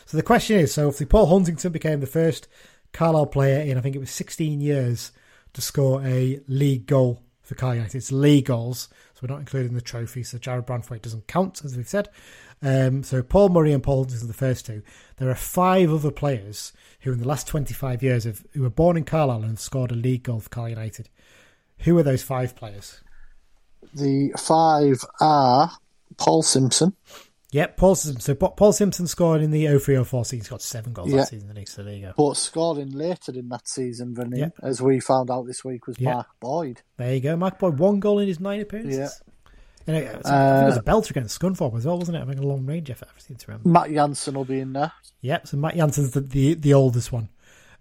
[0.06, 2.48] So the question is: so if the Paul Huntington became the first
[2.92, 5.12] Carlisle player in, I think it was 16 years,
[5.52, 7.98] to score a league goal for Carlisle United.
[7.98, 8.88] It's league goals,
[9.20, 10.22] so we're not including the trophy.
[10.22, 12.08] So Jarrad Branthwaite doesn't count, as we've said.
[12.62, 14.82] Um, so Paul Murray and Paul Huntington are the first two.
[15.18, 18.96] There are five other players who, in the last 25 years, have who were born
[18.96, 21.08] in Carlisle and scored a league goal for Carlisle United.
[21.80, 23.00] Who are those five players?
[23.94, 25.70] The five are
[26.16, 26.94] Paul Simpson.
[27.52, 28.20] Yep, Paul Simpson.
[28.20, 30.38] So Paul Simpson scored in the 0304 season.
[30.38, 31.16] He's got seven goals Yeah.
[31.18, 31.66] that season, he?
[31.66, 32.12] So there you go.
[32.16, 34.68] but scoring later in that season than him, Yeah.
[34.68, 36.14] as we found out this week, was Yeah.
[36.14, 36.82] Mark Boyd.
[36.96, 37.36] There you go.
[37.36, 38.96] Mark Boyd, one goal in his nine appearances.
[38.98, 39.08] Yeah.
[39.86, 42.22] And it, was- I think it was a belter against Scunthorpe as well, wasn't it?
[42.22, 43.68] I think a long range effort, everything to remember.
[43.68, 44.92] Matt Jansen will be in there.
[45.22, 47.30] Yep, so Matt Jansen's the, the, the oldest one.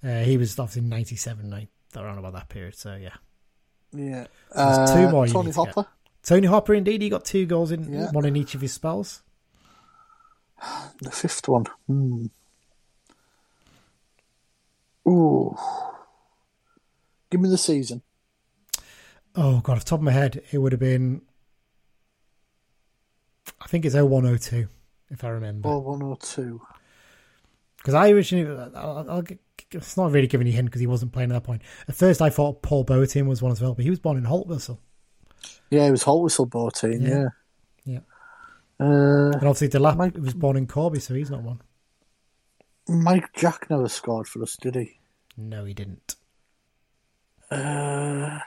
[0.03, 3.09] Uh, he was obviously 97, I- around about that period, so yeah.
[3.91, 4.25] Yeah.
[4.55, 5.75] there's Uh, two more you Tony need to get.
[5.75, 5.89] Hopper.
[6.23, 9.21] Tony Hopper, indeed, he got two goals in one in each of his spells.
[11.02, 11.65] The fifth one.
[11.88, 12.26] Hmm.
[15.07, 15.56] Ooh.
[17.30, 18.02] Give me the season.
[19.36, 21.22] Oh, God, off the top of my head, it would have been.
[23.61, 24.68] I think it's 0102,
[25.10, 25.69] if I remember.
[25.69, 26.61] Or 102.
[27.77, 29.40] Because I originally, I'll, I'll, get-
[29.72, 31.61] it's not really giving you a hint because he wasn't playing at that point.
[31.88, 34.23] At first, I thought Paul Boertien was one as well, but he was born in
[34.26, 34.80] Haltwhistle.
[35.69, 37.10] Yeah, it was Holt Whistle Boertien, Yeah.
[37.10, 37.27] yeah.
[37.86, 37.99] Yeah.
[38.80, 41.61] Uh, And obviously, Delap Mike- was born in Corby, so he's not one.
[42.88, 44.99] Mike Jack never scored for us, did he?
[45.38, 46.15] No, he didn't.
[47.51, 48.39] Uh,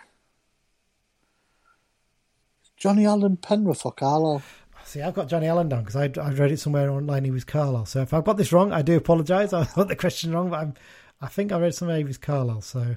[2.76, 4.42] Johnny Allen Penrith or Carlisle?
[4.84, 7.24] See, I've got Johnny Allen down because I I read it somewhere online.
[7.24, 7.86] He was Carlisle.
[7.86, 9.52] So if I've got this wrong, I do apologise.
[9.52, 10.74] I got the question wrong, but I'm,
[11.20, 12.62] I think I read somewhere he was Carlisle.
[12.62, 12.96] So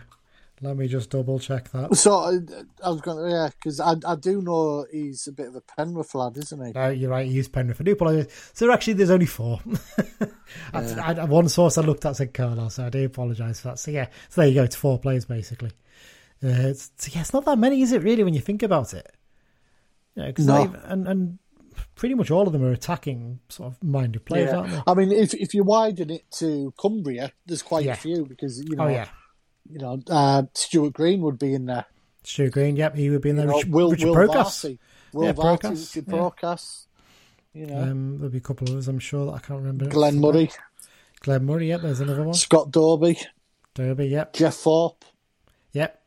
[0.62, 1.96] let me just double check that.
[1.96, 2.38] So I,
[2.84, 5.62] I was going to, yeah, because I, I do know he's a bit of a
[5.62, 6.72] Penrith lad, isn't he?
[6.72, 7.28] No, you're right.
[7.28, 7.82] He used Penrith.
[7.82, 8.52] I do apologise.
[8.54, 9.60] So actually, there's only four.
[10.74, 13.80] I, I, one source I looked at said Carlisle, so I do apologise for that.
[13.80, 14.64] So yeah, so there you go.
[14.64, 15.72] It's four players basically.
[16.44, 18.04] Uh, it's, so yeah, it's not that many, is it?
[18.04, 19.12] Really, when you think about it.
[20.16, 20.74] Yeah, because No.
[20.86, 21.40] and and
[21.96, 24.82] pretty much all of them are attacking sort of minded players, aren't they?
[24.88, 27.94] I mean, if if you widen it to Cumbria, there's quite Yeah.
[27.94, 29.08] a few because you know, Oh yeah,
[29.70, 31.86] you know, uh, Stuart Green would be in there.
[32.24, 32.76] Stuart Green.
[32.76, 33.46] Yep, he would be in there.
[33.46, 34.16] You know, Richard, Will Richard Will.
[34.28, 34.78] Varty,
[35.14, 36.58] Will Yeah, Varty, Richard yeah.
[37.54, 39.86] You know, Um, there'll be a couple of others, I'm sure that I can't remember.
[39.88, 40.52] Glenn Murray,
[41.22, 41.70] Glenn Murray.
[41.70, 42.34] Yep, there's another one.
[42.34, 43.18] Scott Dobie,
[43.74, 44.08] Derby.
[44.08, 45.06] Yep, Jeff Thorpe.
[45.72, 46.02] yep.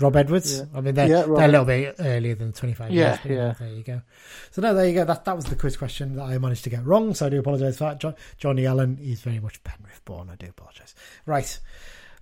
[0.00, 0.58] Rob Edwards.
[0.58, 0.64] Yeah.
[0.74, 3.36] I mean, they're, Yeah, they're a little bit earlier than 25 Yeah, years.
[3.38, 3.54] yeah.
[3.58, 4.02] There you go.
[4.50, 5.04] So no, there you go.
[5.04, 7.14] That that was the quiz question that I managed to get wrong.
[7.14, 8.00] So I do apologise for that.
[8.00, 10.28] Jo- Johnny Allen is very much Penrith born.
[10.28, 10.94] I do apologise.
[11.24, 11.56] Right,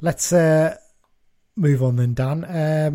[0.00, 0.76] let's uh,
[1.56, 2.44] move on then, Dan.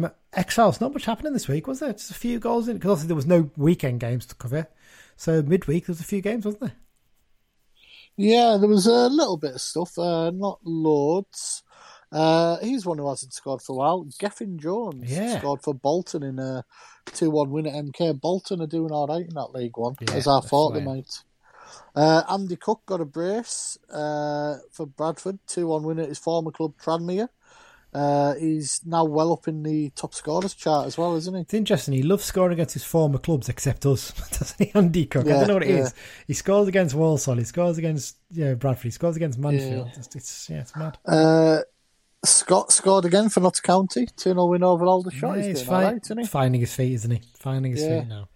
[0.03, 1.93] Um, Exiles, not much happening this week, was there?
[1.93, 4.67] Just a few goals in because obviously there was no weekend games to cover.
[5.15, 6.75] So midweek there was a few games, wasn't there?
[8.17, 11.63] Yeah, there was a little bit of stuff, uh, not loads.
[12.11, 14.07] Uh, he's one who hasn't scored for a while.
[14.19, 15.39] Gethin Jones Yeah.
[15.39, 16.63] scored for Bolton in a
[17.13, 18.13] 2 1 win at MK.
[18.19, 21.23] Bolton are doing all right in that League One, Yeah, as I thought they might.
[21.95, 26.51] Uh, Andy Cook got a brace uh, for Bradford, 2 1 win at his former
[26.51, 27.29] club, Tranmere.
[27.93, 31.39] Uh, he's now well up in the top scorers chart as well, isn't he?
[31.39, 31.93] It's interesting.
[31.93, 34.71] He loves scoring against his former clubs, except us, doesn't he?
[34.75, 35.25] Andy Cook.
[35.25, 35.93] I don't know what it is.
[35.95, 36.01] yeah.
[36.27, 37.37] He scores against Walsall.
[37.37, 38.83] He scores against yeah Bradford.
[38.83, 39.91] He scores against Mansfield.
[39.95, 40.97] It's, it's yeah, it's mad.
[41.05, 41.59] Uh,
[42.25, 45.37] Scott scored again for Notts County, 2 0 win over Aldershot.
[45.37, 46.25] Yeah, he's he's fi- right, isn't he?
[46.25, 47.21] finding his feet, isn't he?
[47.37, 48.01] Finding his Yeah.
[48.01, 48.27] feet now.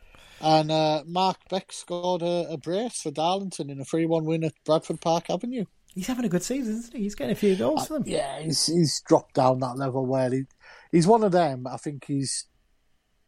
[0.42, 4.44] And uh, Mark Beck scored a, a brace for Darlington in a 3 1 win
[4.44, 5.66] at Bradford Park Avenue.
[5.94, 7.04] He's having a good season, isn't he?
[7.04, 8.04] He's getting a few goals for them.
[8.06, 10.44] Yeah, he's, he's dropped down that level where he,
[10.92, 11.66] he's one of them.
[11.68, 12.46] I think he's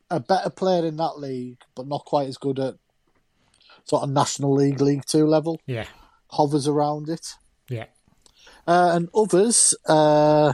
[0.10, 2.76] a better player in that league, but not quite as good at
[3.86, 5.60] sort of National League, League Two level.
[5.66, 5.86] Yeah,
[6.30, 7.34] Hovers around it.
[7.70, 7.86] yeah.
[8.68, 10.54] Uh, and others, uh,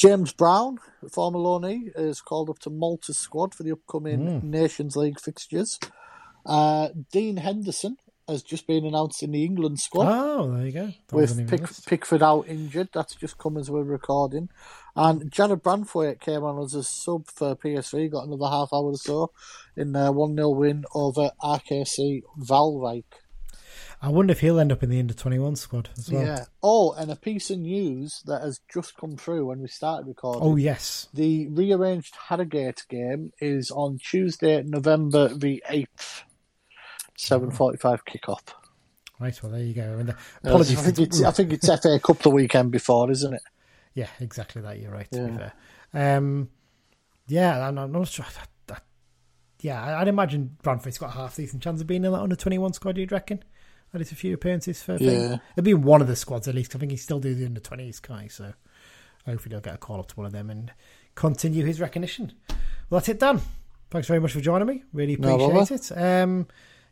[0.00, 0.78] James Brown,
[1.10, 5.78] former loanee, is called up to Malta's squad for the upcoming Nations League fixtures.
[6.46, 10.86] Uh, Dean Henderson has just been announced in the England squad Oh, there you go.
[11.08, 11.84] That with Pick.
[11.84, 12.88] Pickford out injured.
[12.94, 14.48] That's just come as we're recording.
[14.96, 18.96] And Jarrad Branthwaite came on as a sub for PSV, got another half hour or
[18.96, 19.32] so
[19.76, 23.04] in a 1 0 win over RKC Waalwijk.
[24.02, 26.24] I wonder if he'll end up in the under twenty one squad as well.
[26.24, 26.44] Yeah.
[26.62, 30.42] Oh, and a piece of news that has just come through when we started recording.
[30.42, 31.08] Oh yes.
[31.12, 36.22] The rearranged Harrogate game is on Tuesday, November the eighth,
[37.16, 38.40] seven forty-five kickoff.
[39.18, 39.38] Right.
[39.42, 39.82] Well, there you go.
[39.98, 40.14] And uh,
[40.58, 43.42] I think it's I think it's FA Cup the weekend before, isn't it?
[43.92, 44.78] Yeah, exactly that.
[44.78, 45.10] You're right.
[45.12, 45.50] To be Yeah.
[45.92, 46.16] fair.
[46.16, 46.48] Um,
[47.26, 48.24] yeah, I'm, I'm not sure.
[48.34, 48.82] That, that,
[49.60, 52.72] yeah, I'd imagine Bradford's got a half decent chance of being in that under 21
[52.72, 52.96] squad.
[52.96, 53.42] You'd reckon?
[53.92, 54.96] Least a few appearances for.
[54.96, 55.38] Yeah.
[55.54, 56.76] It'd be one of the squads at least.
[56.76, 58.28] I think he still do the under 20s, guy.
[58.28, 58.52] So
[59.26, 60.72] hopefully he'll get a call up to one of them and
[61.14, 62.32] continue his recognition.
[62.48, 63.40] Well, that's it, Dan.
[63.90, 64.84] Thanks very much for joining me.
[64.92, 65.98] Really No appreciate it.
[65.98, 66.46] Um,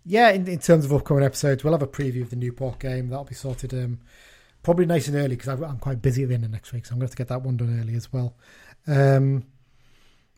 [0.04, 3.08] yeah, in, in terms of upcoming episodes, we'll have a preview of the Newport game.
[3.08, 4.00] That'll be sorted um,
[4.62, 6.92] probably nice and early because I'm quite busy at the end of next week, so
[6.92, 8.34] I'm going to have to get that one done early as well.
[8.86, 9.44] Um,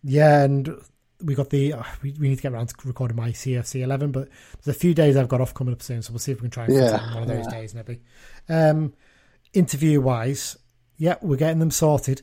[0.02, 0.76] yeah, and
[1.22, 4.12] we got the uh, we, we need to get around to recording my CFC 11,
[4.12, 4.28] but
[4.62, 6.48] there's a few days I've got off coming up soon, so we'll see if we
[6.48, 7.58] can try and fit Yeah, it one of those yeah.
[7.58, 8.00] days maybe.
[8.48, 8.94] Um,
[9.52, 10.56] interview wise,
[10.96, 12.22] yeah, we're getting them sorted.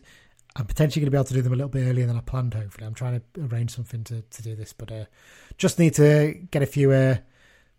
[0.55, 2.21] I'm potentially going to be able to do them a little bit earlier than I
[2.21, 2.53] planned.
[2.55, 5.05] Hopefully, I'm trying to arrange something to, to do this, but uh,
[5.57, 7.17] just need to get a few uh,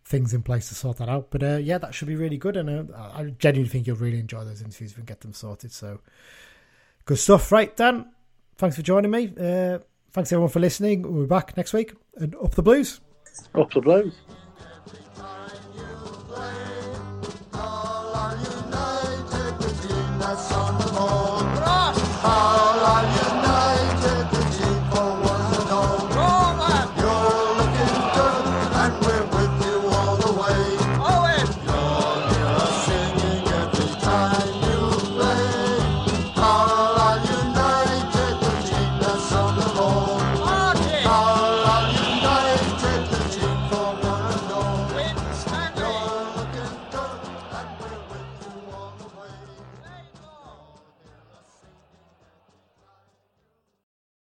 [0.05, 1.31] things in place to sort that out.
[1.31, 3.97] But uh, yeah, that should be really good, and uh, I I genuinely think you'll
[3.97, 5.73] really enjoy those interviews if we can get them sorted.
[5.73, 6.01] So
[7.05, 8.13] good stuff, right, Dan?
[8.57, 9.33] Thanks for joining me.
[10.13, 11.03] Thanks everyone for listening.
[11.03, 13.01] We'll be back next week and up the blues.
[13.55, 14.15] Up the blues.